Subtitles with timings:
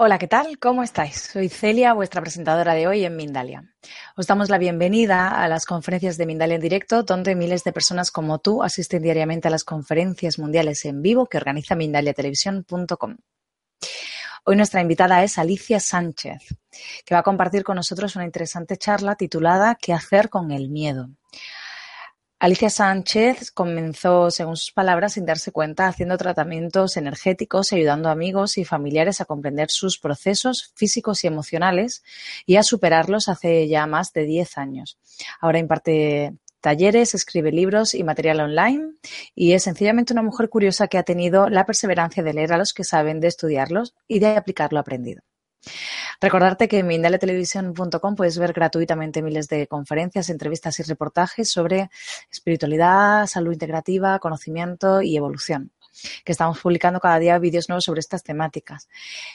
[0.00, 0.60] Hola, ¿qué tal?
[0.60, 1.16] ¿Cómo estáis?
[1.32, 3.64] Soy Celia, vuestra presentadora de hoy en Mindalia.
[4.16, 8.12] Os damos la bienvenida a las conferencias de Mindalia en directo, donde miles de personas
[8.12, 13.16] como tú asisten diariamente a las conferencias mundiales en vivo que organiza mindaliatelevisión.com.
[14.44, 16.42] Hoy nuestra invitada es Alicia Sánchez,
[17.04, 21.08] que va a compartir con nosotros una interesante charla titulada ¿Qué hacer con el miedo?
[22.40, 28.58] Alicia Sánchez comenzó, según sus palabras, sin darse cuenta, haciendo tratamientos energéticos, ayudando a amigos
[28.58, 32.04] y familiares a comprender sus procesos físicos y emocionales
[32.46, 34.98] y a superarlos hace ya más de 10 años.
[35.40, 38.92] Ahora imparte talleres, escribe libros y material online
[39.34, 42.72] y es sencillamente una mujer curiosa que ha tenido la perseverancia de leer a los
[42.72, 45.22] que saben, de estudiarlos y de aplicar lo aprendido.
[46.20, 51.90] Recordarte que en mindaletelevisión.com puedes ver gratuitamente miles de conferencias, entrevistas y reportajes sobre
[52.30, 55.72] espiritualidad, salud integrativa, conocimiento y evolución
[56.24, 58.88] que estamos publicando cada día vídeos nuevos sobre estas temáticas.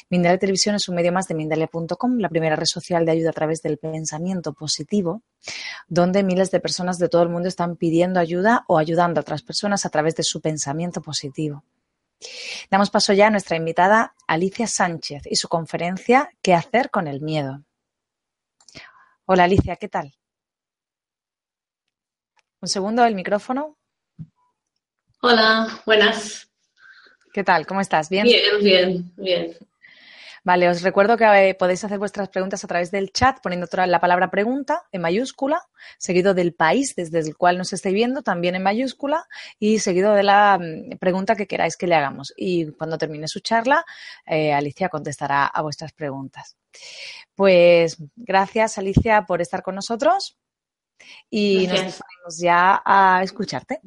[0.10, 3.34] Mindale Televisión es un medio más de Mindale.com, la primera red social de ayuda a
[3.34, 5.24] través del pensamiento positivo,
[5.88, 9.42] donde miles de personas de todo el mundo están pidiendo ayuda o ayudando a otras
[9.42, 11.64] personas a través de su pensamiento positivo.
[12.70, 17.22] Damos paso ya a nuestra invitada Alicia Sánchez y su conferencia ¿Qué hacer con el
[17.22, 17.64] miedo?
[19.26, 20.14] Hola Alicia, ¿qué tal?
[22.62, 23.78] Un segundo, el micrófono.
[25.22, 26.50] Hola, buenas.
[27.34, 27.66] ¿Qué tal?
[27.66, 28.10] ¿Cómo estás?
[28.10, 28.24] ¿Bien?
[28.24, 29.58] Bien, bien, bien.
[30.46, 34.02] Vale, os recuerdo que eh, podéis hacer vuestras preguntas a través del chat poniendo la
[34.02, 35.62] palabra pregunta en mayúscula,
[35.98, 39.26] seguido del país desde el cual nos estéis viendo también en mayúscula
[39.58, 42.34] y seguido de la mm, pregunta que queráis que le hagamos.
[42.36, 43.86] Y cuando termine su charla,
[44.26, 46.58] eh, Alicia contestará a vuestras preguntas.
[47.36, 50.38] Pues gracias, Alicia, por estar con nosotros
[51.30, 53.80] y nos disponemos ya a escucharte.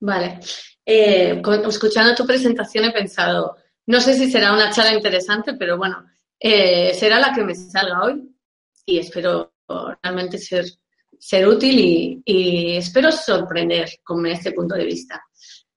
[0.00, 0.40] Vale.
[0.84, 3.56] Eh, escuchando tu presentación he pensado,
[3.90, 6.06] no sé si será una charla interesante, pero bueno,
[6.38, 8.22] eh, será la que me salga hoy
[8.86, 9.52] y espero
[10.00, 10.64] realmente ser,
[11.18, 15.20] ser útil y, espero sorprender con este punto de vista.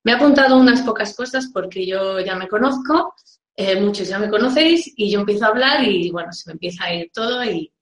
[0.04, 3.16] Me he apuntado unas pocas cosas porque yo ya me conozco,
[3.56, 6.84] eh, muchos ya me conocéis y yo empiezo a hablar y bueno, se me empieza
[6.84, 7.74] a ir todo y,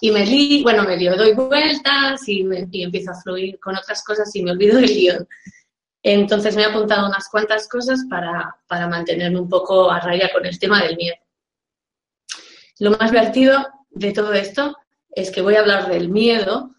[0.00, 4.30] me lío, bueno, me doy vueltas y, me, y empiezo a fluir con otras cosas
[4.36, 5.26] y me olvido del guion.
[6.02, 8.56] Entonces me he apuntado unas cuantas cosas para,
[8.88, 11.16] mantenerme un poco a raya con el tema del miedo.
[12.80, 14.76] Lo más divertido de todo esto
[15.14, 16.74] es que voy a hablar del miedo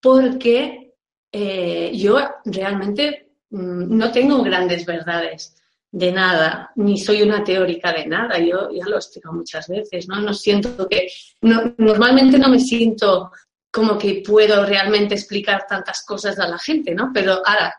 [0.00, 0.94] porque
[1.32, 5.56] eh, yo realmente mm, no tengo grandes verdades
[5.90, 8.38] de nada, ni soy una teórica de nada.
[8.38, 10.20] Yo ya lo explico muchas veces, ¿no?
[10.20, 11.08] No siento que,
[11.40, 13.30] normalmente no me siento
[13.74, 17.10] como que puedo realmente explicar tantas cosas a la gente, ¿no?
[17.12, 17.74] Pero ahora,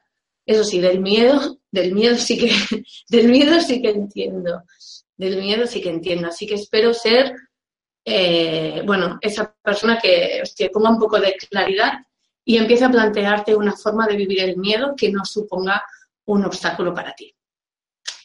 [0.45, 2.51] eso sí, del miedo, del miedo sí que,
[3.07, 4.63] del miedo sí que entiendo,
[5.15, 6.27] del miedo sí que entiendo.
[6.27, 7.33] Así que espero ser,
[8.03, 11.93] eh, bueno, esa persona que te ponga un poco de claridad
[12.43, 15.81] y empiece a plantearte una forma de vivir el miedo que no suponga
[16.25, 17.33] un obstáculo para ti.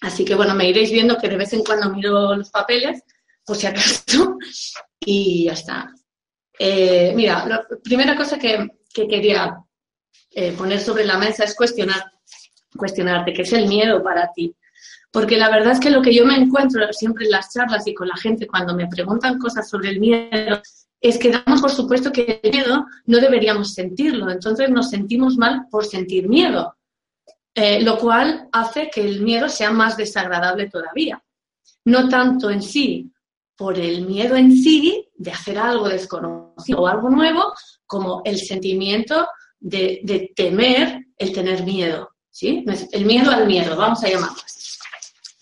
[0.00, 3.05] Así que bueno, me iréis viendo que de vez en cuando miro los papeles,
[3.46, 4.37] por si acaso,
[4.99, 5.94] y ya está.
[6.62, 9.64] Eh, mira, la primera cosa que, quería
[10.32, 12.12] eh, poner sobre la mesa es cuestionar,
[12.76, 14.54] cuestionarte qué es el miedo para ti.
[15.10, 17.94] Porque la verdad es que lo que yo me encuentro siempre en las charlas y
[17.94, 20.60] con la gente cuando me preguntan cosas sobre el miedo
[21.00, 24.30] es que damos por supuesto que el miedo no deberíamos sentirlo.
[24.30, 26.76] Entonces nos sentimos mal por sentir miedo.
[27.54, 31.22] Eh, lo cual hace que el miedo sea más desagradable todavía.
[31.86, 33.10] No tanto en sí
[33.60, 37.52] por el miedo en sí de hacer algo desconocido o algo nuevo,
[37.84, 39.28] como el sentimiento
[39.58, 42.64] de, temer el tener miedo, ¿sí?
[42.90, 44.38] El miedo al miedo, vamos a llamarlo.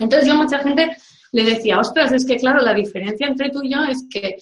[0.00, 0.96] Entonces yo a mucha gente
[1.30, 4.36] le decía, ostras, es que claro, la diferencia entre tú y yo es que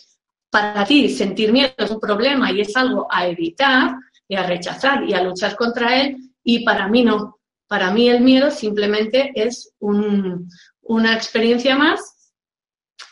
[0.49, 3.95] para ti sentir miedo es un problema y es algo a evitar
[4.27, 7.41] y a rechazar y a luchar contra él, y para mí no.
[7.67, 12.16] Para mí el miedo simplemente es una experiencia más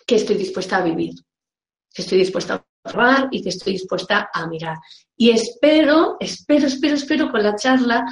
[0.06, 1.14] que estoy dispuesta a vivir,
[1.92, 4.76] que estoy dispuesta a probar y que estoy dispuesta a mirar.
[5.16, 8.04] Y espero, espero, espero, espero con la charla,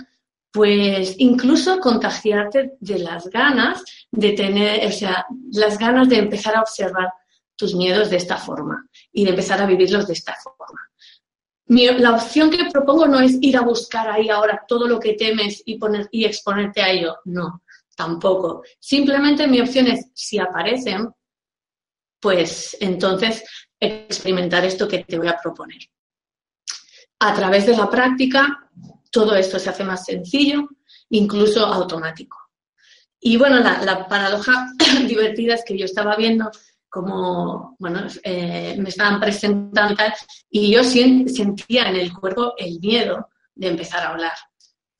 [0.52, 6.60] pues incluso contagiarte de las ganas de tener, o sea, las ganas de empezar a
[6.60, 7.12] observar
[7.56, 10.80] tus miedos de esta forma y de empezar a vivirlos de esta forma.
[11.66, 15.62] la opción que propongo no es ir a buscar ahí ahora todo lo que temes
[15.64, 17.16] y, poner, y exponerte a ello.
[17.24, 17.62] No,
[17.96, 18.62] tampoco.
[18.78, 21.08] Simplemente mi opción es, si aparecen,
[22.22, 23.42] pues entonces
[23.78, 25.80] experimentar esto que te voy a proponer.
[27.18, 28.70] A través de la práctica,
[29.10, 30.68] todo esto se hace más sencillo,
[31.10, 32.38] incluso automático.
[33.20, 34.72] Y bueno, la, paradoja
[35.06, 36.50] divertida es que yo estaba viendo
[36.88, 40.14] como, bueno, eh, me estaban presentando y tal,
[40.50, 44.32] y yo sentía en el cuerpo el miedo de empezar a hablar.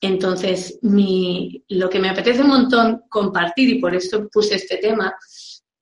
[0.01, 5.15] Entonces, mi, lo que me apetece un montón compartir, y por eso puse este tema,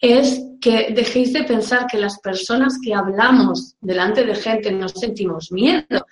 [0.00, 5.52] es que dejéis de pensar que las personas que hablamos delante de gente no sentimos
[5.52, 6.06] miedo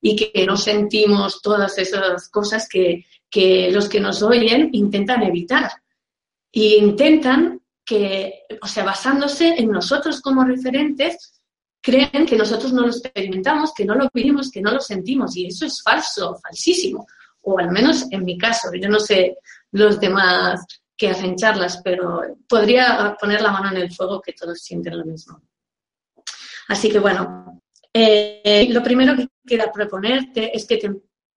[0.00, 3.04] y que no sentimos todas esas cosas que,
[3.70, 5.70] los que nos oyen intentan evitar.
[6.52, 11.42] Y intentan que, o sea, basándose en nosotros como referentes,
[11.80, 15.36] creen que nosotros no lo experimentamos, que no lo vivimos, que no lo sentimos.
[15.36, 17.06] Y eso es falso, falsísimo.
[17.42, 18.68] O al menos en mi caso.
[18.80, 19.36] Yo no sé
[19.72, 20.64] los demás
[20.96, 25.04] que hacen charlas, pero podría poner la mano en el fuego que todos sienten lo
[25.04, 25.42] mismo.
[26.68, 27.62] Así que bueno,
[27.92, 30.90] eh, lo primero que quiero proponerte es que te,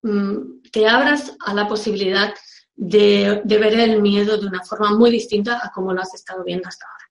[0.03, 2.33] mm, abras a la posibilidad
[2.75, 6.67] de, ver el miedo de una forma muy distinta a como lo has estado viendo
[6.67, 7.05] hasta ahora.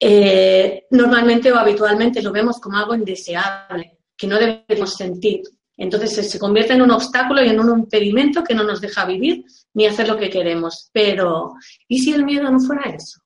[0.00, 5.42] Eh, normalmente o habitualmente lo vemos como algo indeseable, que no debemos sentir.
[5.76, 9.44] Entonces se convierte en un obstáculo y en un impedimento que no nos deja vivir
[9.74, 10.90] ni hacer lo que queremos.
[10.92, 11.54] Pero,
[11.88, 13.20] ¿y si el miedo no fuera eso?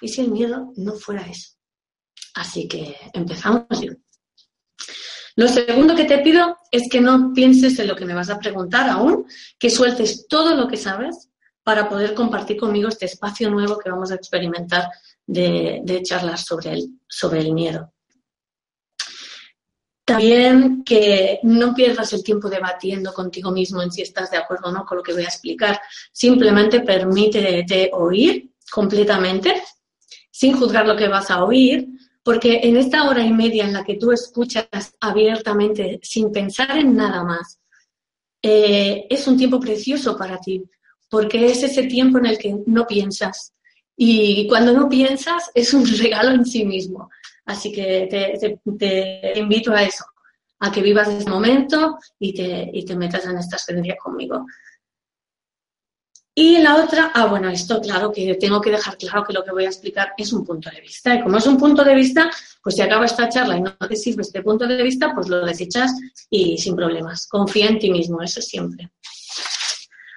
[0.00, 1.52] ¿Y si el miedo no fuera eso?
[2.34, 3.66] Así que empezamos.
[5.36, 8.38] Lo segundo que te pido es que no pienses en lo que me vas a
[8.38, 9.26] preguntar aún,
[9.58, 11.30] que sueltes todo lo que sabes
[11.62, 14.88] para poder compartir conmigo este espacio nuevo que vamos a experimentar
[15.26, 17.93] de, de charlas sobre el, sobre el miedo.
[20.04, 24.72] También que no pierdas el tiempo debatiendo contigo mismo en si estás de acuerdo o
[24.72, 25.80] no con lo que voy a explicar.
[26.12, 29.62] Simplemente permítete oír completamente,
[30.30, 31.88] sin juzgar lo que vas a oír,
[32.22, 34.66] porque en esta hora y media en la que tú escuchas
[35.00, 37.58] abiertamente, sin pensar en nada más,
[38.42, 40.62] eh, es un tiempo precioso para ti,
[41.08, 43.54] porque es ese tiempo en el que no piensas.
[43.96, 47.08] Y cuando no piensas es un regalo en sí mismo.
[47.46, 50.04] Así que te, invito a eso,
[50.60, 54.46] a que vivas ese momento y te, y te metas en esta experiencia conmigo.
[56.36, 59.52] Y la otra, ah, bueno, esto claro que tengo que dejar claro que lo que
[59.52, 61.14] voy a explicar es un punto de vista.
[61.14, 62.28] Y como es un punto de vista,
[62.60, 65.46] pues si acaba esta charla y no te sirve este punto de vista, pues lo
[65.46, 65.92] desechas
[66.28, 67.28] y sin problemas.
[67.28, 68.90] Confía en ti mismo, eso siempre.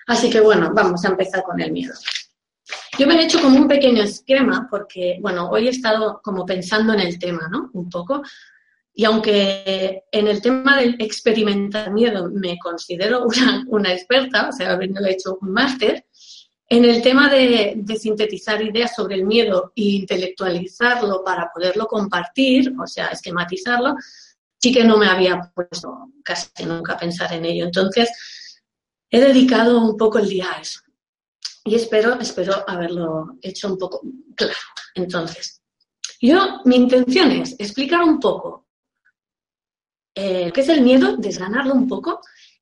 [0.07, 1.93] Así que bueno, vamos a empezar con el miedo.
[2.97, 6.93] Yo me he hecho como un pequeño esquema porque, bueno, hoy he estado como pensando
[6.93, 7.69] en el tema, ¿no?
[7.73, 8.23] Un poco.
[8.93, 13.25] Y aunque en el tema del experimentar miedo me considero
[13.67, 16.05] una, experta, o sea, habiendo hecho un máster,
[16.69, 22.73] en el tema de, de, sintetizar ideas sobre el miedo e intelectualizarlo para poderlo compartir,
[22.77, 23.95] o sea, esquematizarlo,
[24.59, 27.65] sí que no me había puesto casi nunca a pensar en ello.
[27.65, 28.09] Entonces,
[29.09, 30.81] he dedicado un poco el día a eso.
[31.67, 33.99] Y espero, espero haberlo hecho un poco
[34.35, 34.53] claro.
[34.95, 35.61] Entonces,
[36.21, 38.67] yo, mi intención es explicar un poco
[40.15, 42.21] eh, qué es el miedo, desganarlo un poco,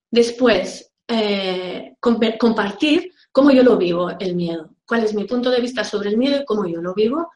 [0.10, 5.84] después eh, compartir cómo yo lo vivo, el miedo, cuál es mi punto de vista
[5.84, 7.30] sobre el miedo y cómo yo lo vivo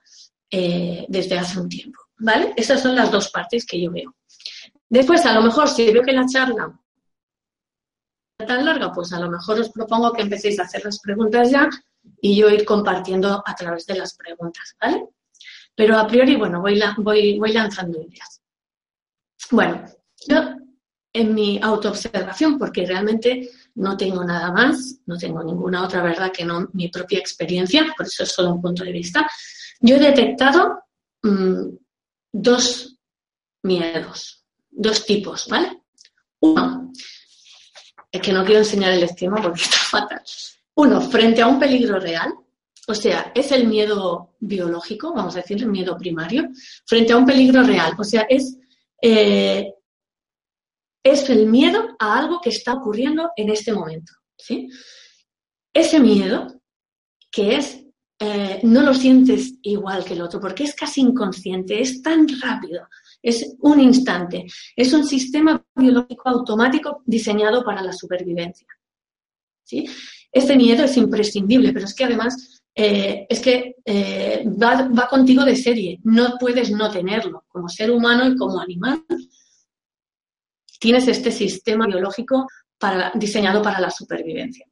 [0.49, 1.99] eh, desde hace un tiempo.
[2.17, 2.53] ¿Vale?
[2.57, 4.15] Esas son las dos partes que yo veo.
[4.89, 6.79] Después, a lo mejor, si veo que la charla
[8.45, 11.69] tan larga, pues a lo mejor os propongo que empecéis a hacer las preguntas ya
[12.21, 15.07] y yo ir compartiendo a través de las preguntas, ¿vale?
[15.75, 18.41] Pero a priori, bueno, voy, voy, voy lanzando ideas.
[19.51, 19.85] Bueno,
[20.27, 20.55] yo
[21.11, 26.45] en mi autoobservación, porque realmente no tengo nada más, no tengo ninguna otra verdad que
[26.45, 29.29] no mi propia experiencia, por eso es solo un punto de vista,
[29.81, 30.83] yo he detectado
[31.23, 31.75] mm,
[32.31, 32.99] dos
[33.63, 35.81] miedos, dos tipos, ¿vale?
[36.41, 36.91] Uno,
[38.11, 40.21] es que no quiero enseñar el esquema porque está fatal.
[40.75, 42.33] Uno, frente a un peligro real,
[42.87, 46.49] o sea, es el miedo biológico, vamos a decir, el miedo primario,
[46.85, 47.93] frente a un peligro real.
[47.99, 48.57] O sea, es,
[49.01, 49.73] eh,
[51.03, 54.13] es el miedo a algo que está ocurriendo en este momento.
[54.35, 54.69] ¿sí?
[55.71, 56.61] Ese miedo,
[57.29, 57.83] que es,
[58.19, 62.87] eh, no lo sientes igual que el otro, porque es casi inconsciente, es tan rápido,
[63.21, 64.45] es un instante,
[64.75, 68.67] es un sistema biológico automático diseñado para la supervivencia.
[69.63, 69.85] ¿sí?
[70.31, 75.55] Este miedo es imprescindible, pero es que además eh, es que eh, va, contigo de
[75.55, 77.43] serie, no puedes no tenerlo.
[77.47, 79.03] Como ser humano y como animal,
[80.79, 82.47] tienes este sistema biológico
[83.15, 84.65] diseñado para la supervivencia.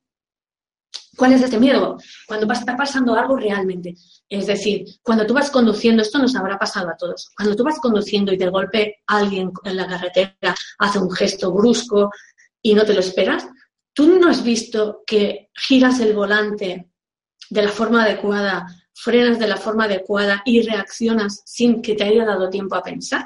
[1.17, 1.97] ¿Cuál es este miedo?
[2.27, 3.95] Cuando va a estar pasando algo realmente.
[4.29, 7.79] Es decir, cuando tú vas conduciendo, esto nos habrá pasado a todos, cuando tú vas
[7.79, 12.11] conduciendo y de golpe alguien en la carretera hace un gesto brusco
[12.61, 13.47] y no te lo esperas,
[13.93, 16.91] tú no has visto que giras el volante
[17.49, 22.25] de la forma adecuada, frenas de la forma adecuada y reaccionas sin que te haya
[22.25, 23.25] dado tiempo a pensar?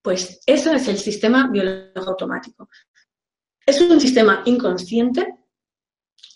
[0.00, 2.70] Pues eso es el sistema biológico automático.
[3.66, 5.35] Es un sistema inconsciente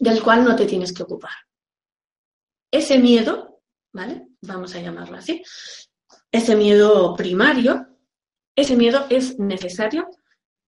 [0.01, 1.31] del cual no te tienes que ocupar.
[2.73, 3.61] Ese miedo,
[3.93, 4.27] ¿vale?
[4.41, 5.45] Vamos a llamarlo así.
[6.33, 7.87] Ese miedo primario,
[8.57, 10.09] ese miedo es necesario,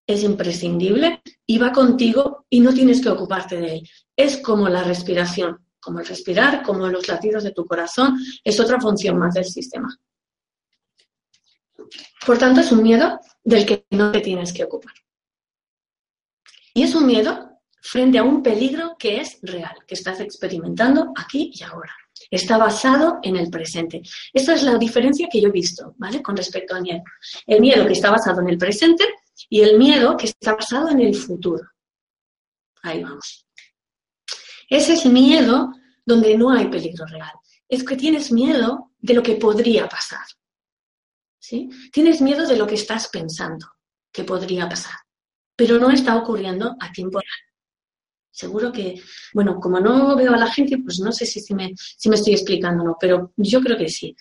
[0.06, 3.90] es imprescindible y va contigo y no tienes que ocuparte de él.
[4.16, 8.80] Es como la respiración como el respirar, como los latidos de tu corazón, es otra
[8.80, 9.88] función más del sistema.
[12.24, 14.94] Por tanto, es un miedo del que no te tienes que ocupar.
[16.72, 17.51] Y es un miedo
[17.82, 21.92] frente a un peligro que es real, que estás experimentando aquí y ahora.
[22.30, 24.00] Está basado en el presente.
[24.32, 26.22] Esta es la diferencia que yo he visto, ¿vale?
[26.22, 27.02] Con respecto al miedo.
[27.46, 29.04] El miedo que está basado en el presente
[29.48, 31.68] y el miedo que está basado en el futuro.
[32.82, 33.46] Ahí vamos.
[34.70, 35.72] Ese es miedo
[36.06, 37.32] donde no hay peligro real.
[37.68, 40.24] Es que tienes miedo de lo que podría pasar.
[41.38, 41.68] ¿Sí?
[41.92, 43.66] Tienes miedo de lo que estás pensando
[44.12, 44.94] que podría pasar,
[45.56, 47.51] pero no está ocurriendo a tiempo real.
[48.32, 49.00] Seguro que,
[49.34, 52.32] bueno, como no veo a la gente, pues no sé si, me, si me estoy
[52.32, 54.16] explicando o no, pero yo creo que sí.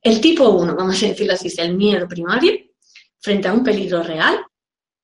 [0.00, 2.52] El tipo 1, vamos a decirlo así, es el miedo primario
[3.20, 4.40] frente a un peligro real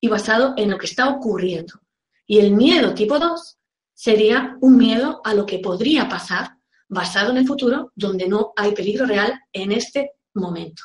[0.01, 1.79] y basado en lo que está ocurriendo.
[2.25, 3.57] Y el miedo tipo 2
[3.93, 6.57] sería un miedo a lo que podría pasar
[6.89, 10.81] basado en el futuro, donde no hay peligro real en este momento.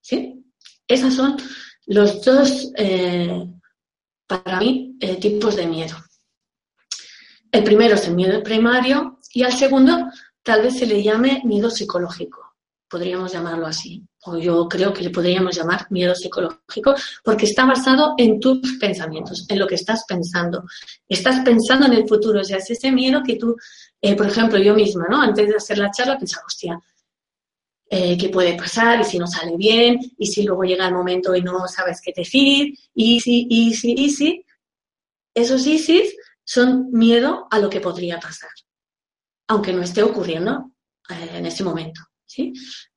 [0.00, 0.44] ¿Sí?
[0.86, 1.36] Esos son
[1.86, 3.46] los dos, eh,
[4.26, 5.96] para mí, eh, tipos de miedo.
[7.54, 10.10] El primero es el miedo primario y al segundo
[10.42, 12.56] tal vez se le llame miedo psicológico,
[12.88, 18.14] podríamos llamarlo así o yo creo que le podríamos llamar miedo psicológico, porque está basado
[18.18, 20.64] en tus pensamientos, en lo que estás pensando.
[21.06, 23.54] Estás pensando en el futuro, o sea, es ese miedo que tú,
[24.00, 25.22] eh, por ejemplo, yo misma, ¿no?
[25.22, 26.80] Antes de hacer la charla pensaba, hostia,
[27.88, 29.00] eh, ¿qué puede pasar?
[29.00, 30.00] ¿Y si no sale bien?
[30.18, 32.74] ¿Y si luego llega el momento y no sabes qué decir?
[32.94, 34.44] ¿Y si, y si, y si?
[35.34, 38.50] Esos ISIS son miedo a lo que podría pasar,
[39.48, 40.72] aunque no esté ocurriendo
[41.08, 42.52] eh, en ese momento, ¿sí?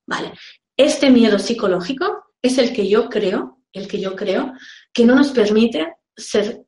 [0.05, 0.33] Vale.
[0.75, 4.53] Este miedo psicológico es el que yo creo, el que yo creo,
[4.93, 6.63] que no nos permite ser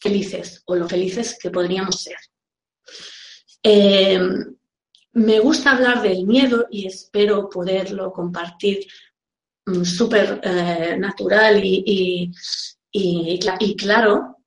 [0.00, 2.16] felices o lo felices que podríamos ser.
[3.62, 4.56] Em,
[5.12, 8.86] me gusta hablar del miedo y espero poderlo compartir
[9.66, 12.32] mm, súper eh, natural y,
[12.92, 14.37] y, claro,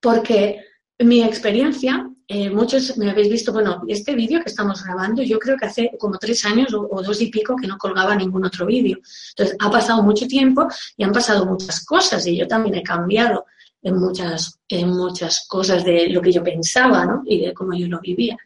[0.00, 0.64] porque
[0.98, 5.56] mi experiencia eh, muchos me habéis visto, bueno, este vídeo que estamos grabando, yo creo
[5.56, 8.98] que hace como tres años o, dos y pico que no colgaba ningún otro vídeo.
[9.30, 13.46] Entonces, ha pasado mucho tiempo y han pasado muchas cosas y yo también he cambiado
[13.80, 17.22] en muchas, en muchas cosas de lo que yo pensaba, ¿no?
[17.24, 18.36] Y de cómo yo lo vivía.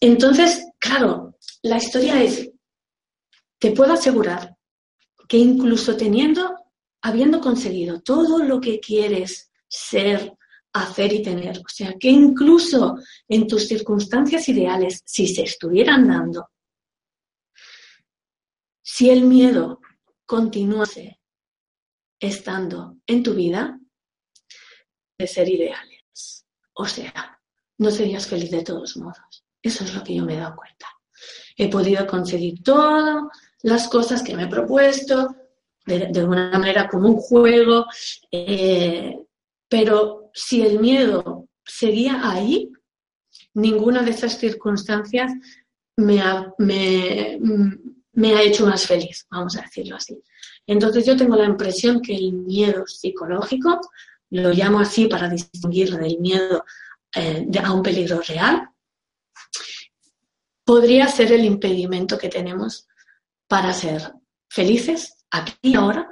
[0.00, 2.50] Entonces, claro, la historia es,
[3.58, 4.56] te puedo asegurar
[5.28, 6.56] que incluso teniendo,
[7.02, 10.32] habiendo conseguido todo lo que quieres ser,
[10.72, 11.58] hacer y tener.
[11.58, 12.96] O sea, que incluso
[13.28, 16.50] en tus circunstancias ideales, si se estuvieran dando,
[18.82, 19.80] si el miedo
[20.24, 21.20] continuase
[22.18, 23.78] estando en tu vida,
[25.18, 26.46] de ser ideales.
[26.74, 27.40] O sea,
[27.78, 29.44] no serías feliz de todos modos.
[29.62, 30.86] Eso es lo que yo me he dado cuenta.
[31.56, 33.24] He podido conseguir todas
[33.62, 35.34] las cosas que me he propuesto,
[35.86, 37.86] de, alguna manera como un juego,
[38.30, 39.25] eh,
[39.68, 42.70] pero si el miedo seguía ahí,
[43.54, 45.32] ninguna de esas circunstancias
[45.96, 47.38] me ha, me,
[48.34, 50.22] ha hecho más feliz, vamos a decirlo así.
[50.66, 53.80] Entonces yo tengo la impresión que el miedo psicológico,
[54.30, 56.64] lo llamo así para distinguir del miedo
[57.14, 58.68] eh, a un peligro real,
[60.64, 62.88] podría ser el impedimento que tenemos
[63.46, 64.12] para ser
[64.50, 66.10] felices aquí y ahora,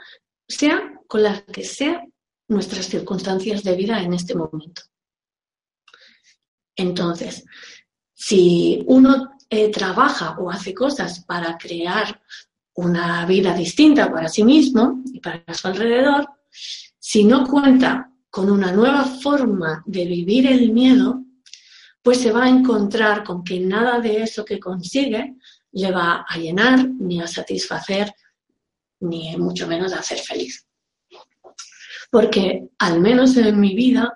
[0.48, 2.13] sea con las que sean
[2.48, 4.82] nuestras circunstancias de vida en este momento.
[6.76, 7.44] Entonces,
[8.12, 12.20] si uno eh, trabaja o hace cosas para crear
[12.74, 16.28] una vida distinta para sí mismo y para su alrededor,
[16.98, 21.22] si no cuenta con una nueva forma de vivir el miedo,
[22.02, 25.36] pues se va a encontrar con que nada de eso que consigue
[25.72, 28.12] le va a llenar, ni a satisfacer,
[29.00, 30.66] ni mucho menos a hacer feliz.
[32.14, 34.14] Porque al menos en mi vida,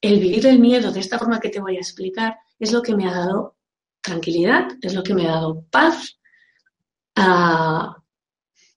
[0.00, 2.94] el vivir el miedo de esta forma que te voy a explicar es lo que
[2.94, 3.56] me ha dado
[4.00, 6.16] tranquilidad, es lo que me ha dado paz,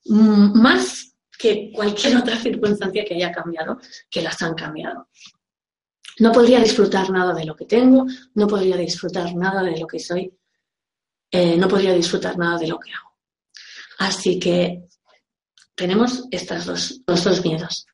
[0.06, 5.10] más que cualquier otra circunstancia que haya cambiado, que las han cambiado.
[6.18, 10.00] No podría disfrutar nada de lo que tengo, no podría disfrutar nada de lo que
[10.00, 10.36] soy,
[11.30, 13.20] eh, no podría disfrutar nada de lo que hago.
[14.00, 14.88] Así que
[15.76, 17.88] tenemos estos dos, dos miedos.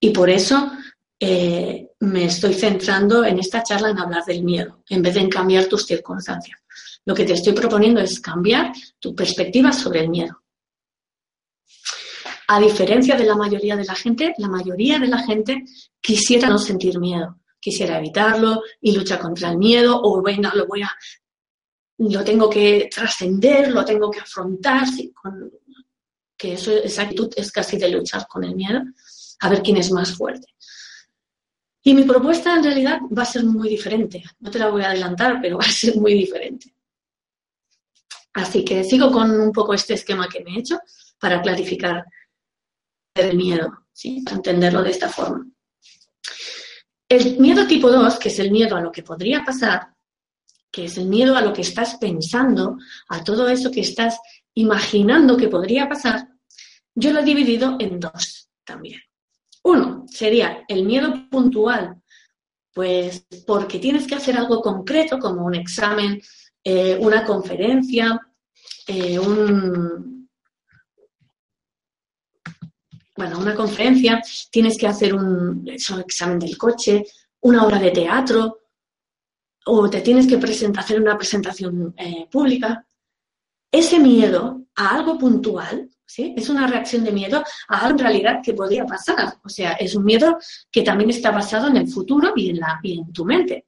[0.00, 0.72] Y por eso
[1.18, 5.30] eh, me estoy centrando en esta charla en hablar del miedo, en vez de en
[5.30, 6.58] cambiar tus circunstancias.
[7.04, 10.42] Lo que te estoy proponiendo es cambiar tu perspectiva sobre el miedo.
[12.48, 15.64] A diferencia de la mayoría de la gente, la mayoría de la gente
[16.00, 20.82] quisiera no sentir miedo, quisiera evitarlo y lucha contra el miedo o venga, lo voy
[20.82, 20.90] a,
[21.98, 24.86] lo tengo que trascender, lo tengo que afrontar,
[26.42, 28.80] que esa actitud es casi de luchar con el miedo,
[29.38, 30.48] a ver quién es más fuerte.
[31.84, 34.24] Y mi propuesta en realidad va a ser muy diferente.
[34.40, 36.74] No te la voy a adelantar, pero va a ser muy diferente.
[38.32, 40.80] Así que sigo con un poco este esquema que me he hecho
[41.20, 42.04] para clarificar
[43.14, 44.22] el miedo, ¿sí?
[44.24, 45.46] para entenderlo de esta forma.
[47.08, 49.94] El miedo tipo 2, que es el miedo a lo que podría pasar,
[50.72, 52.78] que es el miedo a lo que estás pensando,
[53.10, 54.18] a todo eso que estás
[54.54, 56.31] imaginando que podría pasar,
[56.94, 59.00] yo lo he dividido en dos también.
[59.64, 62.02] Uno sería el miedo puntual,
[62.72, 66.20] pues porque tienes que hacer algo concreto, como un examen
[66.64, 68.20] eh, una conferencia,
[68.86, 70.28] eh, un,
[73.16, 77.04] bueno, una conferencia, tienes que hacer un examen del coche,
[77.40, 78.60] una obra de teatro,
[79.66, 82.86] o te tienes que presentar, hacer una presentación eh, pública.
[83.70, 88.54] Ese miedo a algo puntual, Es una reacción de miedo a algo en realidad que
[88.54, 89.34] podría pasar.
[89.44, 90.38] O sea, es un miedo
[90.70, 93.66] que también está basado en el futuro y en, la, y en tu mente.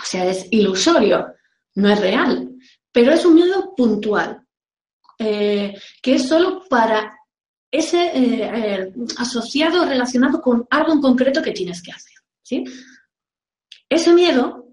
[0.00, 1.34] O sea, es ilusorio,
[1.74, 2.50] no es real,
[2.90, 4.46] pero es un miedo puntual,
[5.18, 7.18] eh, que es solo para
[7.70, 12.16] ese eh, eh, asociado relacionado con algo en concreto que tienes que hacer.
[12.42, 12.64] ¿sí?
[13.88, 14.68] Ese miedo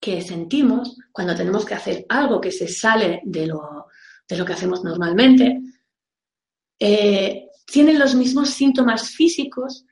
[0.00, 3.86] que sentimos cuando tenemos que hacer algo que se sale de lo,
[4.32, 5.60] de lo que hacemos normalmente,
[6.78, 9.84] tiene los mismos síntomas físicos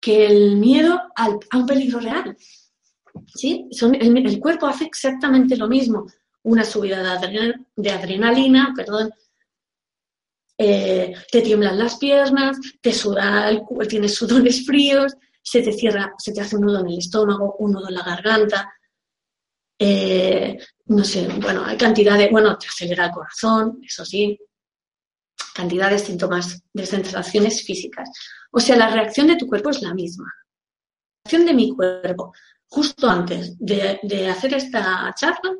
[0.00, 2.36] que el miedo a un peligro real.
[3.34, 3.68] ¿sí?
[3.70, 6.06] el, cuerpo hace exactamente lo mismo.
[6.42, 7.02] Una subida
[7.76, 9.10] de, adrenalina, perdón,
[10.56, 16.32] eh, te tiemblan las piernas, te suda el, tienes sudores fríos, se te cierra, se
[16.32, 18.72] te hace un nudo en el estómago, un nudo en la garganta,
[19.78, 24.38] eh, no sé, bueno, hay cantidad de, bueno, te acelera el corazón, eso sí,
[25.54, 28.08] cantidad de síntomas, de sensaciones físicas.
[28.50, 30.24] O sea, la reacción de tu cuerpo es la misma.
[30.24, 32.32] La reacción de mi cuerpo
[32.68, 35.56] justo antes de, hacer esta charla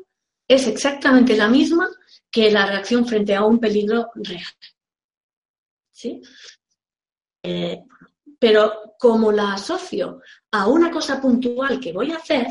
[0.47, 1.87] es exactamente la misma
[2.31, 4.53] que la reacción frente a un peligro real.
[5.91, 6.21] ¿Sí?
[7.43, 7.83] Eh,
[8.37, 12.47] pero como la asocio a una cosa puntual que voy a hacer,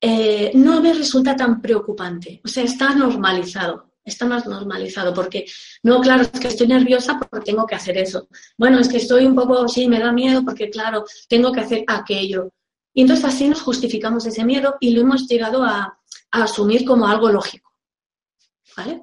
[0.00, 2.40] eh, no me resulta tan preocupante.
[2.44, 3.92] O sea, está normalizado.
[4.04, 5.46] Está más normalizado porque,
[5.82, 8.28] no, claro, es que estoy nerviosa porque tengo que hacer eso.
[8.56, 11.84] Bueno, es que estoy un poco, sí, me da miedo porque, claro, tengo que hacer
[11.88, 12.52] aquello.
[12.94, 15.98] Y entonces así nos justificamos ese miedo y lo hemos llegado a,
[16.30, 17.72] asumir como algo lógico.
[18.76, 19.02] ¿Vale?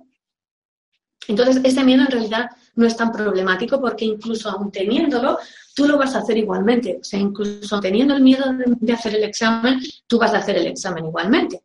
[1.27, 5.37] Entonces, ese miedo en realidad no es tan problemático porque incluso aún teniéndolo,
[5.73, 6.99] tú lo vas a hacer igualmente.
[7.01, 8.45] O sea, incluso teniendo el miedo
[8.79, 11.63] de, hacer el examen, tú vas a hacer el examen igualmente.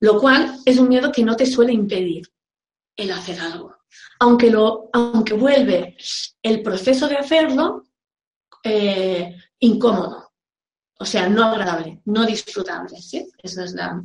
[0.00, 2.28] Lo cual es un miedo que no te suele impedir
[2.96, 3.76] el hacer algo.
[4.20, 5.96] Aunque, lo, aunque vuelve
[6.42, 7.84] el proceso de hacerlo
[8.62, 10.32] eh, incómodo.
[10.98, 13.28] O sea, no agradable, no disfrutable, ¿sí?
[13.42, 14.02] Esa es la...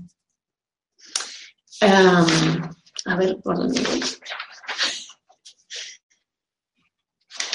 [1.81, 2.61] Em,
[3.05, 4.01] A ver por dónde voy.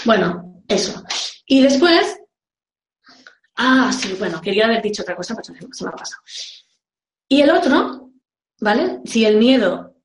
[0.05, 1.03] Bueno, eso.
[1.47, 2.19] Y después,
[3.57, 6.23] ah, sí, bueno, quería haber dicho otra cosa, pero se me ha pasado.
[7.29, 8.11] Y el otro,
[8.61, 9.01] ¿vale?
[9.05, 9.97] Si el miedo,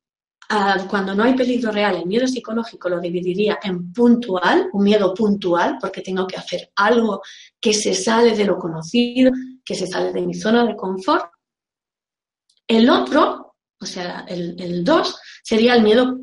[0.50, 5.14] ah, cuando no hay peligro real, el miedo psicológico lo dividiría en puntual, un miedo
[5.14, 7.22] puntual, porque tengo que hacer algo
[7.60, 9.32] que se sale de lo conocido,
[9.64, 11.32] que se sale de mi zona de confort.
[12.68, 16.20] El otro, o sea, el 2, sería el miedo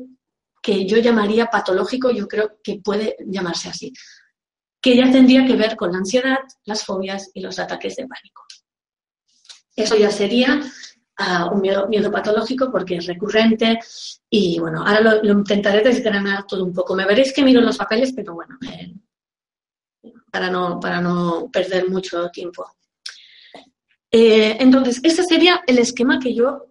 [0.61, 3.93] que yo llamaría patológico, yo creo que puede llamarse así,
[4.81, 8.45] que ya tendría que ver con la ansiedad, las fobias y los ataques de pánico.
[9.75, 10.61] Eso ya sería
[11.17, 13.79] ah, un miedo, patológico porque es recurrente
[14.29, 16.95] y bueno, ahora lo, intentaré desgranar todo un poco.
[16.95, 18.93] Me veréis que miro los papeles, pero bueno, eh,
[20.31, 22.65] para, no, para no perder mucho tiempo.
[24.11, 26.67] Eh, entonces, ese sería el esquema que yo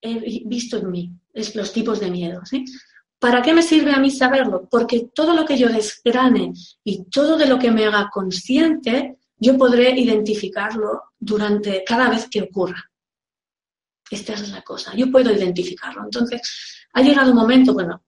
[0.00, 2.44] he visto en mí, es los tipos de miedo.
[2.44, 2.64] ¿sí?
[3.20, 4.66] ¿Para qué me sirve a mí saberlo?
[4.68, 9.58] Porque todo lo que yo desgrane y todo de lo que me haga consciente, yo
[9.58, 12.82] podré identificarlo durante cada vez que ocurra.
[14.10, 16.02] Esta es la cosa, yo puedo identificarlo.
[16.02, 16.40] Entonces,
[16.94, 18.02] ha llegado un momento, bueno,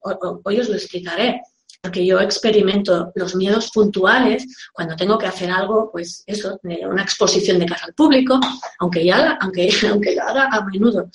[0.44, 1.42] hoy os lo explicaré,
[1.82, 7.58] porque yo experimento los miedos puntuales cuando tengo que hacer algo, pues eso, una exposición
[7.58, 8.40] de cara al público,
[8.78, 11.10] aunque ya, aunque, aunque lo haga a menudo.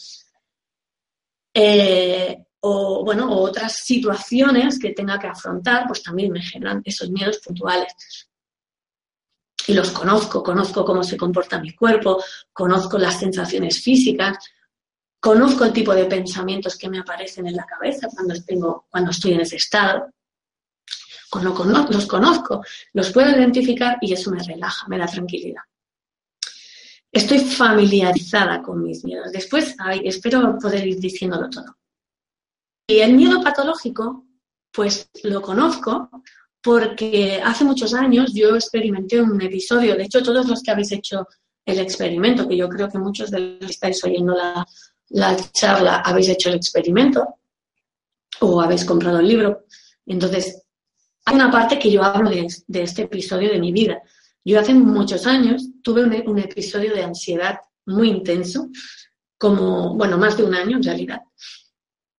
[1.54, 7.40] Eh, o, bueno, otras situaciones que tenga que afrontar, pues también me generan esos miedos
[7.40, 7.94] puntuales.
[9.68, 14.38] Y los conozco, conozco cómo se comporta mi cuerpo, conozco las sensaciones físicas,
[15.20, 19.42] conozco el tipo de pensamientos que me aparecen en la cabeza cuando, cuando estoy en
[19.42, 20.08] ese estado.
[21.90, 25.62] Los conozco, los puedo identificar y eso me relaja, me da tranquilidad.
[27.12, 29.32] Estoy familiarizada con mis miedos.
[29.32, 31.78] Después, espero poder ir diciéndolo todo.
[32.90, 34.26] Y el miedo patológico,
[34.72, 36.10] pues lo conozco
[36.62, 41.28] porque hace muchos años yo experimenté un episodio, de hecho todos los que habéis hecho
[41.66, 44.66] el experimento, que yo creo que muchos de los que estáis oyendo la,
[45.52, 47.36] charla habéis hecho el experimento
[48.40, 49.66] o habéis comprado el libro.
[50.06, 50.64] Entonces,
[51.26, 52.48] hay una parte que yo hablo de,
[52.82, 54.02] este episodio de mi vida.
[54.46, 58.70] Yo hace muchos años tuve un, un, episodio de ansiedad muy intenso,
[59.38, 61.22] como, bueno, más de un año en realidad.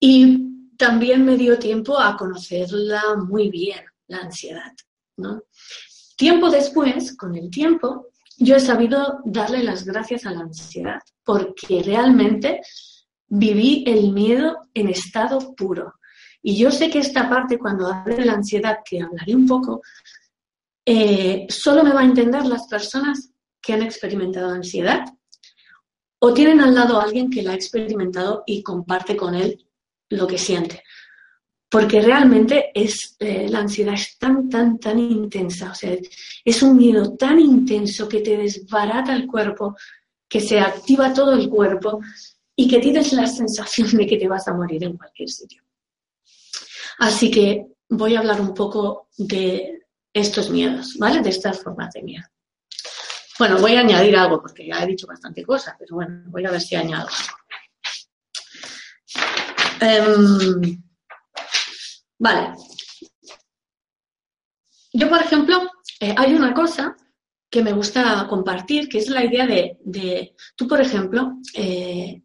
[0.01, 0.48] Y
[0.79, 4.73] también me dio tiempo a conocerla muy bien, la ansiedad.
[5.17, 5.43] ¿no?
[6.17, 8.07] Tiempo después, con el tiempo,
[8.39, 12.61] yo he sabido darle las gracias a la ansiedad, porque realmente
[13.27, 15.95] viví el miedo en estado puro.
[16.41, 19.83] Y yo sé que esta parte, cuando hable de la ansiedad, que hablaré un poco,
[20.87, 25.05] eh, solo me va a entender las personas que han experimentado ansiedad
[26.21, 29.68] o tienen al lado a alguien que la ha experimentado y comparte con él
[30.11, 30.83] lo que siente.
[31.71, 35.71] Porque realmente es, eh, la ansiedad es tan, tan, tan intensa.
[35.73, 35.95] O sea,
[36.45, 39.77] es un miedo tan intenso que te desbarata el cuerpo,
[40.29, 42.01] que se activa todo el cuerpo
[42.57, 45.63] y que tienes la sensación de que te vas a morir en cualquier sitio.
[46.99, 51.21] Así que voy a hablar un poco de estos miedos, ¿vale?
[51.21, 52.25] De estas formas de miedo.
[53.39, 56.51] Bueno, voy a añadir algo porque ya he dicho bastante cosas, pero bueno, voy a
[56.51, 57.39] ver si añado algo.
[59.81, 60.83] Em,
[62.19, 62.55] vale.
[64.93, 66.97] Yo, por ejemplo, eh, hay una cosa
[67.51, 72.23] que me gusta compartir, que es la idea de, tú, por ejemplo, eh,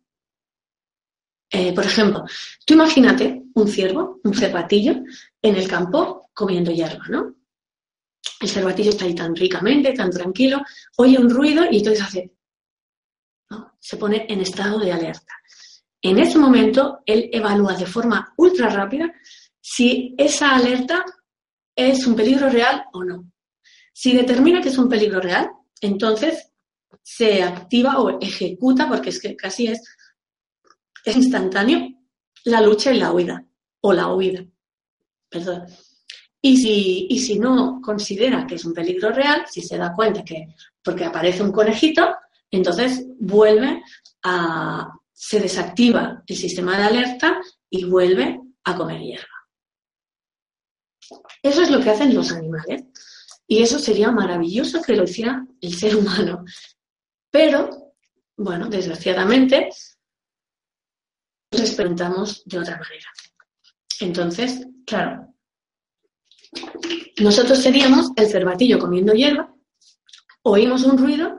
[1.51, 2.25] eh, por ejemplo,
[2.65, 4.95] tú imagínate un ciervo, un cervatillo,
[5.41, 7.35] en el campo comiendo hierba, ¿no?
[8.39, 10.61] El cervatillo está ahí tan ricamente, tan tranquilo,
[10.97, 12.33] oye un ruido y entonces hace,
[13.79, 15.33] se pone en estado de alerta.
[16.05, 19.13] En ese momento, él evalúa de forma ultra rápida
[19.61, 21.05] si esa alerta
[21.73, 23.31] es un peligro real o no.
[23.93, 26.51] Si determina que es un peligro real, entonces
[27.01, 29.81] se activa o ejecuta, porque es que casi es,
[31.05, 31.87] instantáneo,
[32.43, 33.45] la lucha y la huida,
[33.79, 34.45] o la huida.
[35.29, 35.65] Perdón.
[36.41, 40.23] Y si, y si no considera que es un peligro real, si se da cuenta
[40.23, 40.47] que
[40.83, 42.13] porque aparece un conejito,
[42.51, 43.81] entonces vuelve
[44.23, 49.28] a, se desactiva el sistema de alerta y vuelve a comer hierba.
[51.41, 52.84] Eso es lo que hacen los animales.
[53.47, 56.43] Y eso sería maravilloso que lo hiciera el ser humano.
[57.30, 57.93] Pero,
[58.38, 59.69] bueno, desgraciadamente,
[61.52, 63.12] nos experimentamos de otra manera.
[63.99, 65.34] Entonces, claro,
[67.21, 69.54] nosotros seríamos el cervatillo comiendo hierba,
[70.41, 71.38] oímos un ruido,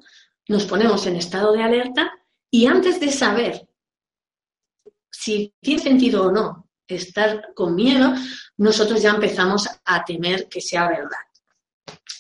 [0.49, 2.13] nos ponemos en estado de alerta
[2.55, 3.69] y antes de saber
[5.11, 8.15] si tiene sentido o no estar con miedo,
[8.59, 11.25] nosotros ya empezamos a temer que sea verdad.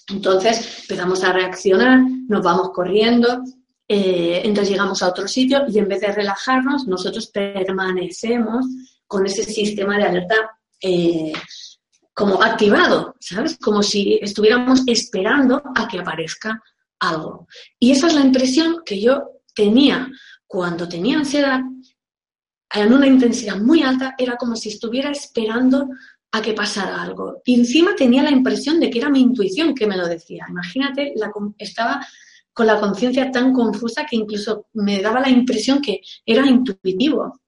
[0.08, 3.44] Entonces empezamos a reaccionar, nos vamos corriendo,
[3.86, 8.66] eh, entonces llegamos a otro sitio y en vez de relajarnos, nosotros permanecemos
[9.06, 11.32] con ese sistema de alerta eh,
[12.12, 13.56] como activado, ¿sabes?
[13.56, 16.60] Como si estuviéramos esperando a que aparezca
[16.98, 17.46] algo.
[17.78, 20.10] Y esa es la impresión que yo tenía
[20.46, 21.60] cuando tenía ansiedad
[22.74, 25.88] en una intensidad muy alta, era como si estuviera esperando
[26.32, 27.40] a que pasara algo.
[27.44, 30.46] Y encima tenía la impresión de que era mi intuición que me lo decía.
[30.48, 31.14] Imagínate,
[31.58, 32.04] estaba
[32.52, 37.40] con la conciencia tan confusa que incluso me daba la impresión que era intuitivo,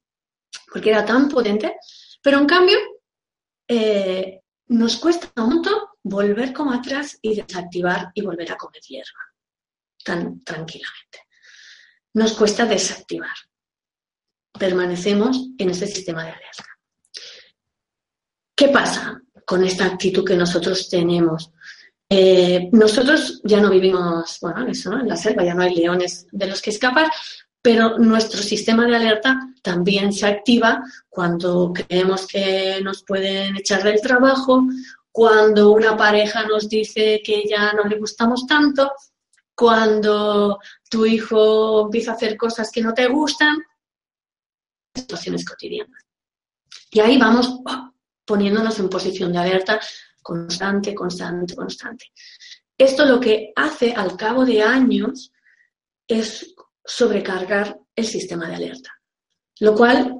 [0.72, 1.74] porque era tan potente.
[2.22, 2.78] Pero en cambio,
[3.66, 5.70] eh, nos cuesta mucho
[6.02, 9.20] volver como atrás y desactivar y volver a comer hierba,
[10.04, 11.25] tan tranquilamente.
[12.16, 13.36] Nos cuesta desactivar
[14.58, 16.64] permanecemos en ese sistema de alerta.
[18.54, 21.52] ¿Qué pasa con esta actitud que nosotros tenemos?
[22.08, 26.46] Eh, nosotros ya no vivimos, bueno, eso, en la selva ya no hay leones de
[26.46, 27.10] los que escapar,
[27.60, 34.00] pero nuestro sistema de alerta también se activa cuando creemos que nos pueden echar del
[34.00, 34.66] trabajo,
[35.12, 38.90] cuando una pareja nos dice que ya no le gustamos tanto,
[39.56, 43.56] cuando tu hijo empieza a hacer cosas que no te gustan,
[44.94, 46.04] situaciones cotidianas.
[46.90, 47.92] Y ahí vamos oh,
[48.24, 49.80] poniéndonos en posición de alerta
[50.22, 52.12] constante, constante, constante.
[52.76, 55.32] Esto lo que hace al cabo de años
[56.06, 58.90] es sobrecargar el sistema de alerta,
[59.60, 60.14] lo cual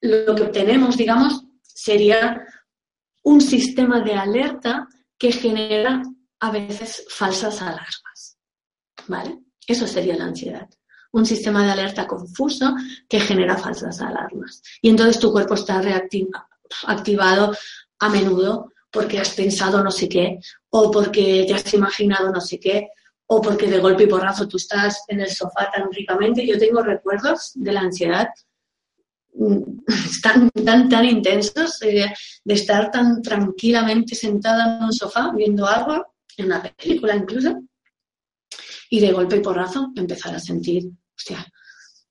[0.00, 2.46] lo que obtenemos, digamos, sería
[3.24, 4.86] un sistema de alerta
[5.18, 6.02] que genera
[6.40, 8.37] a veces falsas alarmas.
[9.08, 9.40] ¿Vale?
[9.66, 10.68] Eso sería la ansiedad
[11.12, 12.74] un sistema de alerta confuso
[13.08, 14.62] que genera falsas alarmas.
[14.82, 15.82] Y entonces tu cuerpo está
[16.86, 17.56] activado
[17.98, 20.38] a menudo porque has pensado no sé qué,
[20.70, 22.88] o porque te has imaginado no sé qué,
[23.26, 26.46] o porque de golpe y porrazo tú estás en el sofá tan ricamente.
[26.46, 28.28] Yo tengo recuerdos de la ansiedad
[29.34, 29.84] mm,
[30.22, 32.12] tan, tan, tan intensos, eh,
[32.44, 37.60] de estar tan tranquilamente sentada en un sofá viendo algo, en una película incluso,
[38.90, 41.46] y de golpe y porrazo empezar a sentir, hostia,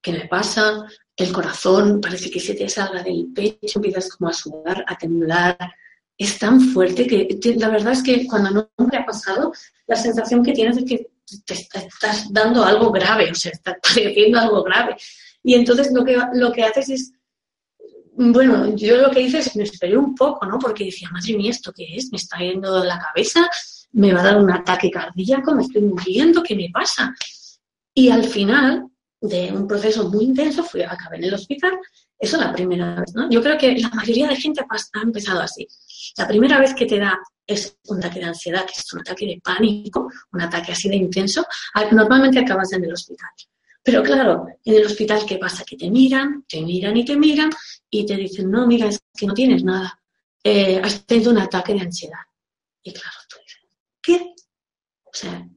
[0.01, 0.85] ¿qué me pasa?
[1.15, 5.57] El corazón parece que se te salga del pecho, empiezas como a sudar, a temblar.
[6.17, 9.51] Es tan fuerte que la verdad es que cuando no te ha pasado,
[9.87, 11.07] la sensación que tienes es que
[11.45, 14.95] te estás dando algo grave, o sea, estás padeciendo algo grave.
[15.43, 17.13] Y entonces lo que, lo que haces es,
[18.13, 20.57] bueno, yo lo que hice es me esperé un poco, ¿no?
[20.57, 22.11] Porque decía, madre mía, ¿esto qué es?
[22.11, 23.47] Me está yendo la cabeza,
[23.97, 27.13] me va a dar un ataque cardíaco, me estoy muriendo, ¿qué me pasa?
[27.93, 28.87] Y al final
[29.19, 31.73] de un proceso muy intenso, fui, acabé en el hospital,
[32.19, 33.27] eso la primera vez, ¿no?
[33.29, 35.67] Yo creo que la mayoría de gente ha empezado así.
[36.15, 39.25] La primera vez que te da es un ataque de ansiedad, que es un ataque
[39.25, 41.45] de pánico, un ataque así de intenso,
[41.91, 43.29] normalmente acabas en el hospital.
[43.81, 45.63] Pero claro, en el hospital, ¿qué pasa?
[45.63, 47.49] Que te miran, te miran y te miran
[47.89, 49.99] y te dicen, no, mira, es que no tienes nada.
[50.43, 52.19] Eh, has tenido un ataque de ansiedad.
[52.83, 53.17] Y claro,
[54.15, 55.47] O sea,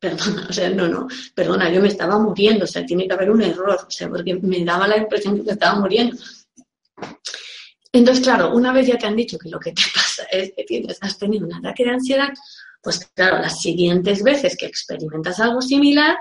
[0.00, 3.30] perdona, o sea, no, no, perdona, yo me estaba muriendo, o sea, tiene que haber
[3.30, 6.16] un error, o sea, porque me daba la impresión que me estaba muriendo.
[7.92, 10.64] Entonces, claro, una vez ya te han dicho que lo que te pasa es que
[10.64, 12.28] tienes, has tenido un ataque de ansiedad,
[12.82, 16.16] pues claro, las siguientes veces que experimentas algo similar,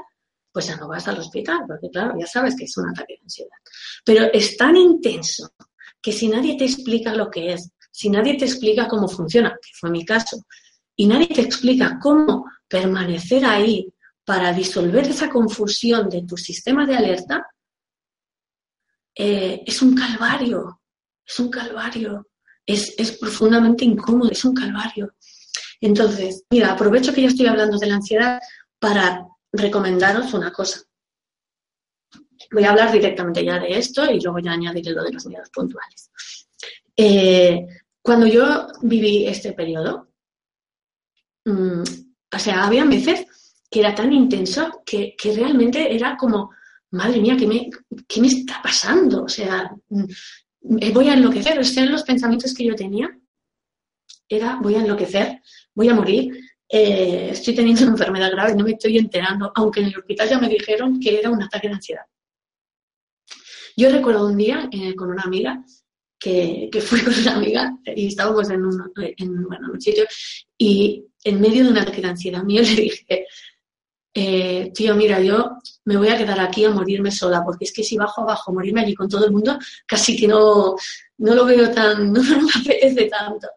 [0.52, 3.24] pues ya no vas al hospital, porque claro, ya sabes que es un ataque de
[3.24, 3.58] ansiedad.
[4.04, 5.52] Pero es tan intenso
[6.02, 9.72] que si nadie te explica lo que es, si nadie te explica cómo funciona, que
[9.74, 10.38] fue mi caso,
[10.98, 13.94] y nadie te explica cómo permanecer ahí
[14.26, 17.48] para disolver esa confusión de tu sistema de alerta,
[19.16, 20.82] eh, es un calvario,
[21.26, 22.28] es un calvario,
[22.66, 25.14] es, es profundamente incómodo, es un calvario.
[25.80, 28.42] Entonces, mira, aprovecho que ya estoy hablando de la ansiedad
[28.80, 30.82] para recomendaros una cosa.
[32.52, 35.50] Voy a hablar directamente ya de esto y luego ya añadiré lo de los miedos
[35.52, 36.12] puntuales.
[36.96, 37.66] Eh,
[38.02, 40.07] cuando yo viví este periodo,
[41.48, 41.82] Mm,
[42.36, 43.26] o sea, había veces
[43.72, 46.52] que era tan intenso que, realmente era como,
[46.92, 47.70] madre mía, ¿qué me,
[48.08, 49.24] ¿qué me está pasando?
[49.24, 50.06] O sea, mm,
[50.94, 51.58] voy a enloquecer.
[51.58, 53.10] O los pensamientos que yo tenía
[54.28, 55.42] era, voy a enloquecer,
[55.74, 56.38] voy a morir,
[56.70, 60.40] eh, estoy teniendo una enfermedad grave, no me estoy enterando, aunque en el hospital ya
[60.40, 62.06] me dijeron que era un ataque de ansiedad.
[63.78, 65.64] Yo recuerdo un día eh, con una amiga
[66.20, 70.06] que, que, fui con una amiga y estábamos en un, en, bueno, un sitio
[70.58, 73.28] y en medio de una ataque de ansiedad mío le dije,
[74.14, 77.84] eh, tío, mira, yo me voy a quedar aquí a morirme sola, porque es que
[77.84, 80.76] si bajo abajo, morirme allí con todo el mundo, casi que no,
[81.20, 83.48] no lo veo tan, no me apetece tanto.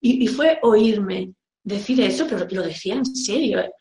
[0.00, 3.58] Y, fue oírme decir eso, pero lo decía en serio.
[3.58, 3.72] ¿eh?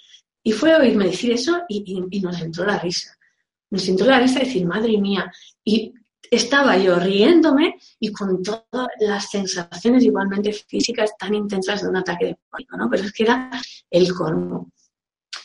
[0.42, 3.16] Y fue oírme decir eso y, nos entró la risa.
[3.70, 5.32] Nos entró la risa de decir, madre mía.
[5.64, 5.94] Y
[6.36, 12.26] estaba yo riéndome y con todas las sensaciones igualmente físicas tan intensas de un ataque
[12.26, 12.90] de pánico, ¿no?
[12.90, 13.52] Pero es que era
[13.90, 14.72] el colmo.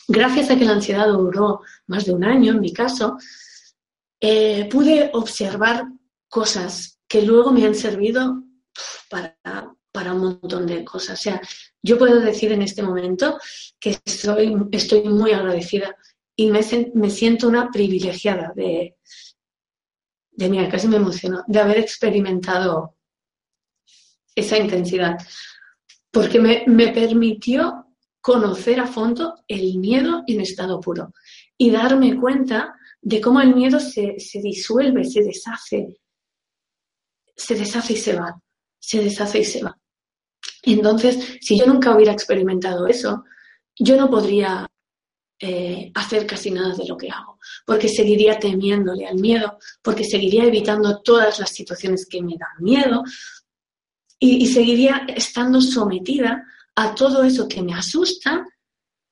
[0.07, 3.17] Gracias a que la ansiedad duró más de un año, en mi caso,
[4.19, 5.85] eh, pude observar
[6.27, 8.43] cosas que luego me han servido
[9.09, 11.19] para, para un montón de cosas.
[11.19, 11.41] O sea,
[11.81, 13.37] yo puedo decir en este momento
[13.79, 15.95] que estoy, estoy muy agradecida
[16.35, 16.61] y me,
[16.93, 18.95] me siento una privilegiada de,
[20.39, 22.95] de mira, casi me emociono, de haber experimentado
[24.33, 25.17] esa intensidad,
[26.11, 27.87] porque me, me, permitió
[28.21, 31.13] conocer a fondo el miedo en estado puro
[31.57, 35.99] y darme cuenta de cómo el miedo se, se disuelve, se deshace,
[37.35, 38.41] se deshace y se va,
[38.79, 39.77] se deshace y se va.
[40.63, 43.25] Entonces, si yo nunca hubiera experimentado eso,
[43.77, 44.68] yo no podría
[45.41, 50.43] eh, hacer casi nada de lo que hago, porque seguiría temiéndole al miedo, porque seguiría
[50.43, 53.03] evitando todas las situaciones que me dan miedo
[54.19, 56.43] y, seguiría estando sometida
[56.75, 58.45] a todo eso que me asusta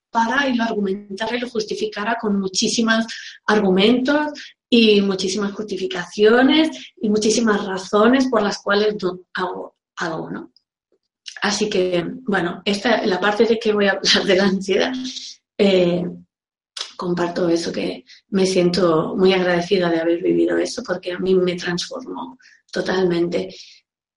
[0.09, 3.05] para y lo argumentara y lo justificara con muchísimos
[3.45, 4.27] argumentos
[4.69, 10.51] y muchísimas justificaciones y muchísimas razones por las cuales no hago algo, ¿no?
[11.41, 14.91] Así que, bueno, esta, la parte de que voy a hablar de la ansiedad
[15.57, 16.03] eh,
[16.95, 21.55] comparto eso, que me siento muy agradecida de haber vivido eso porque a mí me
[21.55, 22.37] transformó
[22.71, 23.55] totalmente.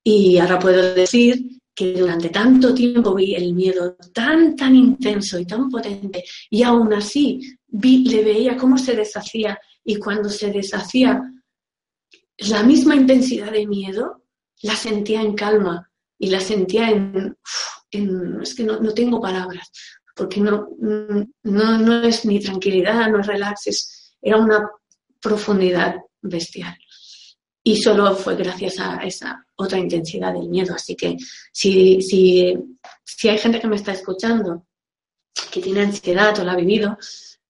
[0.02, 5.46] Y ahora puedo decir que durante tanto tiempo vi el miedo tan, tan intenso y
[5.46, 11.22] tan potente y aún así vi, le veía cómo se deshacía y cuando se deshacía
[12.38, 14.24] la misma intensidad de miedo,
[14.62, 17.36] la sentía en calma y la sentía en,
[17.90, 19.70] es que no, no tengo palabras,
[20.20, 20.68] porque no,
[21.44, 24.68] no, es ni tranquilidad, no es relax, era una
[25.18, 26.76] profundidad bestial.
[27.64, 30.74] Y solo fue gracias a esa otra intensidad del miedo.
[30.74, 31.16] Así que
[31.50, 32.54] si, si,
[33.02, 34.66] si hay gente que me está escuchando
[35.50, 36.98] que tiene ansiedad o la ha vivido,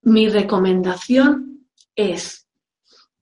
[0.03, 2.47] mi recomendación es,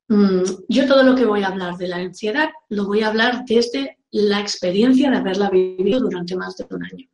[0.09, 3.45] mm, yo todo lo que voy a hablar de la ansiedad lo voy a hablar
[3.47, 7.07] desde la experiencia de haberla vivido durante más de un año.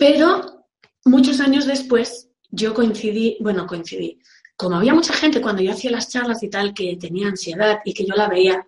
[0.00, 0.64] Pero
[1.04, 4.18] muchos años después yo coincidí, bueno, coincidí,
[4.56, 7.92] como había mucha gente cuando yo hacía las charlas y tal que tenía ansiedad y
[7.92, 8.66] que yo la veía,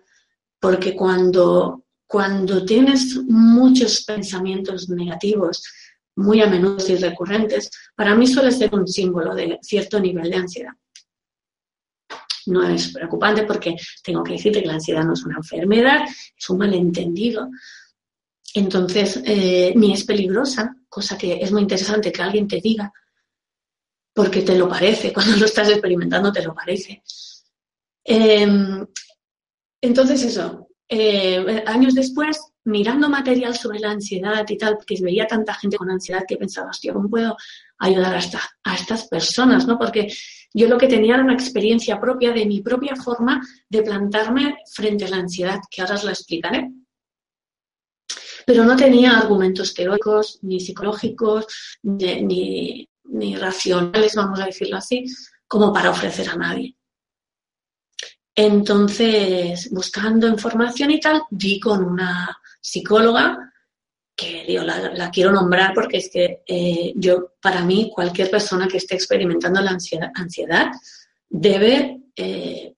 [0.59, 5.63] porque cuando, cuando tienes muchos pensamientos negativos,
[6.17, 10.35] muy a menudo y recurrentes, para mí suele ser un símbolo de cierto nivel de
[10.35, 10.73] ansiedad.
[12.45, 16.03] No es preocupante porque tengo que decirte que la ansiedad no es una enfermedad,
[16.37, 17.49] es un malentendido.
[18.53, 22.93] Entonces, eh, ni es peligrosa, cosa que es muy interesante que alguien te diga,
[24.13, 27.01] porque te lo parece, cuando lo estás experimentando te lo parece.
[28.03, 28.85] Em,
[29.81, 35.55] entonces eso, eh, años después, mirando material sobre la ansiedad y tal, porque veía tanta
[35.55, 37.35] gente con ansiedad que pensaba, hostia, ¿cómo puedo
[37.79, 38.21] ayudar a,
[38.71, 39.65] a estas personas?
[39.65, 39.77] ¿no?
[39.79, 40.13] Porque
[40.53, 45.05] yo lo que tenía era una experiencia propia de mi propia forma de plantarme frente
[45.05, 46.69] a la ansiedad, que ahora os la explicaré
[48.45, 51.47] pero no tenía argumentos teóricos, ni psicológicos,
[51.83, 52.87] ni,
[53.37, 55.05] racionales, vamos a decirlo así,
[55.47, 56.75] como para ofrecer a nadie.
[58.35, 63.51] Entonces, buscando información y tal, vi con una psicóloga
[64.15, 68.77] que digo, la, quiero nombrar porque es que eh, yo, para mí, cualquier persona que
[68.77, 69.77] esté experimentando la
[70.15, 70.71] ansiedad,
[71.29, 72.75] debe eh,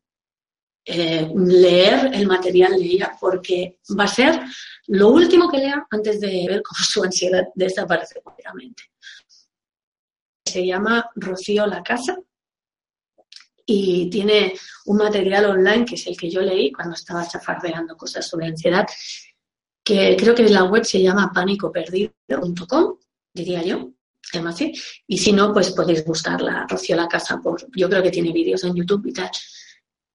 [0.85, 4.39] eh, leer el material de porque va a ser
[4.87, 8.83] lo último que lea antes de ver cómo su ansiedad desaparece completamente.
[10.45, 12.17] Se llama Rocío La Casa
[13.65, 14.53] y tiene
[14.85, 18.85] un material online que es el que yo leí cuando estaba chafardeando cosas sobre ansiedad,
[19.83, 22.97] que creo que la web se llama pánicoperdido.com,
[23.33, 23.91] diría yo.
[25.07, 28.63] Y si no, pues podéis buscarla, Rocío La Casa, por, yo creo que tiene vídeos
[28.63, 29.29] en YouTube y tal.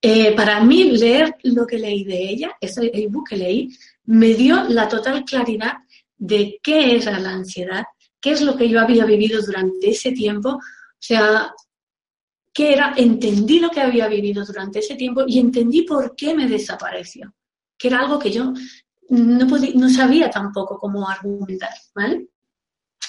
[0.02, 3.68] Eh, para mí, leer lo que leí de ella, ese ebook que leí,
[4.06, 5.74] me dio la total claridad
[6.16, 7.84] de qué era la ansiedad,
[8.20, 10.60] qué es lo que yo había vivido durante ese tiempo, o
[10.98, 11.52] sea,
[12.52, 16.48] qué era, entendí lo que había vivido durante ese tiempo y entendí por qué me
[16.48, 17.34] desapareció,
[17.76, 18.54] que era algo que yo
[19.10, 22.28] no, no sabía tampoco cómo argumentar, ¿vale?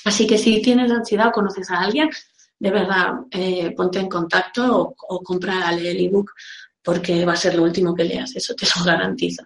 [0.04, 2.10] Así que si tienes ansiedad o conoces a alguien,
[2.60, 6.32] de verdad, eh, ponte en contacto o, o compra el ebook
[6.84, 9.44] porque va a ser lo último que leas, eso te lo garantizo.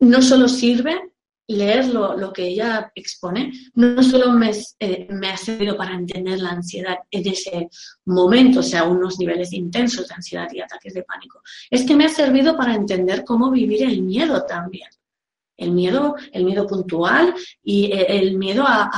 [0.00, 1.12] No solo sirve
[1.48, 4.50] leer lo, que ella expone, no solo me,
[4.80, 7.68] eh, me, ha servido para entender la ansiedad en ese
[8.06, 12.06] momento, o sea, unos niveles intensos de ansiedad y ataques de pánico, es que me
[12.06, 14.88] ha servido para entender cómo vivir el miedo también.
[15.58, 18.90] El miedo, el miedo puntual y eh, el miedo a,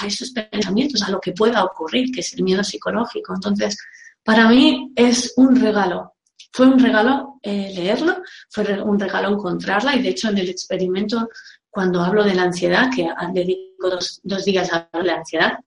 [0.00, 3.32] a esos pensamientos, a lo que pueda ocurrir, que es el miedo psicológico.
[3.32, 3.78] Entonces,
[4.24, 6.12] para mí es un regalo
[6.50, 11.28] fue un regalo eh, leerlo, fue un regalo encontrarla y de hecho en el experimento
[11.70, 15.58] cuando hablo de la ansiedad, que dedico dos, dos días a hablar de la ansiedad,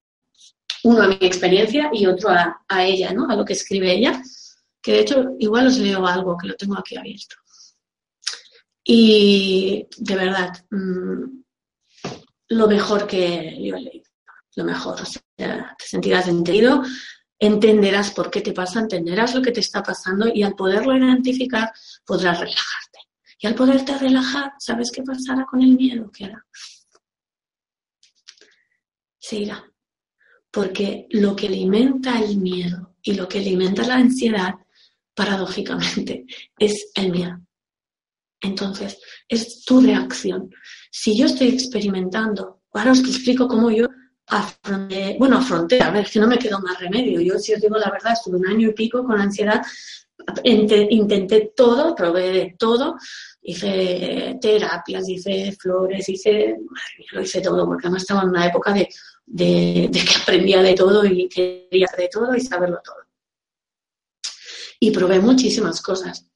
[0.83, 3.27] uno a mi experiencia y otro a, ella, ¿no?
[3.27, 4.21] A lo que escribe ella,
[4.81, 7.37] que de hecho igual os leo algo que lo tengo aquí abierto.
[8.83, 11.23] Y de verdad, mm,
[12.49, 14.11] lo mejor que yo he leído,
[14.57, 16.83] lo mejor, o sea, te sentirás entendido,
[17.39, 21.71] entenderás por qué te pasa, entenderás lo que te está pasando y al poderlo identificar
[22.05, 22.99] podrás relajarte.
[23.39, 26.09] Y al poderte relajar, ¿sabes qué pasará con el miedo?
[26.11, 26.45] ¿Qué hará?
[29.19, 29.63] Se irá.
[30.51, 34.55] Porque lo que alimenta el miedo y lo que alimenta la ansiedad,
[35.13, 36.25] paradójicamente,
[36.57, 37.41] es el miedo.
[38.39, 40.49] Entonces, es tu reacción.
[40.91, 43.87] Si yo estoy experimentando, ahora os explico cómo yo
[45.17, 47.21] bueno, afronté, a ver, que no me quedó más remedio.
[47.21, 49.61] Yo, si os digo la verdad, estuve un año y pico con ansiedad
[50.43, 52.97] intenté todo, probé de todo,
[53.41, 56.57] hice terapias, hice flores, hice,
[57.11, 58.87] lo hice todo, porque además estaba en una época de,
[59.91, 62.97] que aprendía de todo y quería de todo y saberlo todo.
[64.79, 66.27] Y probé muchísimas cosas.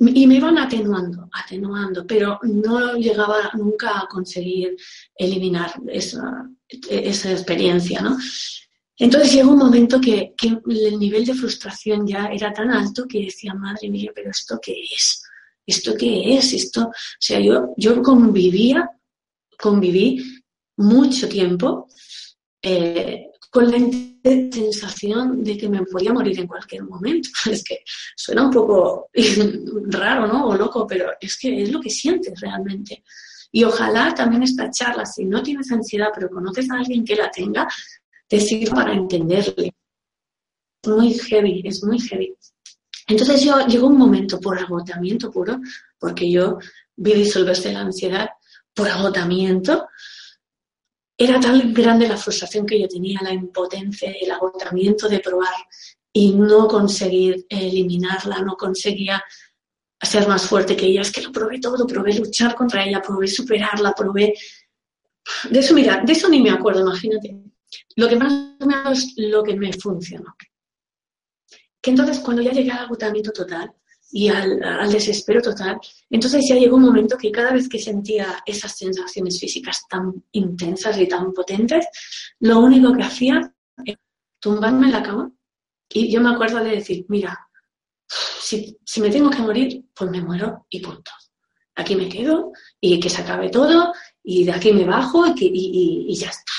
[0.00, 4.76] Y me iban atenuando, atenuando, pero no llegaba nunca a conseguir
[5.16, 6.48] eliminar esa,
[6.90, 8.16] esa experiencia, ¿no?
[8.98, 13.54] Entonces llegó un momento que, el nivel de frustración ya era tan alto que decía,
[13.54, 15.22] madre mía, pero ¿esto qué es?
[15.64, 16.52] ¿Esto qué es?
[16.52, 18.90] Esto, o sea, yo, yo convivía,
[19.56, 20.42] conviví
[20.76, 21.88] mucho tiempo
[22.60, 23.78] eh, con la
[24.52, 27.28] sensación de que me podía morir en cualquier momento.
[27.50, 27.82] Es que
[28.16, 29.10] suena un poco
[29.90, 30.48] raro, ¿no?
[30.48, 33.04] O loco, pero es que es lo que sientes realmente.
[33.50, 37.30] Y ojalá también esta charla, si no tienes ansiedad, pero conoces a alguien que la
[37.30, 37.66] tenga,
[38.26, 39.74] te sirve para entenderle.
[40.86, 42.34] Muy heavy, es muy heavy.
[43.06, 45.60] Entonces yo llegó un momento por agotamiento puro,
[45.98, 46.58] porque yo
[46.96, 48.28] vi disolverse la ansiedad
[48.74, 49.88] por agotamiento.
[51.16, 55.54] Era tan grande la frustración que yo tenía, la impotencia, el agotamiento de probar
[56.12, 59.22] y no conseguir eliminarla, no conseguía
[60.00, 61.02] ser más fuerte que ella.
[61.02, 64.34] Es que lo probé todo, probé luchar contra ella, probé superarla, probé...
[65.50, 67.36] De eso, mira, de eso ni me acuerdo, imagínate.
[67.96, 70.34] Lo que más me es lo que me funcionó.
[71.80, 73.72] Que entonces cuando ya llegué al agotamiento total
[74.10, 75.78] y al, desespero total,
[76.08, 80.98] entonces ya llegó un momento que cada vez que sentía esas sensaciones físicas tan intensas
[80.98, 81.86] y tan potentes,
[82.40, 83.52] lo único que hacía
[83.84, 84.00] era
[84.40, 85.30] tumbarme en la cama
[85.90, 87.47] y yo me acuerdo de decir, mira,
[88.08, 91.10] si, me tengo que morir, pues me muero y punto.
[91.76, 93.92] Aquí me quedo y que se acabe todo
[94.22, 96.52] y de aquí me bajo y ya está.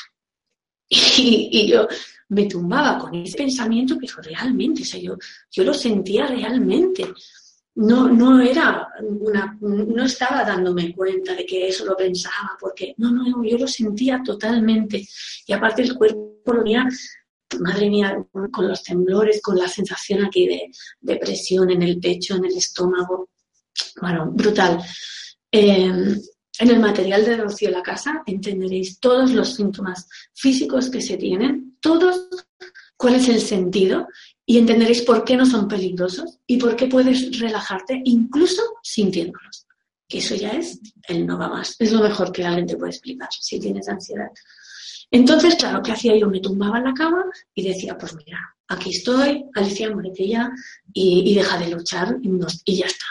[1.22, 1.88] Y, yo
[2.30, 5.18] me tumbaba con ese pensamiento, pero realmente, o sea, yo,
[5.64, 7.12] lo sentía realmente.
[7.76, 13.12] No, no era una, no estaba dándome cuenta de que eso lo pensaba, porque no,
[13.12, 15.08] no, yo lo sentía totalmente.
[15.46, 16.86] Y aparte el cuerpo lo tenía,
[17.60, 20.72] madre mía, con los temblores, con la sensación aquí de,
[21.02, 23.30] de presión en el pecho, en el estómago.
[24.02, 24.80] Bueno, brutal.
[25.52, 26.16] Eh,
[26.60, 31.78] en el material de Rocío La Casa entenderéis todos los síntomas físicos que se tienen,
[31.80, 32.28] todos
[32.98, 34.08] cuál es el sentido
[34.46, 39.68] y entenderéis por qué no son peligrosos y por qué puedes relajarte incluso sintiéndolos.
[40.06, 41.78] Que eso ya es el no va más.
[41.80, 44.28] Es lo mejor que alguien te puede explicar si tienes ansiedad.
[45.12, 46.30] Entonces, claro, ¿qué hacía yo?
[46.30, 50.52] Me tumbaba en la cama y decía, pues mira, aquí estoy, Alicia, muérete ya
[50.94, 53.06] y, deja de luchar y ya está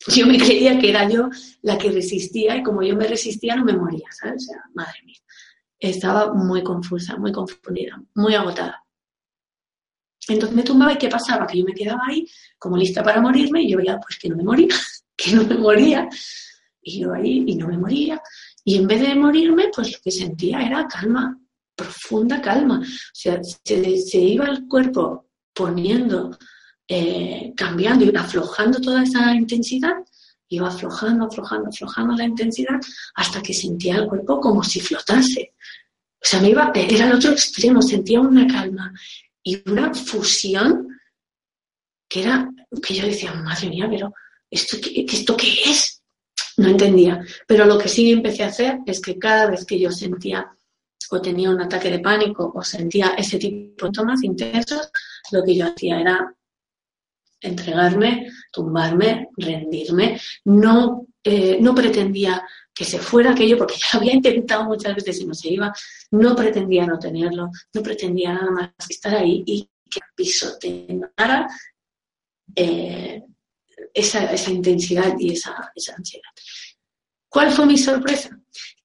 [0.16, 1.28] yo me creía que era yo
[1.62, 4.44] la que resistía y como yo me resistía no me moría, ¿sabes?
[4.44, 5.18] O sea, madre mía.
[5.78, 8.84] Estaba muy confusa, muy confundida, muy agotada.
[10.28, 11.46] Entonces me tumbaba y ¿qué pasaba?
[11.46, 12.26] Que yo me quedaba ahí
[12.58, 14.68] como lista para morirme y yo veía pues que no me moría,
[15.16, 16.08] que no me moría.
[16.82, 18.20] Y yo ahí y no me moría.
[18.64, 21.38] Y en vez de morirme, pues lo que sentía era calma,
[21.74, 22.80] profunda calma.
[22.80, 26.36] O sea, se, iba el cuerpo poniendo
[26.86, 29.94] eh, cambiando y aflojando toda esa intensidad,
[30.48, 32.80] iba aflojando, aflojando, aflojando la intensidad
[33.14, 35.54] hasta que sentía el cuerpo como si flotase.
[36.22, 38.92] O sea, me iba, era el otro extremo, sentía una calma
[39.42, 40.88] y una fusión
[42.08, 42.50] que era,
[42.82, 44.12] que yo decía, madre mía, pero
[44.50, 45.99] ¿esto qué, ¿esto qué es?
[46.60, 47.24] No entendía.
[47.46, 50.50] Pero lo que sí empecé a hacer es que cada vez que yo sentía
[51.10, 54.90] o tenía un ataque de pánico o sentía ese tipo de tomas intensos,
[55.32, 56.34] lo que yo hacía era
[57.40, 60.20] entregarme, tumbarme, rendirme.
[60.44, 65.26] No, eh, no pretendía que se fuera aquello, porque ya había intentado muchas veces y
[65.26, 65.72] no se iba.
[66.10, 70.58] No pretendía no tenerlo, no pretendía nada más que estar ahí y que el piso
[70.58, 70.86] te
[72.54, 73.22] eh,
[73.94, 75.54] esa, intensidad y esa,
[75.96, 76.30] ansiedad.
[77.28, 78.30] ¿Cuál fue mi sorpresa?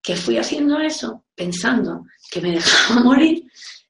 [0.01, 3.45] Que fui haciendo eso pensando que me dejaba morir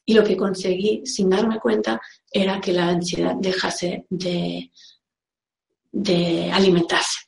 [0.05, 1.99] y lo que conseguí sin darme cuenta
[2.31, 4.71] era que la ansiedad dejase de,
[5.91, 7.19] de alimentarse.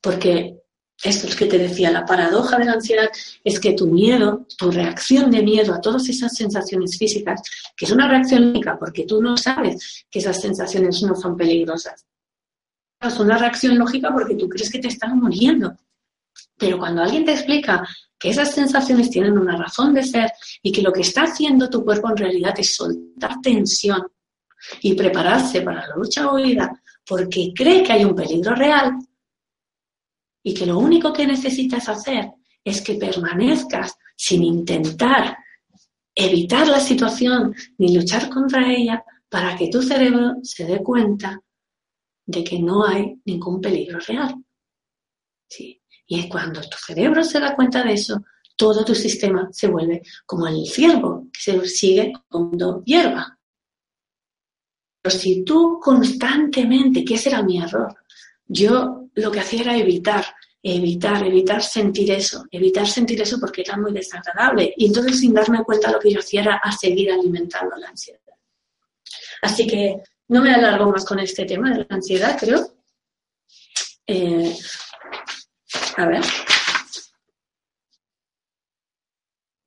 [0.00, 0.58] Porque
[1.02, 3.08] esto es que te decía, la paradoja de la ansiedad
[3.44, 7.40] es que tu miedo, tu reacción de miedo a todas esas sensaciones físicas,
[7.76, 12.04] que es una reacción única porque tú no sabes que esas sensaciones no son peligrosas.
[13.00, 15.76] Es una reacción lógica porque tú crees que te estás muriendo.
[16.56, 17.86] Pero cuando alguien te explica
[18.18, 20.32] que esas sensaciones tienen una razón de ser
[20.62, 24.02] y que lo que está haciendo tu cuerpo en realidad es soltar tensión
[24.82, 28.98] y prepararse para la lucha o huida porque cree que hay un peligro real
[30.42, 32.32] y que lo único que necesitas hacer
[32.64, 35.36] es que permanezcas sin intentar
[36.14, 41.40] evitar la situación ni luchar contra ella para que tu cerebro se dé cuenta
[42.28, 44.34] de que no hay ningún peligro real.
[45.48, 45.82] ¿Sí?
[46.06, 48.22] Y es cuando tu cerebro se da cuenta de eso,
[48.54, 53.38] todo tu sistema se vuelve como el ciervo, que se sigue comiendo hierba.
[55.00, 57.96] Pero si tú constantemente, que ese era mi error,
[58.46, 60.26] yo lo que hacía era evitar,
[60.62, 64.74] evitar, evitar sentir eso, evitar sentir eso porque era muy desagradable.
[64.76, 68.20] Y entonces sin darme cuenta lo que yo hacía era a seguir alimentando la ansiedad.
[69.40, 72.74] Así que no me alargo más con este tema de la ansiedad, creo.
[74.06, 74.56] Eh,
[75.96, 76.22] a ver.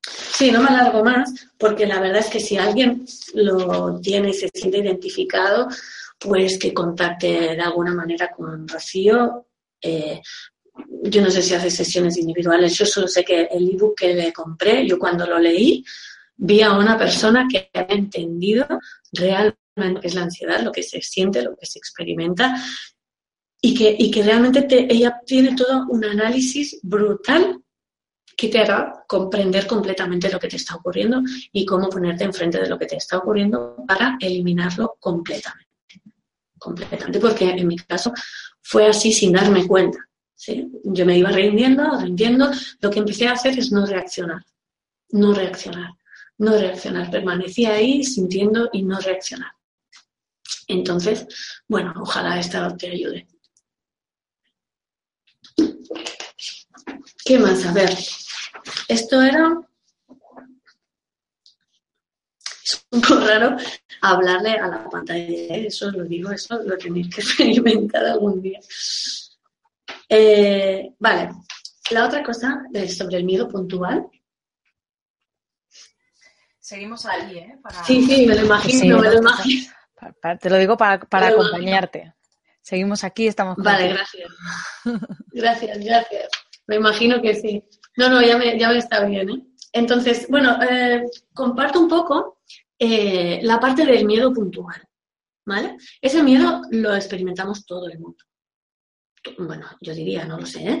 [0.04, 3.04] Sí, no me alargo más, porque la verdad es que si alguien
[3.34, 5.68] lo tiene y se siente identificado,
[6.18, 9.46] pues que contacte de alguna manera con Rocío.
[9.80, 10.20] Eh,
[11.02, 14.32] yo no sé si hace sesiones individuales, yo solo sé que el ebook que le
[14.32, 15.84] compré, yo cuando lo leí,
[16.36, 18.66] vi a una persona que había entendido
[19.12, 19.61] realmente
[20.02, 22.54] es la ansiedad, lo que se siente, lo que se experimenta,
[23.60, 27.60] y que, y que realmente ella tiene todo un análisis brutal
[28.36, 32.68] que te hará comprender completamente lo que te está ocurriendo y cómo ponerte enfrente de
[32.68, 35.72] lo que te está ocurriendo para eliminarlo completamente
[36.62, 38.12] completamente, porque en mi caso
[38.60, 39.98] fue así sin darme cuenta.
[40.84, 42.50] Yo me iba rindiendo, rindiendo,
[42.80, 44.42] lo que empecé a hacer es no reaccionar,
[45.10, 45.90] no reaccionar,
[46.38, 49.52] no reaccionar, permanecía ahí sintiendo y no reaccionar.
[50.72, 51.26] Entonces,
[51.68, 53.28] bueno, ojalá esta te ayude.
[57.24, 57.64] ¿Qué más?
[57.66, 57.90] A ver,
[58.88, 59.60] esto era...
[62.64, 63.56] Es un poco raro,
[64.00, 65.56] hablarle a la pantalla.
[65.56, 68.60] Eso lo digo, eso lo tenéis que experimentar algún día.
[70.08, 71.32] Eh, vale,
[71.90, 74.06] la otra cosa es sobre el miedo puntual.
[76.58, 77.58] Seguimos ahí, ¿eh?
[77.86, 79.72] Sí, sí, me lo imagino, me lo imagino.
[80.40, 82.14] Te lo digo para, acompañarte.
[82.60, 83.56] Seguimos aquí, estamos.
[83.58, 84.30] Vale, gracias.
[85.32, 86.28] Gracias, gracias.
[86.66, 87.64] Me imagino que sí.
[87.96, 89.46] No, no, ya me, ya me está bien, ¿eh?
[89.72, 92.40] Entonces, bueno, eh, comparto un poco
[92.78, 94.86] eh, la parte del miedo puntual,
[95.46, 95.76] ¿vale?
[96.00, 98.24] Ese miedo lo experimentamos todo el mundo.
[99.38, 100.78] Bueno, yo diría, no lo sé.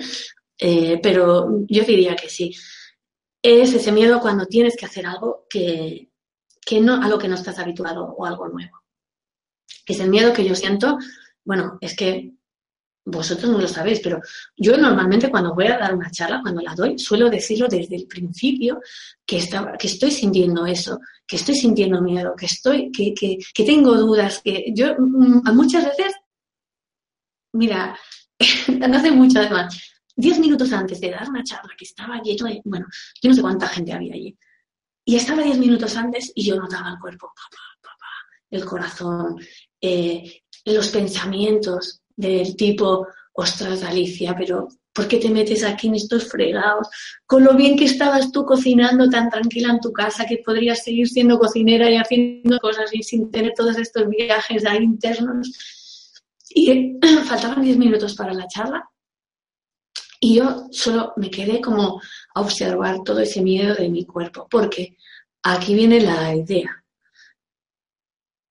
[0.58, 2.54] Eh, pero yo diría que sí.
[3.42, 6.10] Es ese miedo cuando tienes que hacer algo que,
[6.64, 8.81] que no, a lo que no estás habituado o algo nuevo.
[9.86, 10.98] Es el miedo que yo siento,
[11.44, 12.32] bueno, es que
[13.04, 14.20] vosotros no lo sabéis, pero
[14.56, 18.06] yo normalmente cuando voy a dar una charla, cuando la doy, suelo decirlo desde el
[18.06, 18.80] principio
[19.26, 19.38] que,
[19.78, 24.40] que estoy sintiendo eso, que estoy sintiendo miedo, que estoy, que, que, que tengo dudas,
[24.42, 26.14] que yo mm, muchas veces,
[27.52, 27.98] mira,
[28.68, 29.76] no hace mucho además,
[30.14, 32.86] diez minutos antes de dar una charla que estaba lleno de, bueno,
[33.20, 34.36] yo no sé cuánta gente había allí,
[35.04, 38.06] y estaba diez minutos antes y yo notaba el cuerpo, papá, papá,
[38.50, 39.36] el corazón,
[39.82, 46.28] eh, los pensamientos, del tipo, ostras, Alicia, pero ¿por qué te metes aquí en estos
[46.28, 46.88] fregados?
[47.26, 51.08] Con lo bien que estabas tú cocinando tan tranquila en tu casa que podrías seguir
[51.08, 55.50] siendo cocinera y haciendo cosas y sin tener todos estos viajes ahí internos.
[56.50, 58.88] Y faltaban 10 minutos para la charla
[60.24, 62.00] y yo solo me quedé como
[62.34, 64.96] a observar todo ese miedo de mi cuerpo, porque
[65.42, 66.84] aquí viene la idea.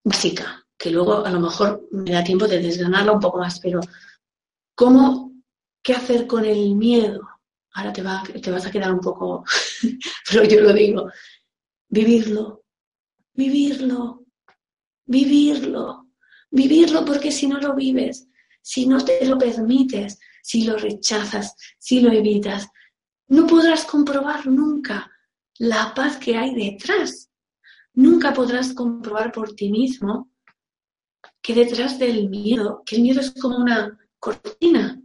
[0.03, 3.79] básica, que luego a lo mejor me da tiempo de desgranarla un poco más, pero
[4.73, 5.32] ¿cómo,
[5.84, 7.21] qué hacer con el miedo?
[7.73, 9.45] Ahora te, va, te vas a quedar un poco,
[10.27, 11.07] pero yo lo digo,
[11.88, 12.63] vivirlo,
[13.34, 14.25] vivirlo,
[15.05, 16.07] vivirlo,
[16.49, 18.27] vivirlo porque si no lo vives,
[18.59, 22.67] si no te lo permites, si lo rechazas, si lo evitas,
[23.27, 25.11] no podrás comprobar nunca
[25.59, 27.29] la paz que hay detrás.
[27.93, 30.30] Nunca podrás comprobar por ti mismo
[31.42, 35.02] que detrás del miedo, que el miedo es como una cortina,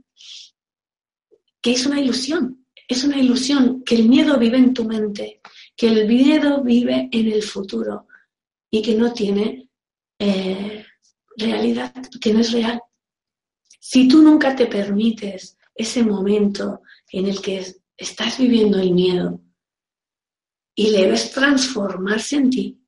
[1.61, 5.41] que es una ilusión, es una ilusión, que el miedo vive en tu mente,
[5.77, 8.07] que el miedo vive en el futuro
[8.71, 9.71] y que no tiene
[10.19, 10.85] eh,
[11.37, 12.81] realidad, que no es real.
[13.81, 17.65] Si tú nunca te permites ese momento en el que
[17.97, 19.41] estás viviendo el miedo
[20.75, 22.81] y le ves transformarse en ti,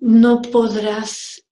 [0.00, 1.44] no podrás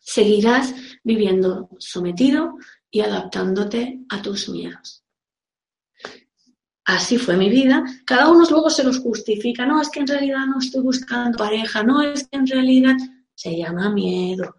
[0.00, 2.56] seguirás viviendo sometido
[2.90, 5.02] y adaptándote a tus miedos.
[6.84, 7.84] Así fue mi vida.
[8.04, 9.66] Cada uno luego se los justifica.
[9.66, 11.82] No, es que en realidad no estoy buscando pareja.
[11.82, 12.94] No, es que en realidad
[13.34, 14.54] se llama miedo.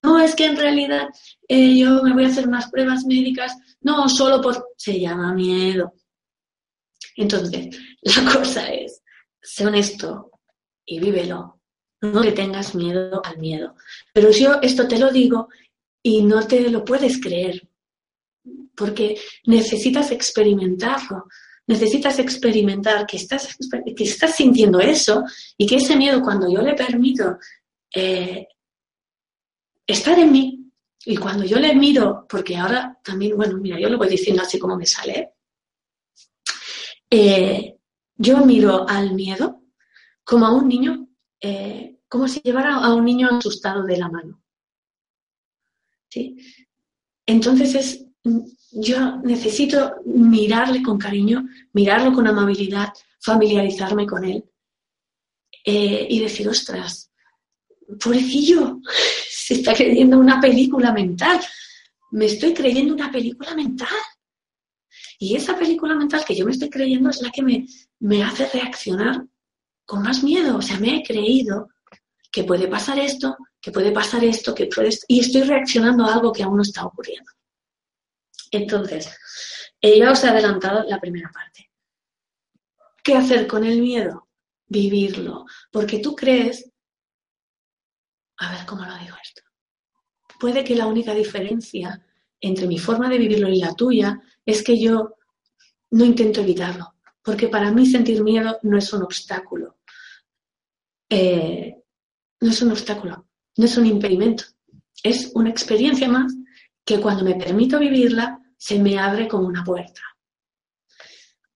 [0.00, 1.08] No, es que en realidad
[1.48, 3.56] eh, yo me voy a hacer unas pruebas médicas.
[3.80, 4.68] No, solo por...
[4.76, 5.94] se llama miedo.
[7.16, 9.02] Entonces, la cosa es,
[9.42, 10.30] sé honesto
[10.86, 11.53] y vívelo
[12.12, 13.74] no le tengas miedo al miedo.
[14.12, 15.48] Pero yo esto te lo digo
[16.02, 17.68] y no te lo puedes creer,
[18.74, 21.24] porque necesitas experimentarlo.
[21.66, 23.56] Necesitas experimentar que estás,
[23.96, 25.24] que estás sintiendo eso
[25.56, 27.38] y que ese miedo, cuando yo le permito
[27.94, 28.46] eh,
[29.86, 30.64] estar en mí,
[31.06, 34.58] y cuando yo le miro, porque ahora también, bueno, mira, yo lo voy diciendo así
[34.58, 35.34] como me sale,
[37.10, 37.76] eh,
[38.16, 39.62] yo miro al miedo
[40.24, 41.08] como a un niño
[41.40, 44.42] eh, como si llevara a un niño asustado de la mano.
[46.08, 46.36] ¿Sí?
[47.26, 48.06] Entonces es,
[48.72, 54.44] yo necesito mirarle con cariño, mirarlo con amabilidad, familiarizarme con él
[55.64, 57.10] eh, y decir, ostras,
[58.02, 58.80] pobrecillo,
[59.28, 61.40] se está creyendo una película mental.
[62.12, 63.88] Me estoy creyendo una película mental.
[65.18, 67.66] Y esa película mental que yo me estoy creyendo es la que me,
[68.00, 69.24] me hace reaccionar
[69.84, 70.56] con más miedo.
[70.56, 71.68] O sea, me he creído
[72.34, 74.90] que puede pasar esto, que puede pasar esto, que puede...
[75.06, 77.30] Y estoy reaccionando a algo que aún no está ocurriendo.
[78.50, 79.16] Entonces,
[79.80, 81.70] ya os he adelantado la primera parte.
[83.04, 84.26] ¿Qué hacer con el miedo?
[84.66, 85.46] Vivirlo.
[85.70, 86.68] Porque tú crees...
[88.38, 89.42] A ver cómo lo digo esto.
[90.40, 92.04] Puede que la única diferencia
[92.40, 95.14] entre mi forma de vivirlo y la tuya es que yo
[95.92, 96.96] no intento evitarlo.
[97.22, 99.78] Porque para mí sentir miedo no es un obstáculo.
[101.08, 101.83] Eh,
[102.44, 103.26] no es un obstáculo,
[103.56, 104.44] no es un impedimento,
[105.02, 106.34] es una experiencia más
[106.84, 110.02] que cuando me permito vivirla se me abre como una puerta.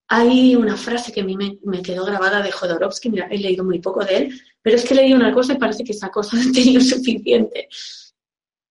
[0.09, 3.81] Hay una frase que a mí me, quedó grabada de Jodorowsky, mira, he leído muy
[3.81, 6.53] poco de él, pero es que leí una cosa y parece que esa cosa ha
[6.53, 7.69] tenido suficiente.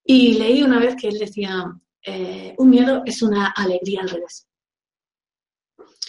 [0.04, 4.48] Y leí una vez que él decía, eh, un miedo es una alegría al revés.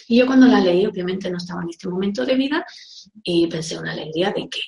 [0.07, 2.65] Y yo cuando la leí, obviamente no estaba en este momento de vida,
[3.23, 4.61] y pensé, ¿una alegría de qué?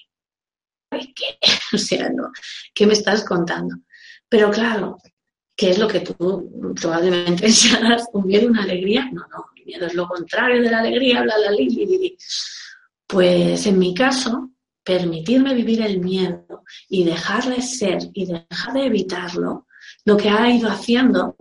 [0.92, 1.38] ¿Qué?
[1.74, 2.32] O sea, no,
[2.74, 3.78] ¿qué me estás contando?
[4.28, 4.98] Pero claro,
[5.56, 8.06] ¿qué es lo que tú probablemente pensarás?
[8.14, 9.06] ¿Un miedo, una alegría?
[9.12, 12.18] No, no, mi miedo es lo contrario de la alegría, bla, bla, li, li.
[13.08, 14.52] Pues en mi caso,
[14.84, 19.68] permitirme vivir el miedo y dejarle ser y dejar de evitarlo,
[20.06, 21.36] lo que ha ido haciendo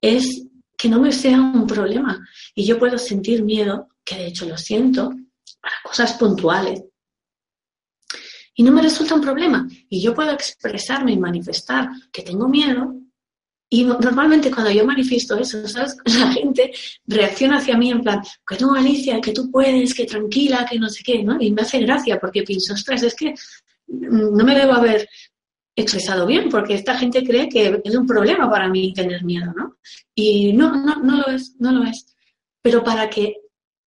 [0.00, 0.46] es
[0.76, 2.26] que no me sea un problema.
[2.54, 5.12] Y yo puedo sentir miedo, que de hecho lo siento,
[5.60, 6.84] para cosas puntuales,
[8.58, 9.68] y no me resulta un problema.
[9.88, 12.96] Y yo puedo expresarme y manifestar que tengo miedo.
[13.68, 15.58] Y normalmente cuando yo manifiesto eso.
[16.06, 16.72] La gente
[17.06, 20.88] reacciona hacia mí en plan, que no, Alicia, que tú puedes, que tranquila, que no
[20.88, 21.36] sé qué, ¿no?
[21.38, 23.34] Y me hace gracia porque pienso, ostras, es que
[23.88, 25.06] no me debo haber
[25.76, 29.76] expresado bien, porque esta gente cree que es un problema para mí tener miedo, ¿no?
[30.14, 32.06] Y no, no, no lo es, no lo es.
[32.62, 33.34] Pero para que,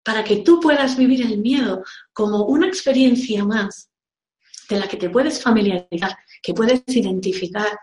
[0.03, 3.91] para que tú puedas vivir el miedo como una experiencia más
[4.67, 7.77] de la que te puedes familiarizar, que puedes identificar,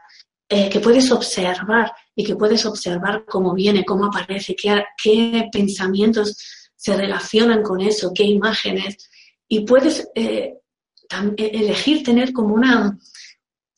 [0.49, 6.37] eh, que puedes observar y que puedes observar cómo viene, cómo aparece, qué, pensamientos
[6.77, 9.11] se relacionan con eso, qué imágenes.
[9.49, 10.55] Y puedes eh,
[11.39, 12.99] e, elegir tener como una,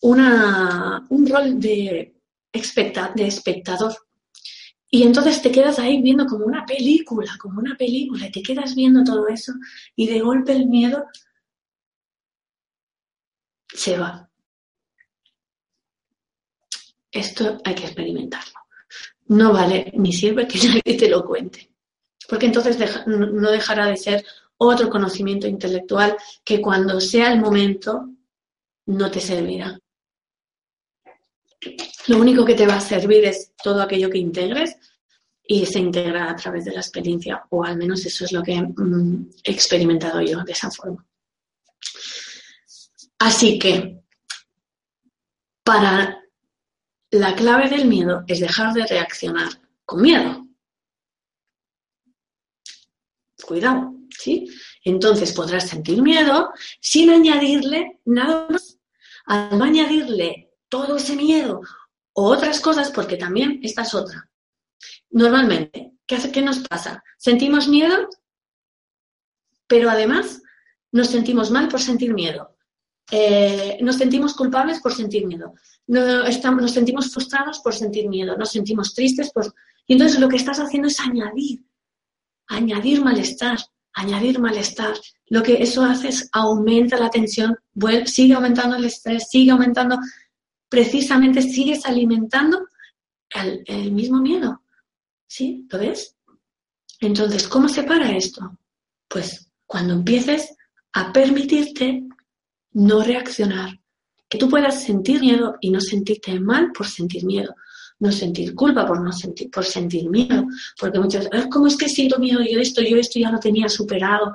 [0.01, 2.15] una, un rol de,
[2.53, 3.95] de espectador.
[4.91, 8.75] Y entonces te quedas ahí viendo como una película, como una película, y te quedas
[8.75, 9.53] viendo todo eso
[9.97, 11.05] y de golpe el miedo
[13.75, 14.31] se va.
[17.11, 18.55] Esto hay que experimentarlo.
[19.27, 21.71] No vale ni sirve que nadie te lo cuente,
[22.29, 24.25] porque entonces no dejará de ser
[24.57, 28.09] otro conocimiento intelectual que cuando sea el momento
[28.87, 29.79] no te servirá.
[32.07, 34.77] Lo único que te va a servir es todo aquello que integres
[35.47, 38.61] y se integra a través de la experiencia, o al menos eso es lo que
[38.61, 41.05] mm, he experimentado yo de esa forma.
[43.25, 44.05] Así que,
[45.63, 46.23] para
[47.11, 49.49] la clave del miedo es dejar de reaccionar
[49.87, 50.47] con miedo.
[53.47, 54.47] Cuidado, ¿sí?
[54.85, 56.51] Entonces podrás sentir miedo
[56.83, 58.79] sin añadirle nada más.
[59.25, 61.63] Al no añadirle todo ese miedo
[62.13, 64.29] o otras cosas, porque también esta es otra.
[65.09, 67.03] Normalmente, ¿qué, hace, qué nos pasa?
[67.17, 68.07] Sentimos miedo,
[69.67, 70.43] pero además
[70.93, 72.54] nos sentimos mal por sentir miedo.
[73.11, 75.55] Eh, nos sentimos culpables por sentir miedo.
[75.87, 78.37] Nos sentimos frustrados por sentir miedo.
[78.37, 79.55] Nos sentimos tristes por...
[79.87, 81.63] Y entonces lo que estás haciendo es añadir,
[82.47, 83.59] añadir malestar,
[83.93, 84.95] añadir malestar.
[85.27, 87.57] Lo que eso hace es aumenta la tensión,
[88.07, 89.99] sigue aumentando el estrés, sigue aumentando,
[90.69, 92.67] precisamente sigues alimentando
[93.35, 94.63] el, mismo miedo.
[95.27, 95.67] ¿Sí?
[95.71, 96.17] ¿Lo ves?
[97.01, 98.59] Entonces, ¿cómo se para esto?
[99.09, 100.55] Pues cuando empieces
[100.93, 102.05] a permitirte
[102.75, 103.81] no reaccionar,
[104.29, 107.55] que tú puedas sentir miedo y no sentirte mal por sentir miedo,
[108.01, 110.45] no sentir culpa por no sentir, por sentir miedo,
[110.79, 113.69] porque muchas veces, ¿cómo es que siento miedo yo esto, yo esto ya lo tenía
[113.69, 114.35] superado?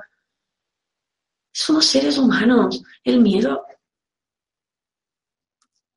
[1.52, 3.64] Somos seres humanos, el miedo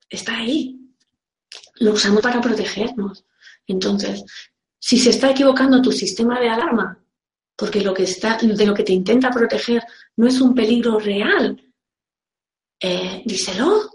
[0.10, 0.80] está ahí,
[1.76, 3.26] lo usamos para protegernos.
[3.66, 4.24] Entonces,
[4.80, 7.00] si se está equivocando tu sistema de alarma,
[7.56, 9.84] porque lo que está, de lo que te intenta proteger
[10.18, 11.63] no es un peligro real,
[12.86, 13.90] eh, díselo,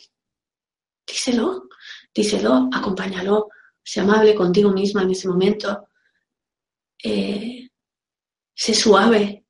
[1.07, 1.69] díselo,
[2.15, 3.51] díselo, acompáñalo,
[3.85, 5.89] sé amable contigo misma en ese momento,
[7.05, 7.69] eh,
[8.55, 9.45] sé suave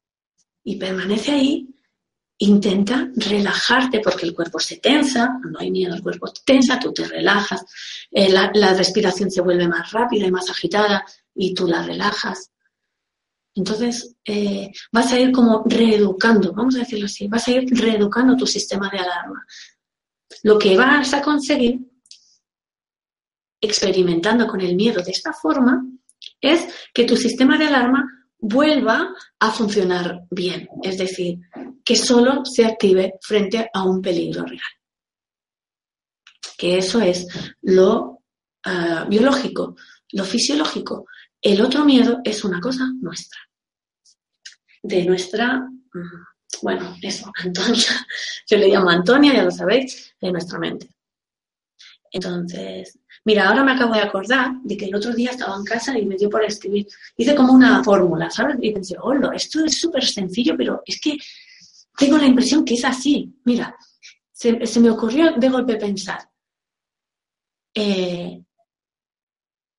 [0.65, 1.69] y permanece ahí.
[2.41, 6.93] Intenta relajarte porque el cuerpo se tensa, no hay miedo, el cuerpo se tensa, tú
[6.93, 7.65] te relajas,
[8.11, 12.51] eh, la, respiración se vuelve más rápida y más agitada y tú la relajas.
[13.59, 18.37] Entonces, eh, vas a ir como reeducando, vamos a decirlo así, vas a ir reeducando
[18.37, 19.45] tu sistema de alarma.
[20.45, 21.81] Lo que vas a conseguir
[23.61, 25.85] experimentando con el miedo de esta forma
[26.41, 28.07] es que tu sistema de alarma
[28.39, 31.41] vuelva a funcionar bien, es decir,
[31.85, 34.61] que solo se active frente a un peligro real.
[36.57, 37.27] Que eso es
[37.63, 38.23] lo
[38.63, 39.75] ah, biológico,
[40.13, 41.07] lo fisiológico.
[41.43, 43.48] El otro miedo es una cosa nuestra,
[44.89, 45.69] de nuestra,
[46.63, 48.07] bueno, eso, Antonia,
[48.49, 50.89] yo le llamo Antonia, ya lo sabéis, de nuestra mente.
[52.11, 55.99] Entonces, Mira, ahora me acabo de acordar de que el otro día estaba en casa
[55.99, 56.87] y me dio por escribir.
[57.15, 58.57] Hice como una fórmula, ¿sabes?
[58.63, 61.19] Y pensé, hola, esto es súper sencillo, pero es que
[61.95, 63.39] tengo la impresión que es así.
[63.45, 63.77] Mira,
[64.33, 66.27] se, me ocurrió de golpe pensar.
[67.75, 68.43] Eh,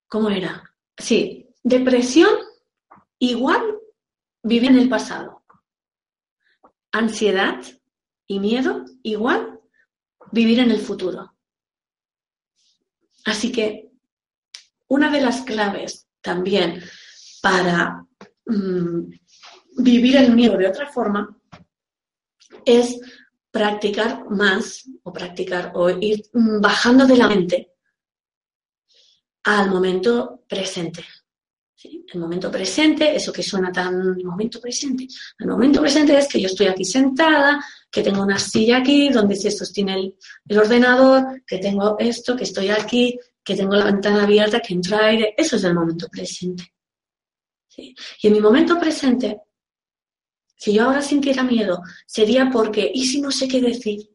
[0.08, 0.64] ¿Cómo era?
[0.96, 2.30] Sí, depresión
[3.18, 3.79] igual
[4.44, 5.44] vivir en el pasado.
[6.92, 7.62] Ansiedad
[8.28, 9.60] y miedo igual
[10.32, 11.36] vivir en el futuro.
[13.26, 13.92] Así que
[14.88, 16.84] una de las claves también
[17.42, 18.06] para
[18.46, 19.12] mm,
[19.78, 21.38] vivir el miedo de otra forma
[22.66, 23.00] es
[23.52, 27.74] practicar más o practicar o ir bajando de la mente
[29.44, 31.06] al momento presente.
[31.82, 35.08] El momento presente, eso que suena tan momento presente.
[35.38, 39.36] El momento presente es que yo estoy aquí sentada, que tengo una silla aquí donde
[39.36, 40.14] se sostiene
[40.48, 45.06] el, ordenador, que tengo esto, que estoy aquí, que tengo la ventana abierta, que entra
[45.06, 45.34] aire.
[45.38, 46.74] Eso es el momento presente.
[47.78, 49.40] Y en mi momento presente,
[50.58, 54.10] si yo ahora sintiera miedo, sería porque, ¿y si no sé qué decir?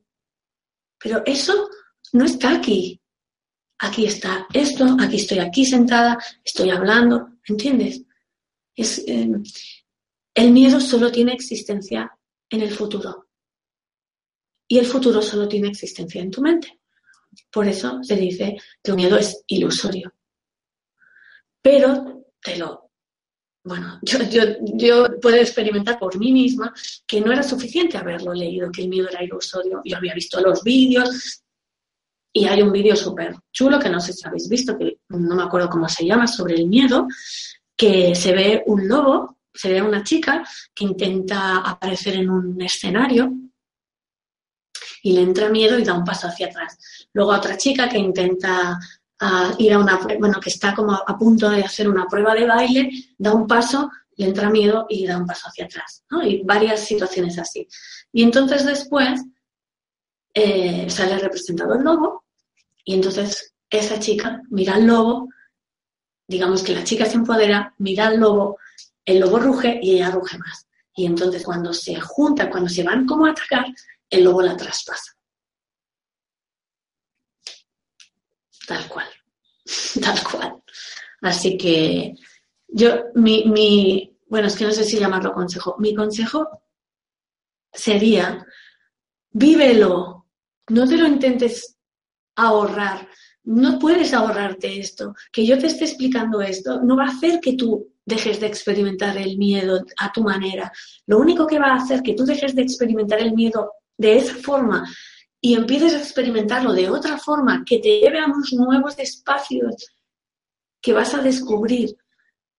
[0.98, 1.70] Pero eso
[2.12, 3.00] no está aquí.
[3.78, 8.02] Aquí está esto, aquí estoy aquí sentada, estoy hablando, ¿entiendes?
[8.76, 9.28] Es, eh,
[10.34, 12.10] el miedo solo tiene existencia
[12.50, 13.28] en el futuro.
[14.66, 16.80] Y el futuro solo tiene existencia en tu mente.
[17.50, 20.12] Por eso se dice que el miedo es ilusorio.
[21.62, 22.90] Pero te lo.
[23.62, 24.42] Bueno, yo, yo,
[24.74, 26.72] yo puedo experimentar por mí misma
[27.06, 29.80] que no era suficiente haberlo leído, que el miedo era ilusorio.
[29.84, 31.43] Yo había visto los vídeos,
[32.36, 35.44] y hay un vídeo súper chulo que no sé si habéis visto, que no me
[35.44, 37.06] acuerdo cómo se llama, sobre el miedo,
[37.76, 43.32] que se ve un lobo, se ve una chica que intenta aparecer en un escenario
[45.04, 46.76] y le entra miedo y da un paso hacia atrás.
[47.12, 48.80] Luego otra chica que intenta
[49.20, 52.46] ah, ir a una, bueno, que está como a punto de hacer una prueba de
[52.46, 56.26] baile, da un paso, le entra miedo y da un paso hacia atrás, ¿no?
[56.26, 57.68] Y varias situaciones así.
[58.12, 59.22] Y entonces después
[60.34, 62.23] eh, sale representado el lobo
[62.84, 65.28] y entonces esa chica mira al lobo,
[66.28, 68.58] digamos que la chica se empodera, mira al lobo,
[69.04, 70.66] el lobo ruge y ella ruge más.
[70.94, 73.66] Y entonces cuando se juntan, cuando se van como a atacar,
[74.08, 75.12] el lobo la traspasa.
[78.66, 79.08] Tal cual,
[80.00, 80.62] tal cual.
[81.22, 82.14] Así que
[82.68, 85.76] yo, mi, mi, bueno, es que no sé si llamarlo consejo.
[85.78, 86.62] Mi consejo
[87.72, 88.46] sería,
[89.30, 90.26] vívelo,
[90.68, 91.73] no te lo intentes
[92.36, 93.08] ahorrar.
[93.44, 95.14] No puedes ahorrarte esto.
[95.32, 99.16] Que yo te esté explicando esto no va a hacer que tú dejes de experimentar
[99.16, 100.72] el miedo a tu manera.
[101.06, 104.34] Lo único que va a hacer que tú dejes de experimentar el miedo de esa
[104.34, 104.84] forma
[105.40, 109.74] y empieces a experimentarlo de otra forma que te lleve a unos nuevos espacios
[110.80, 111.96] que vas a descubrir,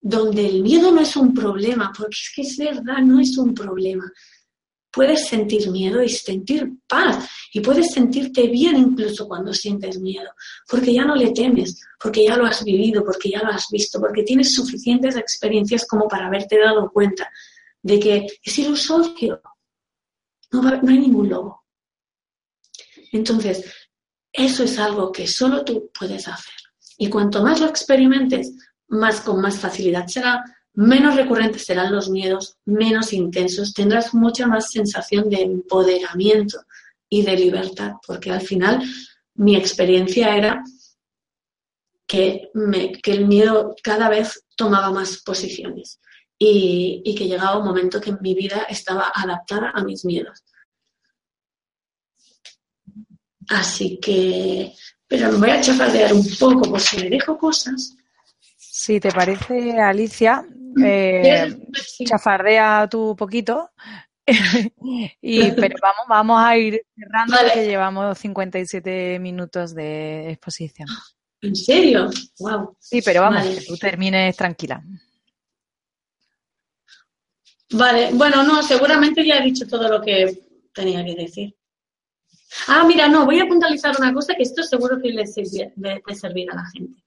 [0.01, 3.53] donde el miedo no es un problema, porque es que es verdad, no es un
[3.53, 4.11] problema.
[4.95, 10.29] Puedes sentir miedo y sentir paz y puedes sentirte bien incluso cuando sientes miedo,
[10.69, 13.99] porque ya no le temes, porque ya lo has vivido, porque ya lo has visto,
[13.99, 17.29] porque tienes suficientes experiencias como para haberte dado cuenta
[17.81, 19.41] de que es ilusorio,
[20.51, 21.65] no, no hay ningún lobo.
[23.11, 23.69] Entonces,
[24.31, 26.53] eso es algo que solo tú puedes hacer.
[26.97, 28.53] Y cuanto más lo experimentes,
[28.87, 30.41] más con más facilidad será,
[30.75, 36.59] menos recurrentes serán los miedos, menos intensos, tendrás mucha más sensación de empoderamiento
[37.09, 38.83] y de libertad, porque al final
[39.35, 40.63] mi experiencia era
[42.05, 45.99] que, el miedo cada vez tomaba más posiciones
[46.37, 50.43] y, y que llegaba un momento que mi vida estaba adaptada a mis miedos.
[53.49, 54.73] Así que,
[55.07, 57.95] pero me voy a chafardear un poco por si me dejo cosas.
[58.57, 60.45] Si te parece, Alicia,
[60.83, 61.57] eh,
[62.05, 63.71] chafardea tú poquito.
[65.21, 70.87] y, pero vamos, vamos a ir cerrando porque llevamos 57 minutos de exposición.
[71.41, 72.09] ¿En serio?
[72.39, 72.75] Wow.
[72.79, 74.83] Sí, pero vamos, que tú termines tranquila.
[77.71, 80.39] Vale, bueno, no, seguramente ya he dicho todo lo que
[80.73, 81.55] tenía que decir.
[82.67, 85.71] Ah, mira, no, voy a puntualizar una cosa que esto seguro que le, servirá
[86.53, 87.03] a la gente.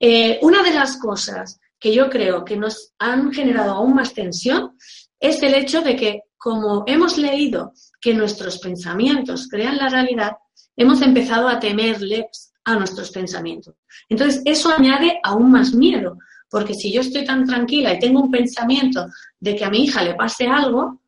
[0.00, 4.76] Eh, una de las cosas que yo creo que nos han generado aún más tensión
[5.20, 10.32] es el hecho de que, como hemos leído que nuestros pensamientos crean la realidad,
[10.76, 13.74] hemos empezado a temerles a nuestros pensamientos.
[14.08, 16.18] Entonces, eso añade aún más miedo,
[16.50, 19.06] porque si yo estoy tan tranquila y tengo un pensamiento
[19.40, 21.00] de que a mi hija le pase algo,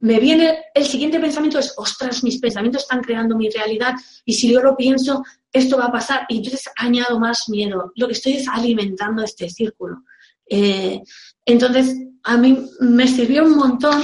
[0.00, 3.94] me viene el siguiente pensamiento es, ostras, mis pensamientos están creando mi realidad
[4.24, 5.22] y si yo lo pienso,
[5.52, 7.92] esto va a pasar y entonces añado más miedo.
[7.96, 10.02] Lo que estoy es alimentando este círculo.
[10.48, 11.02] Eh,
[11.44, 14.02] entonces, a mí me sirvió un montón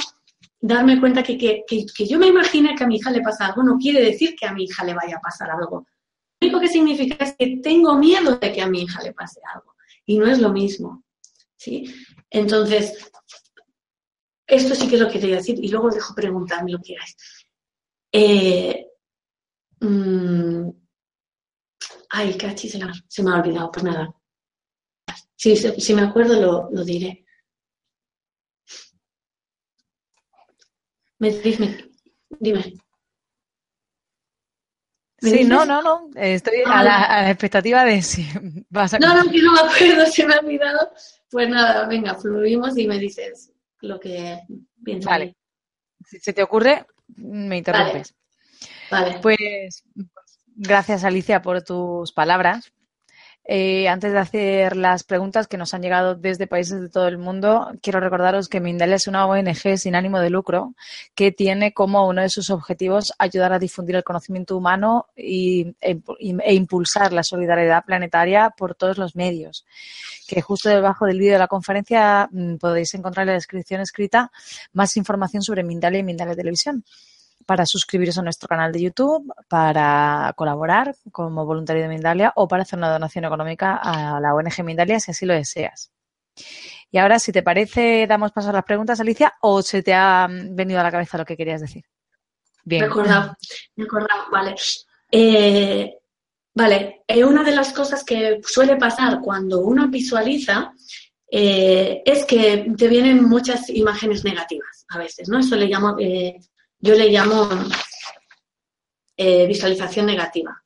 [0.61, 3.63] darme cuenta que, que, que, yo me imagine que a mi hija le pasa algo
[3.63, 5.87] no quiere decir que a mi hija le vaya a pasar algo.
[6.41, 9.41] Lo único que significa es que tengo miedo de que a mi hija le pase
[9.55, 9.75] algo.
[10.05, 11.05] Y no es lo mismo.
[11.57, 11.93] ¿sí?
[12.31, 13.11] Entonces,
[14.47, 16.95] esto sí que es lo que quería decir y luego os dejo preguntarme lo que
[16.95, 17.17] queráis.
[18.13, 18.87] Eh,
[19.81, 20.69] mm,
[22.11, 24.15] ay, cachis, se, se me ha olvidado, pues nada.
[25.35, 27.25] Si, si me acuerdo lo, lo diré.
[31.19, 31.91] Me, dime,
[32.41, 32.75] dime.
[35.19, 36.11] Sí, no, no, no.
[36.15, 38.27] Estoy a, la, a, la, expectativa de si
[38.69, 38.99] vas a.
[38.99, 40.93] No, no, que no me acuerdo, se me ha olvidado.
[41.31, 44.41] Pues nada, venga, fluimos y me dices lo que
[44.85, 45.11] piensas.
[45.11, 45.37] Vale.
[46.05, 48.15] Si se te ocurre, me interrumpes.
[48.91, 49.19] Vale.
[49.21, 49.85] Pues
[50.55, 52.73] gracias, Alicia, por tus palabras.
[53.49, 57.17] Eh, antes de hacer las preguntas que nos han llegado desde países de todo el
[57.17, 60.75] mundo, quiero recordaros que Mindalia es una ONG sin ánimo de lucro
[61.15, 66.01] que tiene como uno de sus objetivos ayudar a difundir el conocimiento humano y, e,
[66.19, 69.65] e impulsar la solidaridad planetaria por todos los medios.
[70.27, 74.33] Que justo debajo del vídeo de la conferencia mm, podéis encontrar en la descripción escrita
[74.73, 76.85] más información sobre Mindalia y Mindalia Televisión
[77.45, 82.63] para suscribiros a nuestro canal de YouTube, para colaborar como voluntario de Mindalia o para
[82.63, 85.91] hacer una donación económica a la ONG Mindalia si así lo deseas.
[86.91, 90.29] Y ahora, si te parece, damos paso a las preguntas, Alicia, o se te ha
[90.31, 91.85] venido a la cabeza lo que querías decir.
[92.65, 92.83] Bien.
[92.83, 93.37] Recordado,
[93.77, 94.55] recordado, vale.
[95.11, 95.95] Eh,
[96.55, 100.73] vale, eh, una de las cosas que suele pasar cuando uno visualiza
[101.31, 105.39] eh, es que te vienen muchas imágenes negativas a veces, ¿no?
[105.39, 105.97] Eso le llamo
[106.79, 107.49] yo le llamo
[109.17, 110.63] eh, visualización negativa.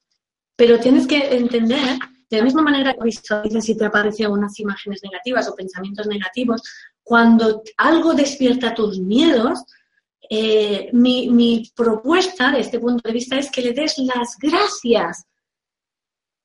[0.57, 1.99] Pero tienes que entender,
[2.29, 6.63] de la misma manera que visualizas si te aparecen unas imágenes negativas o pensamientos negativos,
[7.03, 9.65] cuando algo despierta tus miedos,
[10.29, 15.25] eh, mi, mi, propuesta de este punto de vista es que le des las gracias.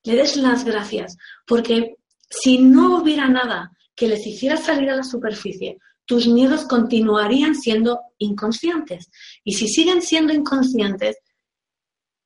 [0.04, 1.18] Le des las gracias.
[1.46, 1.98] Porque
[2.30, 8.00] si no hubiera nada que les hiciera salir a la superficie, tus miedos continuarían siendo
[8.18, 9.10] inconscientes.
[9.44, 11.18] Y si siguen siendo inconscientes,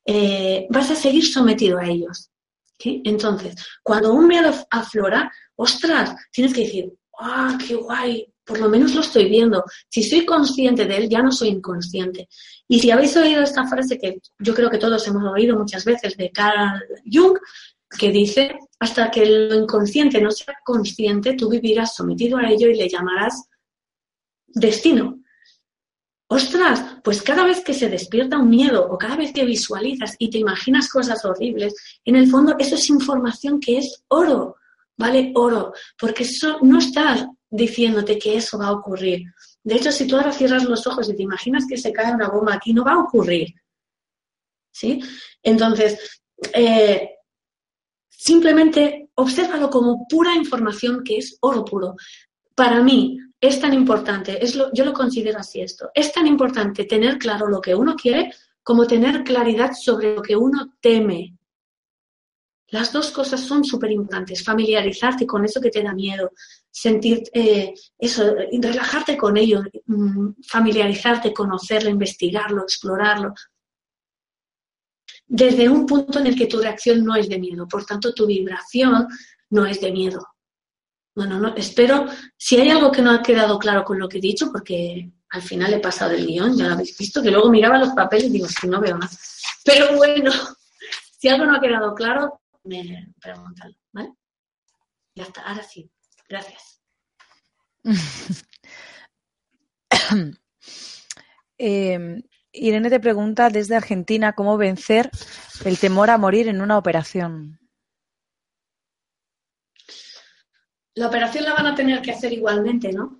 [0.04, 2.30] eh, vas a seguir sometido a ellos.
[2.82, 8.26] Entonces, cuando un miedo aflora, ostras, tienes que decir, ¡ah, qué guay!
[8.44, 9.62] Por lo menos lo estoy viendo.
[9.88, 12.28] Si soy consciente de él, ya no soy inconsciente.
[12.66, 16.16] Y si habéis oído esta frase que yo creo que todos hemos oído muchas veces
[16.16, 17.38] de Carl Jung,
[17.98, 22.74] que dice, hasta que lo inconsciente no sea consciente, tú vivirás sometido a ello y
[22.74, 23.49] le llamarás
[24.54, 25.20] destino.
[26.32, 30.30] Ostras, pues cada vez que se despierta un miedo o cada vez que visualizas y
[30.30, 31.74] te imaginas cosas horribles,
[32.04, 34.56] en el fondo eso es información que es oro,
[34.96, 35.32] ¿vale?
[35.34, 39.24] Oro, porque eso no estás diciéndote que eso va a ocurrir.
[39.64, 42.28] De hecho, si tú ahora cierras los ojos y te imaginas que se cae una
[42.28, 43.52] bomba aquí, no va a ocurrir.
[44.72, 45.02] ¿Sí?
[45.42, 46.22] Entonces,
[46.54, 47.10] eh,
[48.08, 51.96] simplemente obsérvalo como pura información que es oro puro.
[52.54, 56.84] Para mí, es tan importante, es lo, yo lo considero así esto, es tan importante
[56.84, 58.32] tener claro lo que uno quiere
[58.62, 61.36] como tener claridad sobre lo que uno teme.
[62.68, 66.30] Las dos cosas son súper importantes, familiarizarte con eso que te da miedo,
[66.70, 73.34] sentir eh, eso, relajarte con ello, mm, familiarizarte, conocerlo, investigarlo, explorarlo,
[75.32, 78.26] desde un punto en el que tu reacción no es de miedo, por tanto tu
[78.26, 79.06] vibración
[79.50, 80.26] no es de miedo.
[81.14, 82.06] Bueno, no, espero,
[82.36, 85.42] si hay algo que no ha quedado claro con lo que he dicho, porque al
[85.42, 88.30] final he pasado el guion, ya lo habéis visto, que luego miraba los papeles y
[88.30, 89.12] digo, si no veo nada.
[89.64, 90.30] Pero bueno,
[91.18, 94.12] si algo no ha quedado claro, me preguntan, ¿vale?
[95.14, 95.90] Ya está, ahora sí.
[96.28, 96.80] Gracias.
[101.58, 105.10] eh, Irene te pregunta desde Argentina cómo vencer
[105.64, 107.59] el temor a morir en una operación.
[111.00, 113.18] La operación la van a tener que hacer igualmente, ¿no?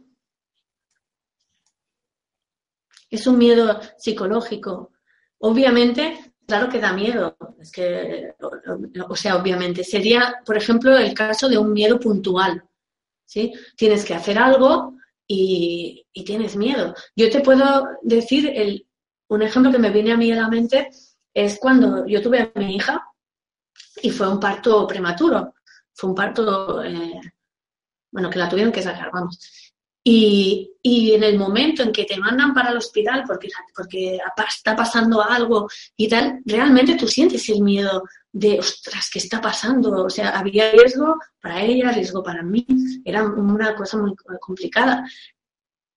[3.09, 4.93] Es un miedo psicológico.
[5.39, 7.39] Obviamente, claro que da miedo.
[7.59, 8.35] Es que,
[9.09, 12.63] o sea, obviamente, sería, por ejemplo, el caso de un miedo puntual.
[13.25, 13.51] ¿sí?
[13.79, 16.95] Tienes que hacer algo y, tienes miedo.
[17.17, 18.87] Yo te puedo decir, el,
[19.29, 20.91] un ejemplo que me viene a mí a la mente
[21.33, 23.03] es cuando yo tuve a mi hija
[24.03, 25.55] y fue un parto prematuro.
[25.95, 27.21] Fue un parto eh,
[28.11, 29.39] bueno, que la tuvieron que sacar, vamos.
[30.03, 35.23] Y, en el momento en que te mandan para el hospital porque, porque está pasando
[35.23, 40.05] algo y tal, realmente tú sientes el miedo de, ostras, ¿qué está pasando?
[40.05, 42.67] O sea, había riesgo para ella, riesgo para mí,
[43.05, 45.05] era una cosa muy complicada.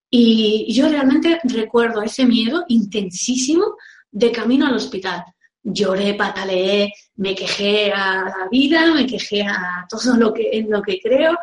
[0.09, 3.77] Y yo realmente recuerdo ese miedo intensísimo
[4.11, 5.23] de camino al hospital.
[5.63, 10.81] Lloré, pataleé, me quejé a la vida, me quejé a todo lo que, en lo
[10.81, 11.37] que creo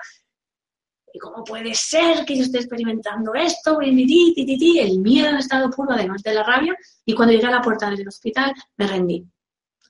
[1.12, 3.80] ¿Y cómo puede ser que yo esté experimentando esto?
[3.80, 6.76] El miedo en estado puro, además de la rabia.
[7.04, 9.24] Y cuando llegué a la puerta del hospital, me rendí.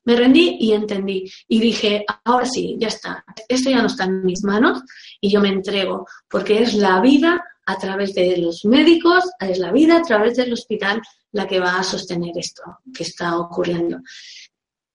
[0.04, 1.30] Me rendí y entendí.
[1.48, 3.24] Y dije, ahora sí, ya está.
[3.48, 4.82] Esto ya no está en mis manos
[5.20, 9.70] y yo me entrego, porque es la vida a través de los médicos, es la
[9.70, 11.02] vida a través del hospital
[11.32, 12.62] la que va a sostener esto
[12.94, 13.98] que está ocurriendo.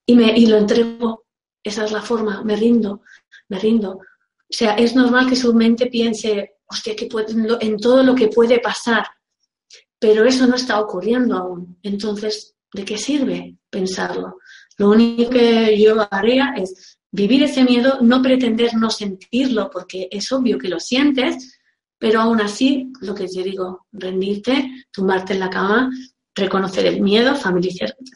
[0.05, 1.25] Y, me, y lo entrego.
[1.63, 2.43] Esa es la forma.
[2.43, 3.01] Me rindo,
[3.49, 3.99] me rindo
[4.47, 7.09] o sea, es normal que su mente piense, hostia, que
[7.61, 9.05] en todo lo que puede pasar,
[9.99, 11.79] pero eso no está ocurriendo aún.
[11.81, 14.37] Entonces, ¿de qué sirve pensarlo?
[14.77, 20.31] Lo único que yo haría es vivir ese miedo, no pretender no sentirlo, porque es
[20.31, 21.59] obvio que lo sientes,
[21.97, 25.89] pero aún así, lo que te digo, rendirte, tumbarte en la cama,
[26.35, 27.33] reconocer el miedo,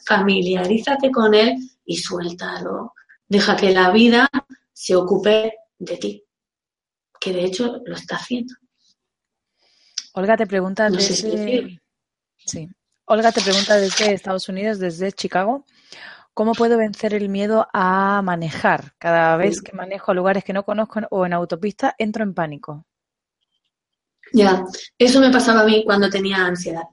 [0.06, 2.92] familiarízate con él y suéltalo.
[3.26, 4.28] Deja que la vida
[4.72, 6.24] se ocupe de ti,
[7.18, 8.54] que de hecho lo está haciendo.
[10.14, 11.80] Olga te pregunta desde...
[12.36, 12.68] sí.
[13.06, 15.64] Olga te pregunta desde Estados Unidos, desde Chicago,
[16.32, 18.92] ¿cómo puedo vencer el miedo a manejar?
[18.98, 22.86] Cada vez que manejo a lugares que no conozco o en autopista, entro en pánico.
[24.32, 24.64] Ya,
[24.96, 26.84] eso me pasaba a mí cuando tenía ansiedad.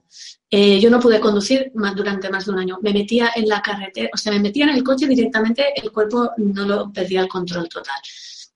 [0.50, 2.78] Eh, yo no pude conducir más durante más de un año.
[2.82, 6.32] Me metía en la carretera, o sea, me metía en el coche directamente, el cuerpo
[6.38, 8.00] no lo perdía el control total.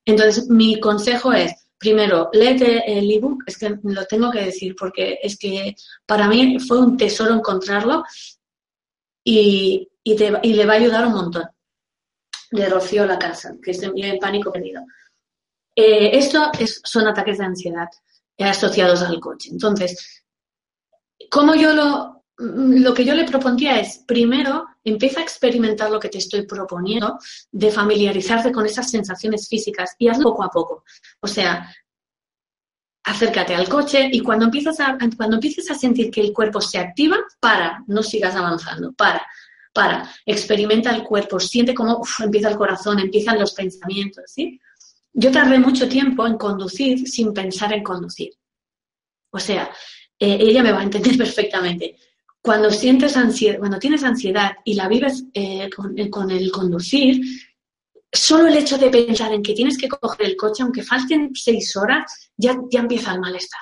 [0.04, 5.18] Entonces, mi consejo es, primero, léete el ebook, es que lo tengo que decir porque
[5.22, 5.74] es que
[6.06, 8.04] para mí fue un tesoro encontrarlo
[9.24, 11.44] y, y, te, y le va a ayudar un montón.
[12.50, 14.82] De Rocío La Casa, que es en pánico perdido.
[15.74, 17.88] Eh, esto es, son ataques de ansiedad
[18.38, 19.48] asociados al coche.
[19.50, 20.24] Entonces,
[21.30, 26.08] como yo lo, lo que yo le propondría es, primero, empieza a experimentar lo que
[26.08, 27.18] te estoy proponiendo,
[27.50, 30.84] de familiarizarte con esas sensaciones físicas y hazlo poco a poco.
[31.20, 31.72] O sea,
[33.04, 36.78] acércate al coche y cuando, empiezas a, cuando empieces a sentir que el cuerpo se
[36.78, 39.24] activa, para, no sigas avanzando, para,
[39.72, 44.60] para, experimenta el cuerpo, siente cómo empieza el corazón, empiezan los pensamientos, ¿sí?
[45.14, 48.32] Yo tardé mucho tiempo en conducir sin pensar en conducir.
[49.30, 49.70] O sea,
[50.18, 51.96] eh, ella me va a entender perfectamente.
[52.42, 57.20] Cuando sientes ansiedad, cuando tienes ansiedad y la vives eh, con, con el conducir,
[58.12, 61.76] solo el hecho de pensar en que tienes que coger el coche, aunque falten seis
[61.76, 63.60] horas, ya, ya empieza el malestar.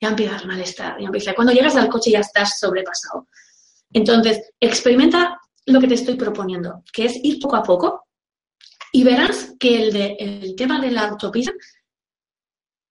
[0.00, 1.00] Ya empieza el malestar.
[1.00, 1.34] Ya empieza.
[1.34, 3.28] Cuando llegas al coche ya estás sobrepasado.
[3.92, 8.08] Entonces, experimenta lo que te estoy proponiendo, que es ir poco a poco
[8.92, 11.52] y verás que el, de, el tema de la autopista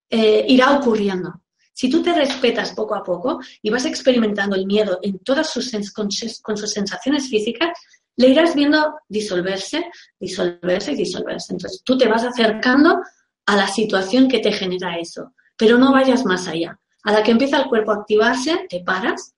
[0.09, 1.41] eh, irá ocurriendo.
[1.73, 5.71] Si tú te respetas poco a poco y vas experimentando el miedo en todas sus,
[5.93, 6.09] con,
[6.41, 7.69] con sus sensaciones físicas,
[8.17, 11.53] le irás viendo disolverse, disolverse y disolverse.
[11.53, 13.01] Entonces tú te vas acercando
[13.45, 16.79] a la situación que te genera eso, pero no vayas más allá.
[17.03, 19.33] A la que empieza el cuerpo a activarse, te paras,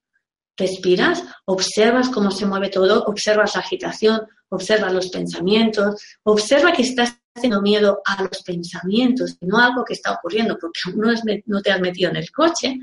[0.57, 7.17] respiras, observas cómo se mueve todo, observas la agitación, observas los pensamientos, observa que estás
[7.33, 11.13] teniendo miedo a los pensamientos, no algo que está ocurriendo, porque aún no,
[11.45, 12.79] no te has metido en el coche.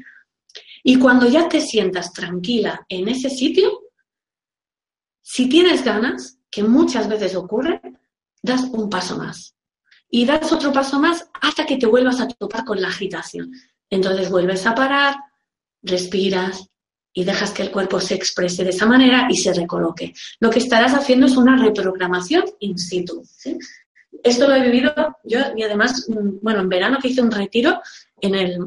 [0.83, 3.81] Y cuando ya te sientas tranquila en ese sitio,
[5.23, 7.81] si tienes ganas, que muchas veces ocurre,
[8.43, 9.55] das un paso más.
[10.09, 13.53] Y das otro paso más hasta que te vuelvas a topar con la agitación.
[13.89, 15.17] Entonces vuelves a parar,
[15.83, 16.67] respiras
[17.13, 20.13] y dejas que el cuerpo se exprese de esa manera y se recoloque.
[20.41, 23.23] Lo que estarás haciendo es una reprogramación in situ.
[24.23, 24.93] Esto lo he vivido
[25.25, 27.81] yo y además, mm, bueno, en verano que hice un retiro
[28.21, 28.59] en el,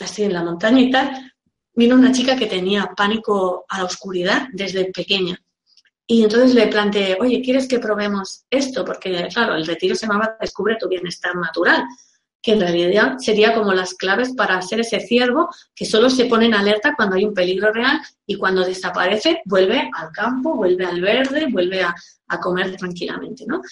[0.00, 1.32] así en la montaña y tal,
[1.74, 5.38] vino una chica que tenía pánico a la oscuridad desde pequeña
[6.06, 8.84] y entonces le planteé, oye, ¿quieres que probemos esto?
[8.84, 11.84] Porque, claro, el retiro se llamaba Descubre tu bienestar natural,
[12.42, 16.46] que en realidad sería como las claves para ser ese ciervo que solo se pone
[16.46, 21.00] en alerta cuando hay un peligro real y cuando desaparece vuelve al campo, vuelve al
[21.00, 21.94] verde, vuelve a,
[22.28, 23.62] a comer tranquilamente, ¿no?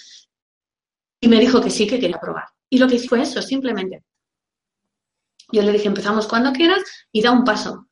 [1.21, 2.45] Y me dijo que sí, que quería probar.
[2.69, 4.03] Y lo que hice fue eso, simplemente.
[5.51, 7.87] Yo le dije, empezamos cuando quieras y da un paso.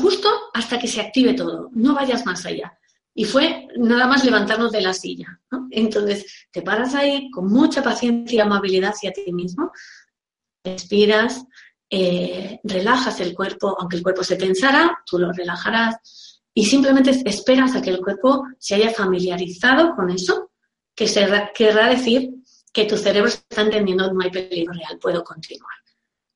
[0.00, 1.68] Justo hasta que se active todo.
[1.72, 2.78] No vayas más allá.
[3.14, 5.40] Y fue nada más levantarnos de la silla.
[5.70, 9.70] Entonces, te paras ahí con mucha paciencia y amabilidad hacia ti mismo,
[10.64, 11.44] respiras,
[11.90, 17.74] eh, relajas el cuerpo, aunque el cuerpo se tensara, tú lo relajarás y simplemente esperas
[17.74, 20.50] a que el cuerpo se haya familiarizado con eso,
[20.94, 22.30] que se, querrá decir
[22.72, 25.72] que tu cerebro está entendiendo no hay peligro real, puedo continuar.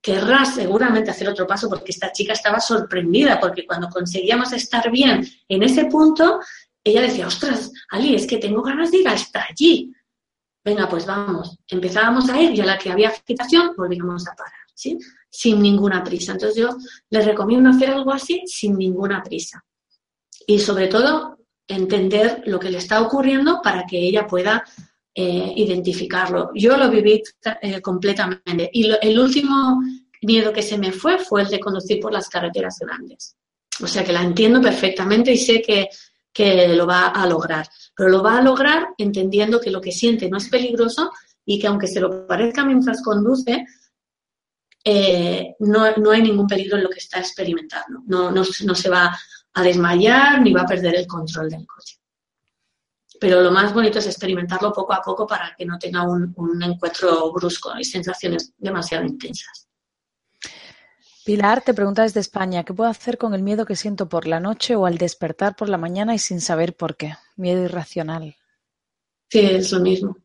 [0.00, 5.26] Querrás seguramente hacer otro paso porque esta chica estaba sorprendida, porque cuando conseguíamos estar bien
[5.48, 6.40] en ese punto,
[6.84, 9.92] ella decía, ostras, Ali, es que tengo ganas de ir hasta allí.
[10.64, 11.58] Venga, pues vamos.
[11.68, 14.98] Empezábamos a ir y a la que había agitación volvíamos a parar, ¿sí?
[15.28, 16.32] Sin ninguna prisa.
[16.32, 16.76] Entonces yo
[17.10, 19.64] les recomiendo hacer algo así sin ninguna prisa.
[20.46, 24.64] Y sobre todo, entender lo que le está ocurriendo para que ella pueda
[25.16, 26.50] eh, identificarlo.
[26.54, 27.22] Yo lo viví
[27.62, 28.70] eh, completamente.
[28.72, 29.80] Y el último
[30.22, 33.34] miedo que se me fue fue el de conducir por las carreteras grandes.
[33.82, 35.88] O sea que la entiendo perfectamente y sé que
[36.36, 37.66] que lo va a lograr.
[37.96, 41.10] Pero lo va a lograr entendiendo que lo que siente no es peligroso
[41.46, 43.64] y que aunque se lo parezca mientras conduce,
[44.84, 48.02] eh, no, hay ningún peligro en lo que está experimentando.
[48.06, 49.18] No, no, se va
[49.54, 51.96] a desmayar ni va a perder el control del coche.
[53.20, 56.62] Pero lo más bonito es experimentarlo poco a poco para que no tenga un, un
[56.62, 59.66] encuentro brusco y sensaciones demasiado intensas.
[61.26, 64.38] Pilar te pregunta desde España, ¿qué puedo hacer con el miedo que siento por la
[64.38, 67.14] noche o al despertar por la mañana y sin saber por qué?
[67.34, 68.36] Miedo irracional.
[69.28, 70.16] Sí, es lo mismo.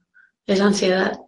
[0.46, 1.20] Es ansiedad.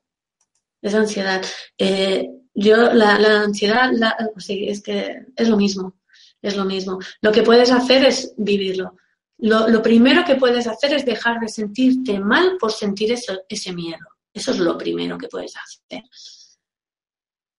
[0.79, 1.43] Es ansiedad.
[1.79, 3.89] Eh, yo, la, ansiedad,
[4.33, 5.95] pues sí, es que es lo mismo.
[6.39, 6.99] Es lo mismo.
[7.21, 8.97] Lo que puedes hacer es vivirlo.
[9.45, 14.05] Lo, primero que puedes hacer es dejar de sentirte mal por sentir ese miedo.
[14.33, 16.03] Eso es lo primero que puedes hacer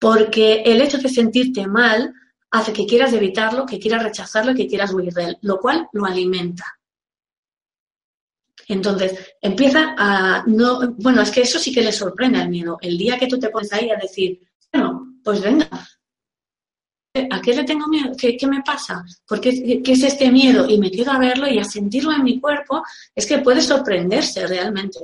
[0.05, 2.13] porque el hecho de sentirte mal
[2.51, 6.05] hace que quieras evitarlo, que quieras rechazarlo que quieras huir de él, lo cual lo
[6.05, 6.79] alimenta.
[8.69, 12.77] Entonces, empieza a no, bueno, es que eso sí que le sorprende al miedo.
[12.83, 14.41] El día que tú te pones ahí a decir,
[14.71, 15.71] bueno, pues venga,
[17.31, 18.13] ¿a qué le tengo miedo?
[18.17, 19.05] ¿Qué, me pasa?
[19.27, 20.69] ¿Por qué, es este miedo?
[20.69, 22.83] Y me quedo a verlo y a sentirlo en mi cuerpo,
[23.15, 24.99] es que puede sorprenderse realmente.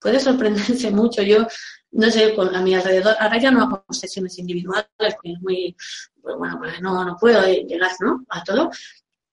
[0.00, 1.22] Puede sorprenderse mucho.
[1.22, 1.46] Yo,
[1.92, 5.76] no sé, a mi alrededor, ahora ya no hago sesiones individuales, porque es muy,
[6.20, 8.24] pues bueno, pues no, no puedo llegar ¿no?
[8.30, 8.70] a todo,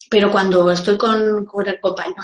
[0.10, 1.66] pero cuando estoy con, con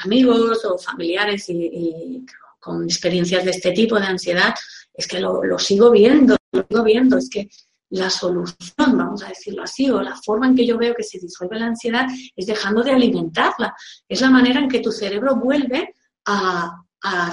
[0.03, 2.25] amigos o familiares y,
[2.59, 4.55] con experiencias de este tipo de ansiedad,
[4.91, 7.47] es que lo, sigo viendo, lo sigo viendo, es que
[7.89, 11.19] la solución, vamos a decirlo así, o la forma en que yo veo que se
[11.19, 13.75] disuelve la ansiedad es dejando de alimentarla.
[14.07, 15.93] Es la manera en que tu cerebro vuelve
[16.25, 16.81] a,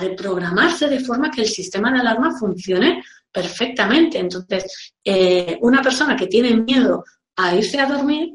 [0.01, 3.03] reprogramarse de forma que el sistema de alarma funcione
[3.33, 4.19] perfectamente.
[4.19, 7.03] Entonces, eh, una persona que tiene miedo
[7.37, 8.35] a irse a dormir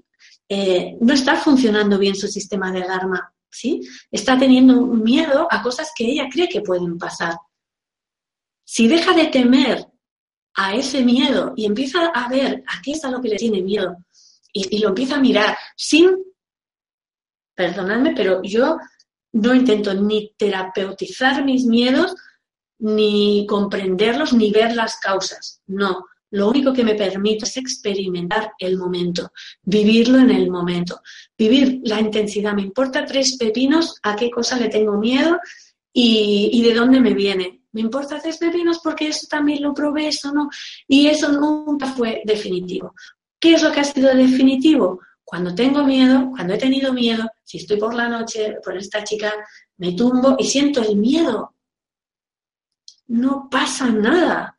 [0.50, 3.82] eh, no está funcionando bien su sistema de alarma, ¿sí?
[4.10, 7.36] Está teniendo miedo a cosas que ella cree que pueden pasar.
[8.64, 9.87] Si deja de temer
[10.58, 13.96] a ese miedo y empieza a ver a qué es lo que le tiene miedo
[14.52, 16.10] y, y lo empieza a mirar sin,
[17.56, 18.78] perdonadme, pero yo
[19.34, 22.16] no intento ni terapeutizar mis miedos,
[22.80, 25.62] ni comprenderlos, ni ver las causas.
[25.68, 29.32] No, lo único que me permite es experimentar el momento,
[29.64, 31.02] vivirlo en el momento,
[31.38, 32.54] vivir la intensidad.
[32.54, 35.40] Me importa tres pepinos a qué cosa le tengo miedo
[35.94, 37.62] y, de dónde me viene.
[37.78, 40.50] Me importa tres pepinos porque eso también lo probé, eso no.
[40.88, 42.96] Y eso nunca fue definitivo.
[43.40, 45.02] ¿Qué es lo que ha sido definitivo?
[45.24, 49.32] Cuando tengo miedo, cuando he tenido miedo, si estoy por la noche por esta chica,
[49.78, 51.54] me tumbo y siento el miedo.
[53.06, 54.58] No pasa nada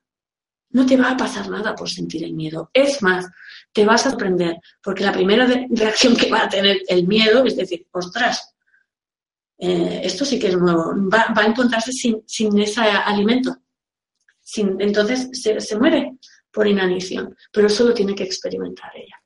[0.70, 2.70] no te va a pasar nada por sentir el miedo.
[2.72, 3.26] Es más,
[3.72, 7.56] te vas a sorprender, porque la primera reacción que va a tener el miedo es
[7.56, 8.54] decir, ostras,
[9.58, 12.22] eh, esto sí que es nuevo, va, a encontrarse sin,
[12.58, 13.56] ese alimento.
[14.56, 16.12] entonces se, se muere
[16.50, 19.16] por inanición, pero eso lo tiene que experimentar ella.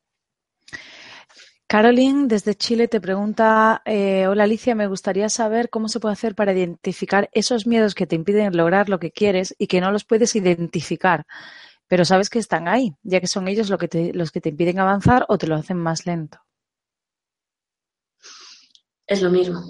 [1.72, 6.34] Caroline, desde Chile, te pregunta, eh, hola Alicia, me gustaría saber cómo se puede hacer
[6.34, 10.04] para identificar esos miedos que te impiden lograr lo que quieres y que no los
[10.04, 11.24] puedes identificar,
[11.88, 14.50] pero sabes que están ahí, ya que son ellos los que te, los que te
[14.50, 16.40] impiden avanzar o te lo hacen más lento.
[19.06, 19.62] Es lo mismo,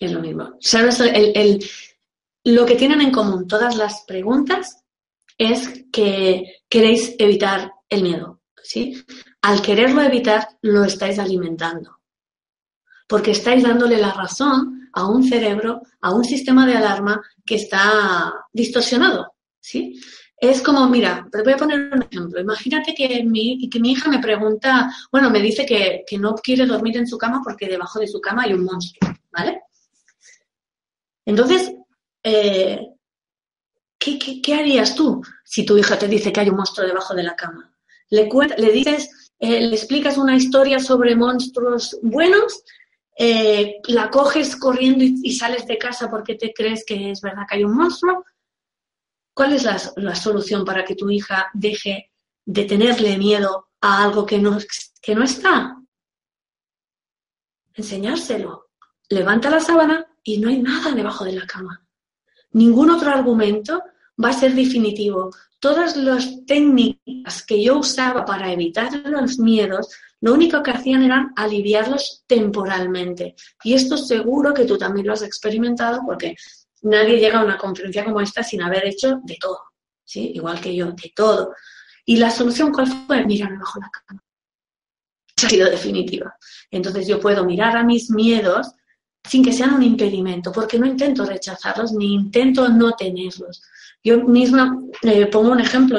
[0.00, 0.54] es lo mismo.
[2.44, 4.84] Lo que tienen en común todas las preguntas
[5.36, 8.94] es que queréis evitar el miedo, ¿sí?
[9.42, 12.00] al quererlo evitar, lo estáis alimentando.
[13.08, 18.32] Porque estáis dándole la razón a un cerebro, a un sistema de alarma que está
[18.52, 19.34] distorsionado.
[19.60, 20.00] ¿sí?
[20.38, 22.40] Es como, mira, te voy a poner un ejemplo.
[22.40, 26.96] Imagínate que mi, que mi hija me pregunta, bueno, me dice que, no quiere dormir
[26.96, 29.60] en su cama porque debajo de su cama hay un monstruo, ¿vale?
[31.26, 31.74] Entonces,
[32.22, 32.80] eh,
[33.98, 37.36] ¿qué, harías tú si tu hija te dice que hay un monstruo debajo de la
[37.36, 37.76] cama?
[38.08, 42.62] Le, le dices, eh, le explicas una historia sobre monstruos buenos,
[43.18, 47.56] eh, la coges corriendo y, sales de casa porque te crees que es verdad que
[47.56, 48.24] hay un monstruo.
[49.34, 52.12] ¿Cuál es la, solución para que tu hija deje
[52.44, 54.58] de tenerle miedo a algo que no,
[55.02, 55.76] que no está?
[57.74, 58.70] Enseñárselo.
[59.08, 61.82] Levanta la sábana y no hay nada debajo de la cama.
[62.50, 63.82] Ningún otro argumento
[64.22, 65.30] va a ser definitivo
[65.60, 69.88] todas las técnicas que yo usaba para evitar los miedos,
[70.20, 73.36] lo único que hacían era aliviarlos temporalmente.
[73.62, 76.34] Y esto seguro que tú también lo has experimentado porque
[76.82, 79.60] nadie llega a una conferencia como esta sin haber hecho de todo,
[80.04, 80.32] ¿sí?
[80.34, 81.54] Igual que yo, de todo.
[82.04, 83.24] ¿Y la solución cuál fue?
[83.24, 84.22] Mirarme bajo la cama.
[85.44, 86.36] ha sido definitiva.
[86.70, 88.72] Entonces yo puedo mirar a mis miedos
[89.28, 93.62] sin que sean un impedimento, porque no intento rechazarlos ni intento no tenerlos.
[94.02, 95.98] Yo misma le pongo un ejemplo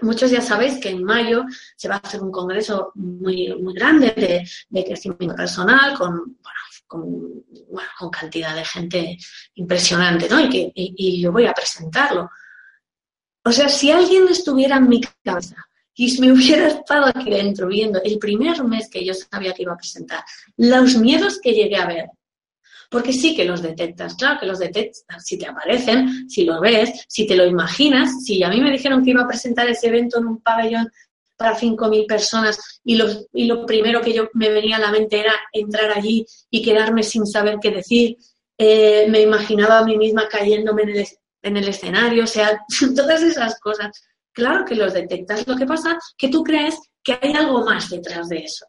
[0.00, 1.44] Muchos ya sabéis que en mayo
[1.76, 6.38] se va a hacer un congreso muy, muy grande de, crecimiento personal con,
[6.86, 7.44] con,
[7.98, 9.18] con, cantidad de gente
[9.54, 10.40] impresionante, ¿no?
[10.40, 12.30] Y, yo voy a presentarlo.
[13.44, 15.56] O sea, si alguien estuviera en mi cabeza
[15.96, 19.72] y me hubiera estado aquí dentro viendo el primer mes que yo sabía que iba
[19.72, 20.22] a presentar,
[20.56, 22.06] los miedos que llegué a ver,
[22.90, 27.06] porque sí que los detectas, claro que los detectas, si te aparecen, si lo ves,
[27.08, 30.18] si te lo imaginas, si a mí me dijeron que iba a presentar ese evento
[30.18, 30.88] en un pabellón
[31.36, 35.20] para 5.000 personas y lo, y lo primero que yo me venía a la mente
[35.20, 38.16] era entrar allí y quedarme sin saber qué decir,
[38.58, 41.06] eh, me imaginaba a mí misma cayéndome en el,
[41.42, 42.60] en el escenario, o sea,
[42.96, 43.90] todas esas cosas.
[44.36, 45.46] Claro que los detectas.
[45.46, 48.66] Lo que pasa es que tú crees que hay algo más detrás de eso.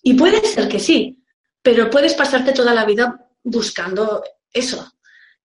[0.00, 1.24] Y puede ser que sí,
[1.60, 4.22] pero puedes pasarte toda la vida buscando
[4.52, 4.92] eso.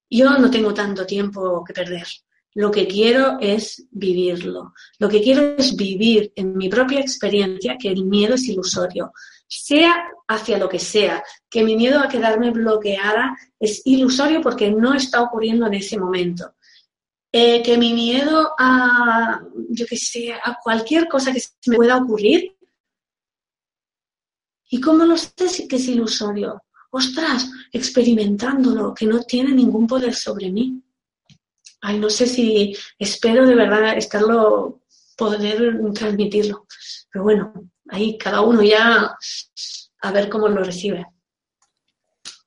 [0.08, 2.06] Yo no tengo tanto tiempo que perder.
[2.54, 4.74] lo que quiero es vivirlo.
[5.00, 9.12] Lo que quiero es vivir en mi propia experiencia que el miedo es ilusorio,
[9.48, 14.94] sea hacia lo que sea, que mi miedo a quedarme bloqueada es ilusorio porque no
[14.94, 16.54] está ocurriendo en ese momento.
[17.30, 22.56] Eh, que mi miedo a, yo que sé, a cualquier cosa que me pueda ocurrir.
[24.70, 26.62] ¿Y cómo lo sé que es ilusorio?
[26.90, 30.82] Ostras, experimentándolo, que no tiene ningún poder sobre mí.
[31.82, 34.80] Ay, no sé si espero de verdad estarlo,
[35.16, 36.66] poder transmitirlo.
[37.10, 39.16] Pero bueno, ahí cada uno ya
[40.00, 41.06] a ver cómo lo recibe.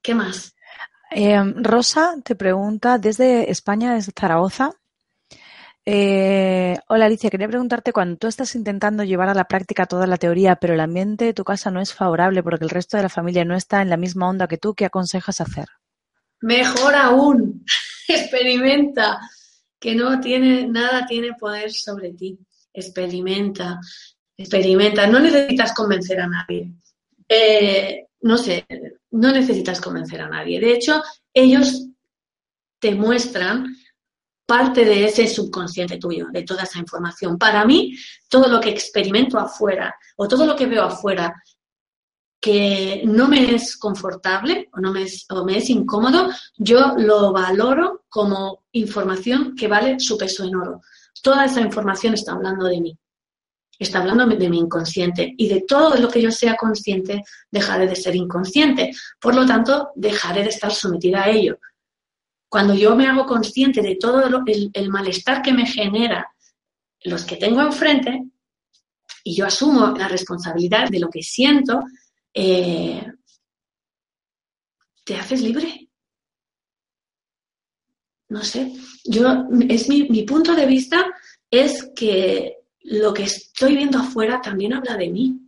[0.02, 0.56] ¿Qué más?
[1.14, 4.72] Eh, Rosa te pregunta desde España, desde Zaragoza.
[5.86, 10.18] Eh, hola Alicia, quería preguntarte cuando tú estás intentando llevar a la práctica toda la
[10.18, 13.10] teoría, pero el ambiente de tu casa no es favorable porque el resto de la
[13.10, 15.66] familia no está en la misma onda que tú, ¿qué aconsejas hacer?
[16.40, 17.66] Mejor aún,
[18.08, 19.20] experimenta,
[19.80, 22.40] que no tiene, nada tiene poder sobre ti.
[22.72, 23.80] Experimenta,
[24.38, 25.08] experimenta.
[25.08, 26.72] No necesitas convencer a nadie.
[27.28, 28.66] Eh, no sé,
[29.12, 30.60] no necesitas convencer a nadie.
[30.60, 31.02] De hecho,
[31.34, 31.88] ellos
[32.80, 33.76] te muestran
[34.46, 37.38] parte de ese subconsciente tuyo, de toda esa información.
[37.38, 37.96] Para mí,
[38.28, 41.34] todo lo que experimento afuera o todo lo que veo afuera
[42.42, 47.32] que no me es confortable o, no me es, o me es incómodo, yo lo
[47.32, 50.82] valoro como información que vale su peso en oro.
[51.22, 52.98] Toda esa información está hablando de mí,
[53.84, 57.96] está hablando de mi inconsciente y de todo lo que yo sea consciente, dejaré de
[57.96, 58.92] ser inconsciente.
[59.20, 61.58] Por lo tanto, dejaré de estar sometida a ello.
[62.48, 66.32] Cuando yo me hago consciente de todo el, malestar que me genera
[67.04, 68.24] los que tengo enfrente
[69.24, 71.82] y yo asumo la responsabilidad de lo que siento,
[72.34, 73.04] eh,
[75.04, 75.90] te haces libre.
[78.30, 78.74] No sé,
[79.06, 81.06] yo, es mi punto de vista
[81.50, 85.40] es que lo que estoy viendo afuera también habla de mí.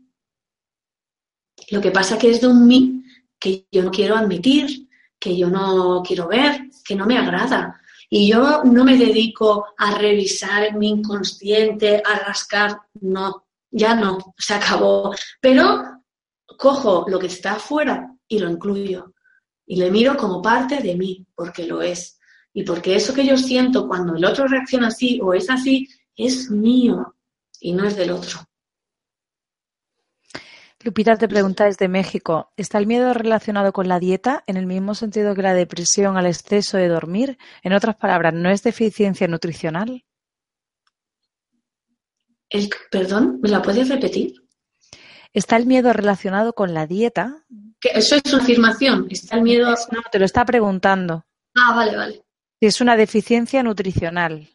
[1.69, 3.03] Lo que pasa que es de un mí
[3.39, 4.87] que yo no quiero admitir,
[5.19, 7.79] que yo no quiero ver, que no me agrada.
[8.09, 14.53] Y yo no me dedico a revisar mi inconsciente, a rascar, no, ya no, se
[14.53, 15.15] acabó.
[15.41, 16.01] Pero
[16.57, 19.13] cojo lo que está afuera y lo incluyo.
[19.65, 22.19] Y le miro como parte de mí, porque lo es.
[22.53, 26.51] Y porque eso que yo siento cuando el otro reacciona así o es así, es
[26.51, 27.15] mío
[27.63, 28.39] y no es del otro.
[30.81, 34.95] Lupita te pregunta desde México, ¿está el miedo relacionado con la dieta en el mismo
[34.95, 37.37] sentido que la depresión al exceso de dormir?
[37.63, 40.03] En otras palabras, ¿no es deficiencia nutricional?
[42.49, 44.33] El, perdón, ¿me la puedes repetir?
[45.31, 47.45] ¿Está el miedo relacionado con la dieta?
[47.81, 49.07] Eso es una afirmación.
[49.09, 49.73] ¿Está el miedo?
[49.89, 51.25] No, te lo está preguntando.
[51.55, 52.23] Ah, vale, vale.
[52.59, 54.52] Si es una deficiencia nutricional.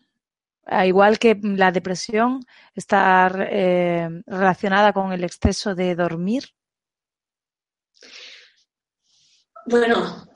[0.84, 6.44] Igual que la depresión está eh, relacionada con el exceso de dormir.
[9.66, 10.28] Bueno,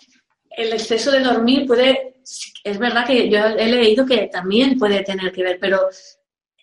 [0.51, 2.17] el exceso de dormir puede,
[2.65, 5.89] es verdad que yo he leído que también puede tener que ver, pero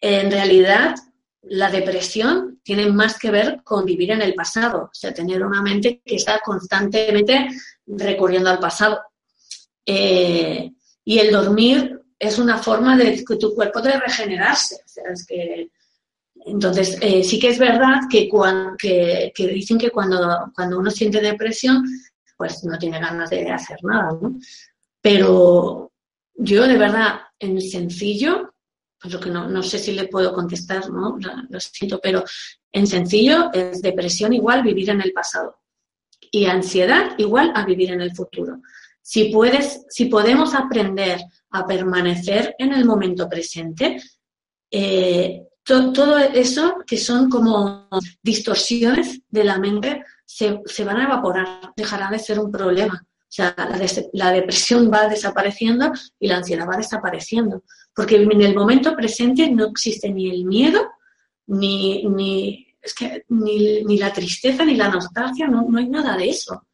[0.01, 0.95] en realidad
[1.43, 5.61] la depresión tiene más que ver con vivir en el pasado, o sea, tener una
[5.61, 7.47] mente que está constantemente
[7.87, 8.99] recurriendo al pasado.
[9.85, 10.71] Eh,
[11.03, 14.75] y el dormir es una forma de que tu cuerpo de regenerarse.
[14.75, 15.71] O sea, es que,
[16.45, 18.29] entonces, eh, sí que es verdad que,
[18.77, 21.85] que, dicen que cuando, cuando uno siente depresión,
[22.37, 24.37] pues no tiene ganas de hacer nada, ¿no?
[25.01, 25.91] Pero
[26.35, 28.53] yo, de verdad, en sencillo,
[29.01, 31.17] pues lo que no, no sé si le puedo contestar, ¿no?
[31.49, 32.23] Lo siento, pero
[32.71, 35.59] en sencillo es depresión igual vivir en el pasado
[36.31, 38.61] y ansiedad igual a vivir en el futuro.
[39.01, 41.19] Si puedes, si podemos aprender
[41.51, 44.01] a permanecer en el momento presente,
[44.71, 47.87] eh, todo eso que son como
[48.23, 53.05] distorsiones de la mente se, se, van a evaporar, dejará de ser un problema.
[53.05, 53.79] O sea, la,
[54.13, 57.63] la, depresión va desapareciendo y la ansiedad va desapareciendo.
[57.93, 60.87] Porque en el momento presente no existe ni el miedo,
[61.45, 66.17] ni, ni, es que, ni, ni la tristeza, ni la nostalgia, no, no, hay nada
[66.17, 66.65] de eso.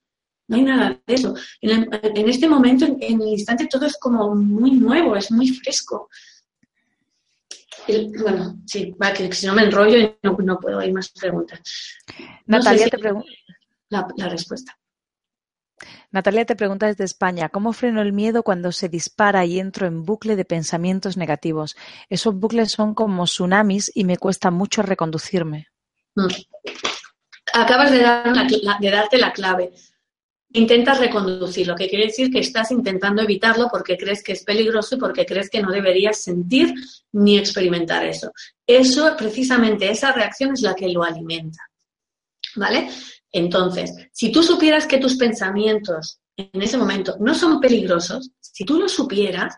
[0.48, 1.36] No hay nada de eso.
[1.62, 5.50] En, en este momento, en, en, el instante, todo es como muy nuevo, es muy
[5.50, 6.10] fresco.
[7.88, 11.10] El, bueno, sí, va, que si no me enrollo y no, no puedo ir más
[11.10, 11.60] preguntas.
[12.46, 13.30] Natalia, no sé si te pregunta.
[13.90, 14.78] La, la respuesta.
[16.12, 20.04] Natalia te pregunta desde España, ¿cómo freno el miedo cuando se dispara y entro en
[20.04, 21.76] bucle de pensamientos negativos?
[22.10, 25.68] Esos bucles son como tsunamis y me cuesta mucho reconducirme.
[27.54, 28.48] Acabas de, dar
[28.80, 29.74] de darte la clave.
[30.54, 35.00] Intentas reconducirlo, que quiere decir que estás intentando evitarlo porque crees que es peligroso y
[35.00, 36.74] porque crees que no deberías sentir
[37.12, 38.32] ni experimentar eso.
[38.66, 41.60] Eso, precisamente, esa reacción es la que lo alimenta.
[42.56, 42.90] ¿Vale?
[43.32, 48.80] Entonces, si tú supieras que tus pensamientos en ese momento no son peligrosos, si tú
[48.80, 49.56] lo supieras,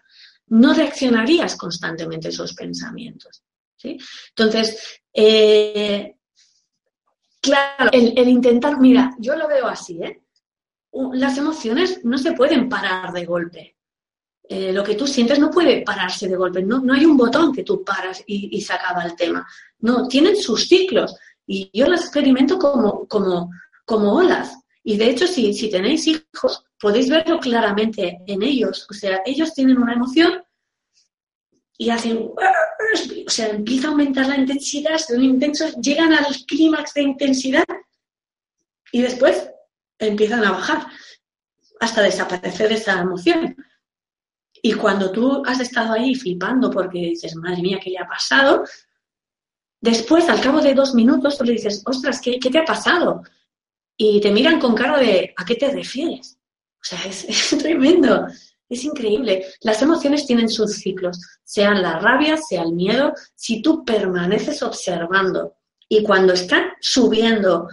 [0.47, 3.43] no reaccionarías constantemente a esos pensamientos.
[3.75, 3.97] ¿sí?
[4.29, 6.15] Entonces, eh,
[7.41, 10.23] claro, el, intentar, mira, yo lo veo así, ¿eh?
[11.13, 13.77] Las emociones no se pueden parar de golpe.
[14.49, 17.53] Eh, lo que tú sientes no puede pararse de golpe, no, no hay un botón
[17.53, 19.45] que tú paras y, se acaba el tema.
[19.79, 21.15] No, tienen sus ciclos
[21.45, 23.51] y yo las experimento como, como,
[23.85, 24.57] como olas.
[24.83, 28.87] Y de hecho, si, si tenéis hijos, podéis verlo claramente en ellos.
[28.89, 30.41] O sea, ellos tienen una emoción
[31.77, 32.29] y hacen,
[33.25, 37.65] o sea, empieza a aumentar la intensidad, son intensos, llegan al clímax de intensidad
[38.91, 39.49] y después
[39.99, 40.87] empiezan a bajar
[41.79, 43.55] hasta desaparecer esa emoción.
[44.61, 48.63] Y cuando tú has estado ahí flipando porque dices, madre mía, ¿qué le ha pasado?
[49.79, 53.21] Después, al cabo de dos minutos, tú le dices, ostras, ¿qué, te ha pasado?
[53.95, 56.39] Y te miran con cara de, ¿a qué te refieres?
[56.81, 58.27] O sea, es, es tremendo,
[58.67, 59.45] es increíble.
[59.61, 63.13] Las emociones tienen sus ciclos, sean la rabia, sea el miedo.
[63.35, 65.55] Si tú permaneces observando
[65.87, 67.67] y cuando están subiendo,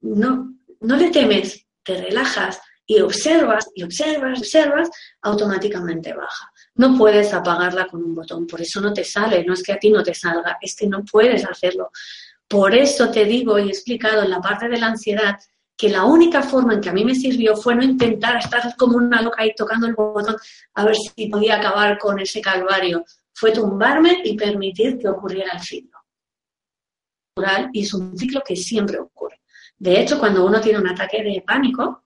[0.00, 0.55] no,
[0.86, 4.88] no le temes, te relajas y observas y observas, observas,
[5.22, 6.52] automáticamente baja.
[6.76, 9.78] No puedes apagarla con un botón, por eso no te sale, no es que a
[9.78, 11.90] ti no te salga, es que no puedes hacerlo.
[12.46, 15.36] Por eso te digo y he explicado en la parte de la ansiedad
[15.76, 18.96] que la única forma en que a mí me sirvió fue no intentar estar como
[18.96, 20.36] una loca ahí tocando el botón
[20.74, 23.04] a ver si podía acabar con ese calvario.
[23.34, 25.98] Fue tumbarme y permitir que ocurriera el ciclo.
[27.72, 29.40] Y es un ciclo que siempre ocurre.
[29.78, 32.04] De hecho, cuando uno tiene un ataque de pánico,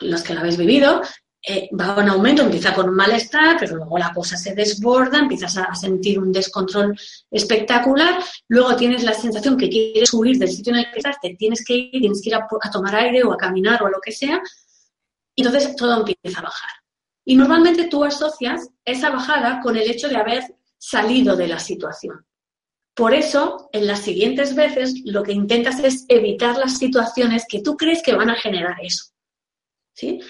[0.00, 1.02] los que lo habéis vivido,
[1.42, 5.56] eh, va un aumento, empieza con un malestar, pero luego la cosa se desborda, empiezas
[5.56, 6.94] a sentir un descontrol
[7.30, 11.34] espectacular, luego tienes la sensación que quieres huir del sitio en el que estás, te
[11.36, 13.90] tienes que ir, tienes que ir a, a tomar aire o a caminar o a
[13.90, 14.42] lo que sea,
[15.34, 16.70] y entonces todo empieza a bajar.
[17.24, 22.26] Y normalmente tú asocias esa bajada con el hecho de haber salido de la situación.
[22.94, 27.76] Por eso, en las siguientes veces, lo que intentas es evitar las situaciones que tú
[27.76, 29.06] crees que van a generar eso.
[29.94, 30.20] ¿Sí?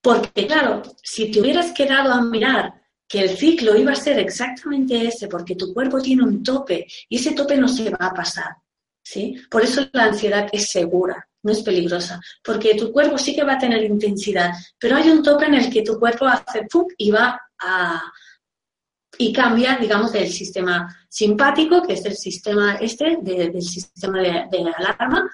[0.00, 5.06] Porque, claro, si te hubieras quedado a mirar que el ciclo iba a ser exactamente
[5.06, 8.56] ese, porque tu cuerpo tiene un tope y ese tope no se va a pasar.
[9.02, 9.36] ¿sí?
[9.50, 13.54] Por eso la ansiedad es segura, no es peligrosa, porque tu cuerpo sí que va
[13.54, 16.86] a tener intensidad, pero hay un tope en el que tu cuerpo hace ¡pum!
[16.96, 18.02] y va a,
[19.18, 25.30] y cambia, digamos, del sistema simpático, que es el sistema este, del sistema de, alarma,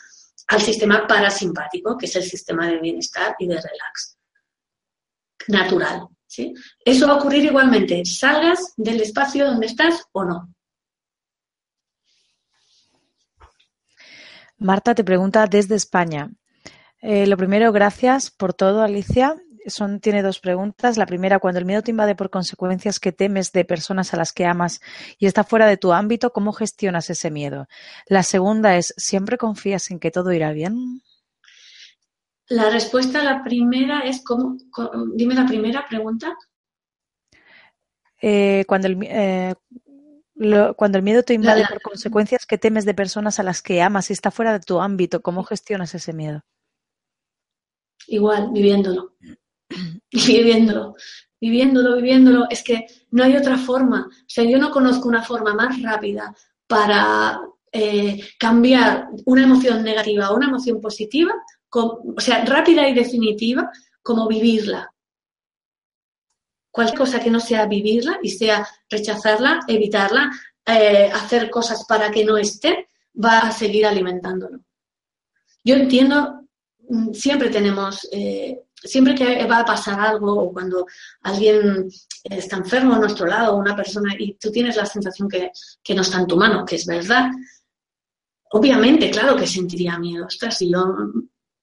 [0.49, 4.19] al sistema parasimpático, que es el sistema de bienestar y de relax.
[5.49, 6.09] Natural.
[6.27, 6.53] ¿sí?
[6.85, 10.55] Eso va a ocurrir igualmente, salgas del espacio donde estás o no.
[14.59, 16.31] Marta te pregunta desde España.
[17.01, 19.37] Eh, lo primero, gracias por todo, Alicia
[19.71, 20.97] son, tiene dos preguntas.
[20.97, 24.33] La primera, cuando el miedo te invade por consecuencias que temes de personas a las
[24.33, 24.81] que amas
[25.19, 27.69] y está fuera de tu ámbito, ¿cómo gestionas ese miedo?
[28.07, 31.03] La segunda es, ¿siempre confías en que todo irá bien?
[32.49, 34.57] La respuesta a la primera es, ¿cómo?
[35.15, 36.35] Dime la primera pregunta.
[38.21, 39.55] Eh, cuando, el, eh,
[40.77, 44.11] cuando el miedo te invade por consecuencias que temes de personas a las que amas
[44.11, 46.43] y está fuera de tu ámbito, ¿cómo gestionas ese miedo?
[48.07, 49.15] Igual, viviéndolo.
[50.13, 50.95] viviéndolo,
[51.41, 52.47] viviéndolo, viviéndolo.
[52.51, 54.07] Es que no hay otra forma.
[54.09, 56.35] O sea, yo no conozco una forma más rápida
[56.67, 57.41] para
[57.73, 61.35] eh, cambiar una emoción negativa a una emoción positiva,
[61.71, 63.71] o sea, rápida y definitiva,
[64.03, 64.93] como vivirla.
[66.71, 70.31] Cualquier cosa que no sea vivirla y sea rechazarla, evitarla,
[70.65, 72.89] eh, hacer cosas para que no esté,
[73.23, 74.61] va a seguir alimentándolo.
[75.65, 76.43] Yo entiendo,
[76.89, 80.87] mm, siempre tenemos eh, siempre que va a pasar algo o cuando
[81.23, 81.89] alguien
[82.25, 85.51] está enfermo a nuestro lado, una persona, y tú tienes la sensación que,
[85.95, 87.31] no está en tu mano, que es verdad,
[88.51, 90.97] obviamente, claro que sentiría miedo, ostras, yo,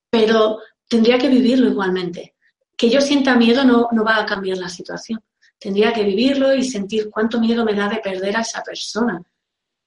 [0.10, 2.36] pero tendría que vivirlo igualmente.
[2.78, 5.24] Que yo sienta miedo no, no va a cambiar la situación.
[5.58, 9.22] Tendría que vivirlo y sentir cuánto miedo me da de perder a esa persona.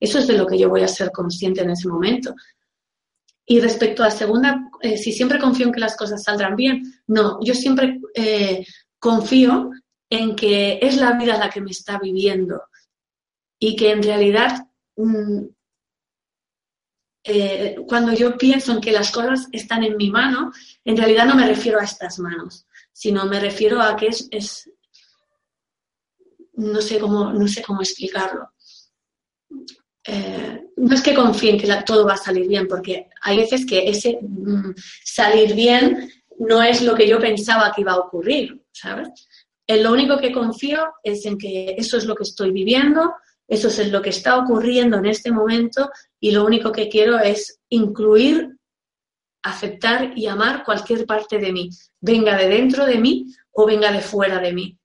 [0.01, 2.35] Eso es de lo que yo voy a ser consciente en ese momento.
[3.51, 6.83] Y respecto a la segunda, eh, si siempre confío en que las cosas saldrán bien,
[7.07, 8.67] no, yo siempre eh,
[8.99, 9.71] confío
[10.11, 12.63] en que es la vida la que me está viviendo
[13.59, 14.67] y que en realidad
[14.97, 15.47] mm,
[17.25, 20.53] eh, cuando yo pienso en que las cosas están en mi mano,
[20.85, 24.71] en realidad no me refiero a estas manos, sino me refiero a que es, es
[26.53, 28.51] no sé cómo, no sé cómo explicarlo.
[30.11, 33.67] Eh, no es que confíe en que todo va a salir bien, porque hay veces
[33.67, 34.73] que ese mm,
[35.05, 39.09] salir bien no es lo que yo pensaba que iba a ocurrir, ¿sabes?
[39.67, 43.17] Lo único que confío es en que eso es lo que estoy viviendo,
[43.47, 47.61] eso es lo que está ocurriendo en este momento y lo único que quiero es
[47.69, 48.57] incluir,
[49.43, 51.69] aceptar y amar cualquier parte de mí,
[52.01, 54.79] venga de dentro de mí o venga de fuera de mí,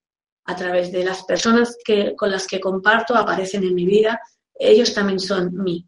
[0.45, 4.19] a través de las personas que, con las que comparto, aparecen en mi vida,
[4.55, 5.87] ellos también son mí.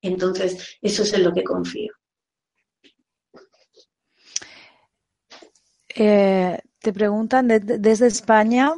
[0.00, 1.92] Entonces, eso es en lo que confío.
[5.94, 8.72] Eh, te preguntan desde España,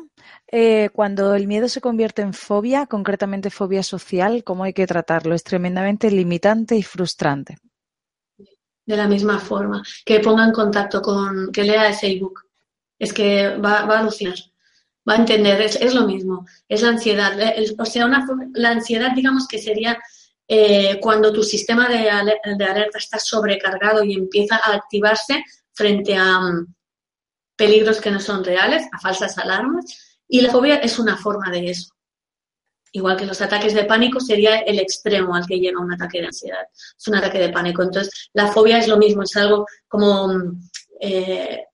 [0.47, 5.35] eh, cuando el miedo se convierte en fobia, concretamente fobia social, ¿cómo hay que tratarlo?
[5.35, 7.59] Es tremendamente limitante y frustrante.
[8.87, 12.41] De la misma forma, que ponga en contacto con, que lea ese ebook.
[12.99, 14.35] Es que va, a alucinar,
[15.09, 17.33] va a entender, es, lo mismo, es la ansiedad.
[17.79, 18.09] o sea,
[18.55, 19.99] la ansiedad, digamos que sería
[20.49, 22.11] eh, cuando tu sistema de,
[22.57, 26.41] de alerta está sobrecargado y empieza a activarse frente a,
[27.57, 29.85] peligros que no son reales, a falsas alarmas,
[30.29, 31.93] y la fobia es una forma de eso.
[32.93, 36.27] Igual que los ataques de pánico sería el extremo al que llega un ataque de
[36.27, 36.65] ansiedad.
[36.73, 37.83] Es un ataque de pánico.
[37.83, 40.33] Entonces, la fobia es lo mismo, es algo como
[41.01, 41.65] eh,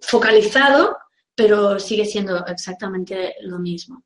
[0.00, 0.96] focalizado,
[1.42, 4.04] pero sigue siendo exactamente lo mismo.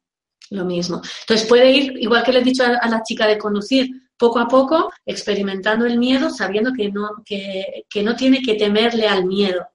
[0.51, 1.03] Lo mismo.
[1.21, 4.49] Entonces puede ir, igual que le he dicho a, la chica de conducir, poco a
[4.49, 9.67] poco, experimentando el miedo, sabiendo que no, que, no tiene que temerle al miedo,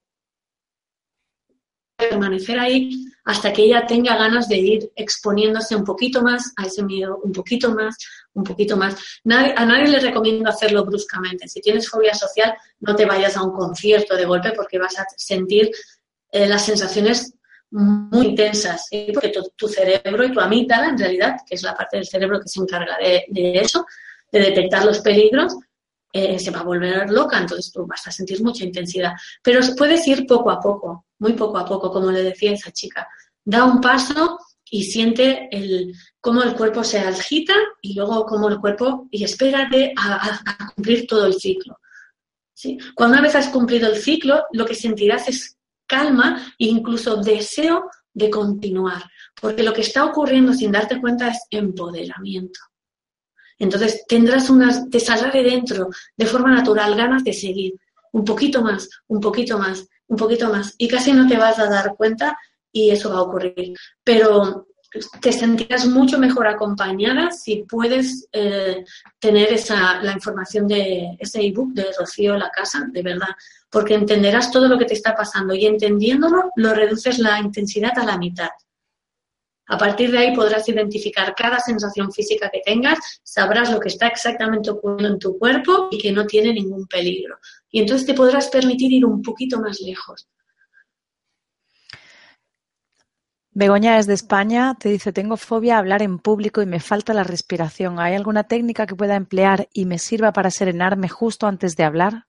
[1.96, 6.82] permanecer ahí hasta que ella tenga ganas de ir exponiéndose un poquito más a ese
[6.82, 7.96] miedo, un poquito más,
[8.34, 8.96] un poquito más.
[9.24, 11.48] a nadie le recomiendo hacerlo bruscamente.
[11.48, 15.06] Si tienes fobia social, no te vayas a un concierto de golpe porque vas a
[15.16, 15.70] sentir
[16.32, 17.36] eh, las sensaciones
[17.72, 19.12] muy intensas, ¿eh?
[19.14, 22.50] porque tu, cerebro y tu amígdala, en realidad, que es la parte del cerebro que
[22.50, 23.26] se encarga de,
[23.60, 23.86] eso,
[24.32, 25.56] de detectar los peligros,
[26.12, 29.14] eh, se va a volver loca, entonces tú vas a sentir mucha intensidad.
[29.42, 33.08] Pero puedes ir poco a poco, muy poco a poco, como le decía esa chica.
[33.46, 34.38] Da un paso
[34.70, 39.94] y siente el, cómo el cuerpo se agita y luego cómo el cuerpo, y espérate
[39.98, 40.42] a,
[40.76, 41.80] cumplir todo el ciclo.
[42.54, 42.78] ¿sí?
[42.96, 45.58] Cuando una vez has cumplido el ciclo, lo que sentirás es
[45.92, 46.28] calma
[46.58, 49.04] e incluso deseo de continuar,
[49.42, 52.60] porque lo que está ocurriendo sin darte cuenta es empoderamiento.
[53.60, 57.74] Entonces tendrás unas, te saldrá de dentro de forma natural ganas de seguir
[58.14, 61.70] un poquito más, un poquito más, un poquito más y casi no te vas a
[61.70, 62.38] dar cuenta
[62.72, 63.74] y eso va a ocurrir.
[64.04, 64.68] Pero
[65.22, 68.84] te sentirás mucho mejor acompañada si puedes eh,
[69.20, 73.30] tener esa, la información de ese ebook de Rocío La Casa, de verdad,
[73.70, 78.06] porque entenderás todo lo que te está pasando y entendiéndolo lo reduces la intensidad a
[78.06, 78.50] la mitad.
[79.68, 84.08] A partir de ahí podrás identificar cada sensación física que tengas, sabrás lo que está
[84.08, 87.38] exactamente ocurriendo en tu cuerpo y que no tiene ningún peligro.
[87.70, 90.28] Y entonces te podrás permitir ir un poquito más lejos.
[93.54, 97.14] Begoña es de España, te dice, tengo fobia a hablar en público y me falta
[97.14, 98.00] la respiración.
[98.00, 102.28] ¿Hay alguna técnica que pueda emplear y me sirva para serenarme justo antes de hablar?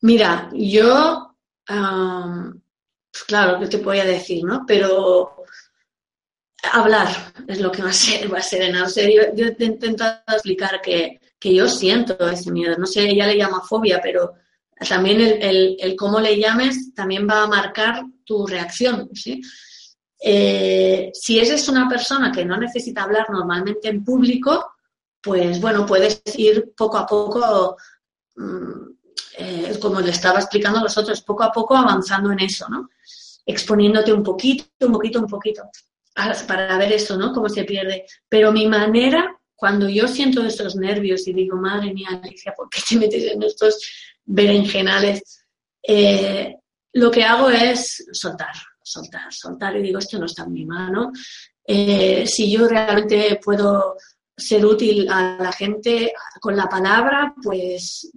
[0.00, 1.36] Mira, yo,
[1.66, 4.64] pues claro, ¿qué te voy a decir, no?
[4.66, 5.44] Pero
[6.72, 7.08] hablar
[7.46, 8.02] es lo que más
[8.32, 9.24] va a ser en serio.
[9.34, 12.76] Yo, he intentado explicar que, yo siento ese miedo.
[12.78, 14.32] No sé, ella le llama fobia, pero
[14.88, 19.10] también el, cómo le llames también va a marcar tu reacción.
[19.12, 19.42] ¿sí?
[20.24, 24.74] Eh, si eres una persona que no necesita hablar normalmente en público,
[25.20, 27.76] pues bueno, puedes ir poco a poco,
[28.36, 28.90] mm,
[29.38, 32.88] eh, como le estaba explicando a los otros, poco a poco avanzando en eso, ¿no?
[33.44, 35.62] Exponiéndote un poquito, un poquito, un poquito
[36.46, 37.32] para ver eso, ¿no?
[37.32, 38.04] Cómo se pierde.
[38.28, 42.80] Pero mi manera, cuando yo siento estos nervios y digo, madre mía, Alicia, ¿por qué
[42.86, 43.80] te metes en estos
[44.24, 45.44] berenjenales?
[45.82, 46.56] Eh,
[46.92, 48.54] lo que hago es soltar,
[48.92, 51.12] soltar, soltar y digo, esto no está en mi mano.
[51.64, 53.96] Eh, si yo realmente puedo
[54.36, 58.10] ser útil a la gente con la palabra, pues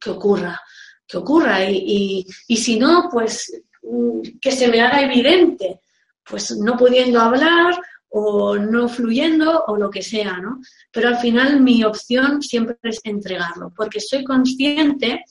[0.00, 0.60] que ocurra,
[1.06, 1.64] que ocurra.
[1.64, 3.52] y si no, pues
[3.82, 5.80] mm, que se me haga evidente
[6.24, 10.60] pues no pudiendo hablar o no fluyendo o lo que sea, ¿no?
[10.90, 15.24] Pero al final mi opción siempre es entregarlo, porque soy consciente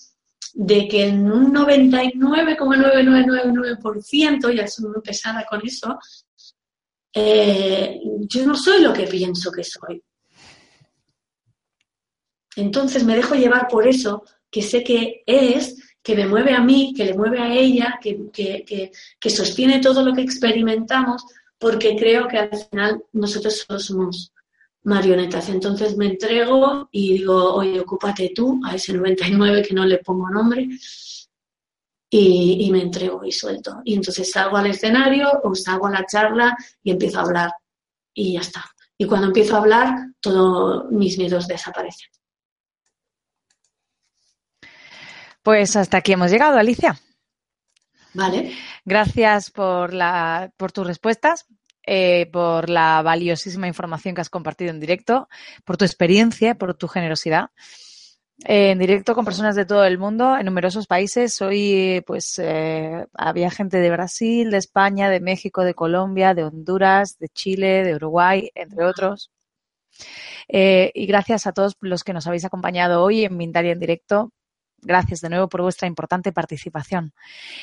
[0.54, 5.98] de que en un 99,9999%, ya soy muy pesada con eso,
[7.14, 10.04] eh, yo no soy lo que pienso que soy.
[12.56, 16.94] entonces me dejo llevar por eso que sé que es, que me mueve a mí,
[16.96, 18.92] que le mueve a ella, que, que,
[19.30, 21.24] sostiene todo lo que experimentamos,
[21.58, 24.34] porque creo que al final nosotros solo somos
[24.84, 25.50] marionetas.
[25.50, 30.30] Entonces me entrego y digo, oye, ocúpate tú a ese 99 que no le pongo
[30.30, 30.68] nombre.
[32.14, 33.82] Y, y, me entrego y suelto.
[33.86, 37.52] Y entonces salgo al escenario o salgo a la charla y empiezo a hablar.
[38.14, 38.66] Y ya está.
[38.98, 42.10] Y cuando empiezo a hablar, todos mis miedos desaparecen.
[45.42, 47.00] Pues hasta aquí hemos llegado, Alicia.
[48.14, 48.54] Vale.
[48.86, 51.46] Gracias por, la, por tus respuestas,
[51.86, 55.28] eh, por la valiosísima información que has compartido en directo,
[55.66, 57.50] por tu experiencia, por tu generosidad.
[58.44, 61.40] en directo con personas de todo el mundo, en numerosos países.
[61.42, 67.20] Hoy, pues, eh, había gente de Brasil, de España, de México, de Colombia, de Honduras,
[67.20, 69.32] de Chile, de Uruguay, entre otros.
[70.48, 74.32] Eh, y gracias a todos los que nos habéis acompañado hoy en Mindalia en directo.
[74.84, 77.14] Gracias de nuevo por vuestra importante participación.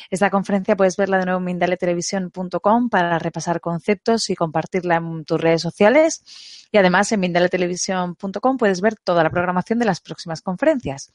[0.09, 5.41] Esta conferencia puedes verla de nuevo en mindaletelevisión.com para repasar conceptos y compartirla en tus
[5.41, 6.23] redes sociales.
[6.71, 11.13] Y además en mindaletelevisión.com puedes ver toda la programación de las próximas conferencias.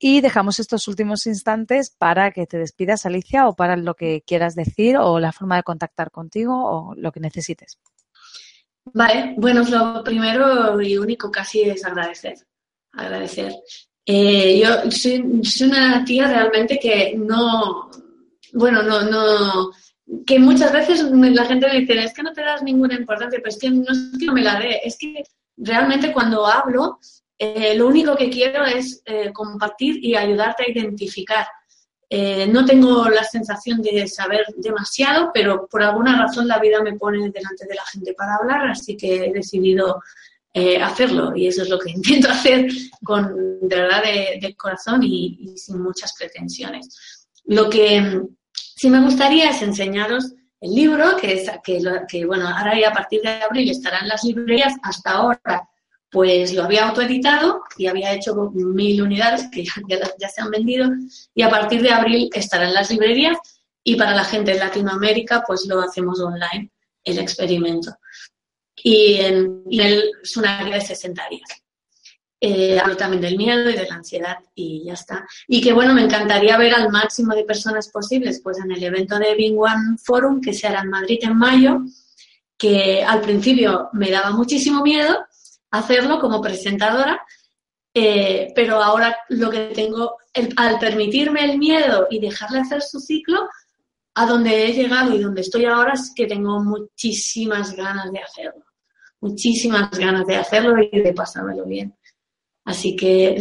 [0.00, 4.56] Y dejamos estos últimos instantes para que te despidas, Alicia, o para lo que quieras
[4.56, 7.78] decir o la forma de contactar contigo o lo que necesites.
[8.92, 12.36] Vale, bueno, lo primero y único casi es agradecer.
[12.92, 13.52] Agradecer
[14.08, 15.18] eh, yo soy,
[15.64, 17.90] una tía realmente que no,
[18.52, 19.72] bueno, no, no,
[20.24, 23.48] que muchas veces la gente me dice, es que no te das ninguna importancia, pero
[23.48, 25.24] es que no es que no me la dé, es que
[25.56, 27.00] realmente cuando hablo,
[27.36, 31.46] eh, lo único que quiero es eh, compartir y ayudarte a identificar.
[32.48, 37.18] no tengo la sensación de saber demasiado, pero por alguna razón la vida me pone
[37.18, 40.00] delante de la gente para hablar, así que he decidido
[40.58, 41.36] eh, hacerlo.
[41.36, 42.66] Y eso es lo que intento hacer
[43.04, 47.28] con, de verdad, de, corazón y, sin muchas pretensiones.
[47.44, 48.22] Lo que
[48.74, 51.78] sí me gustaría es enseñaros el libro, que, es, que,
[52.08, 54.74] que bueno, ahora y a partir de abril estará en las librerías.
[54.82, 55.68] Hasta ahora,
[56.10, 59.74] pues lo había autoeditado y había hecho mil unidades que ya,
[60.18, 60.88] ya se han vendido.
[61.34, 63.36] Y a partir de abril estará en las librerías.
[63.84, 66.72] Y para la gente de Latinoamérica, pues lo hacemos online,
[67.04, 67.94] el experimento
[68.82, 71.62] y, en, es una guía de 60 días.
[72.38, 75.26] Eh, hablo también del miedo y de la ansiedad y ya está.
[75.48, 79.18] Y que bueno, me encantaría ver al máximo de personas posibles, pues en el evento
[79.18, 81.80] de Bing One Forum que se hará en Madrid en mayo,
[82.58, 85.24] que al principio me daba muchísimo miedo
[85.70, 87.22] hacerlo como presentadora,
[87.94, 90.16] eh, pero ahora lo que tengo,
[90.56, 93.48] al permitirme el miedo y dejarle hacer su ciclo,
[94.14, 98.65] a donde he llegado y donde estoy ahora es que tengo muchísimas ganas de hacerlo
[99.20, 101.94] muchísimas ganas de hacerlo y de pasármelo bien.
[102.66, 103.36] Así que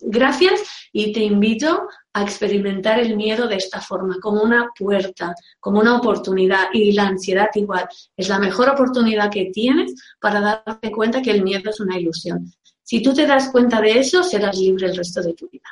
[0.00, 0.62] gracias
[0.92, 5.96] y te invito a experimentar el miedo de esta forma, como una puerta, como una
[5.96, 6.68] oportunidad.
[6.72, 7.88] Y la ansiedad igual.
[8.16, 12.52] Es la mejor oportunidad que tienes para darte cuenta que el miedo es una ilusión.
[12.84, 15.68] Si tú te das cuenta de eso, serás libre el resto de tu vida.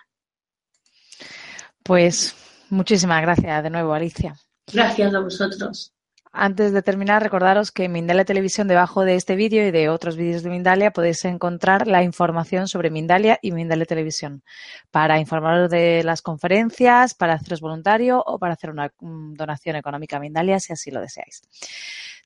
[1.85, 2.35] Pues
[2.69, 4.35] muchísimas gracias de nuevo, Alicia.
[4.73, 5.93] Gracias a vosotros.
[6.33, 10.17] Antes de terminar, recordaros que en Mindalia Televisión, debajo de este vídeo y de otros
[10.17, 14.45] vídeos de Mindalia, podéis encontrar la información sobre Mindalia y Mindalia Televisión
[14.93, 20.21] para informaros de las conferencias, para haceros voluntario o para hacer una donación económica a
[20.21, 21.43] Mindalia si así lo deseáis.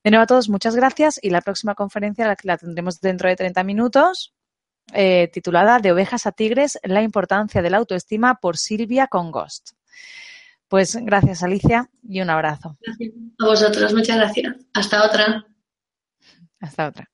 [0.05, 3.37] De nuevo a todos, muchas gracias y la próxima conferencia la, la tendremos dentro de
[3.37, 4.35] 30 minutos,
[4.93, 9.71] eh, titulada De ovejas a tigres, la importancia de la autoestima por Silvia Congost.
[10.69, 12.77] Pues gracias, Alicia, y un abrazo.
[13.39, 14.57] A vosotros, muchas gracias.
[14.73, 15.47] Hasta otra.
[16.61, 17.14] Hasta otra.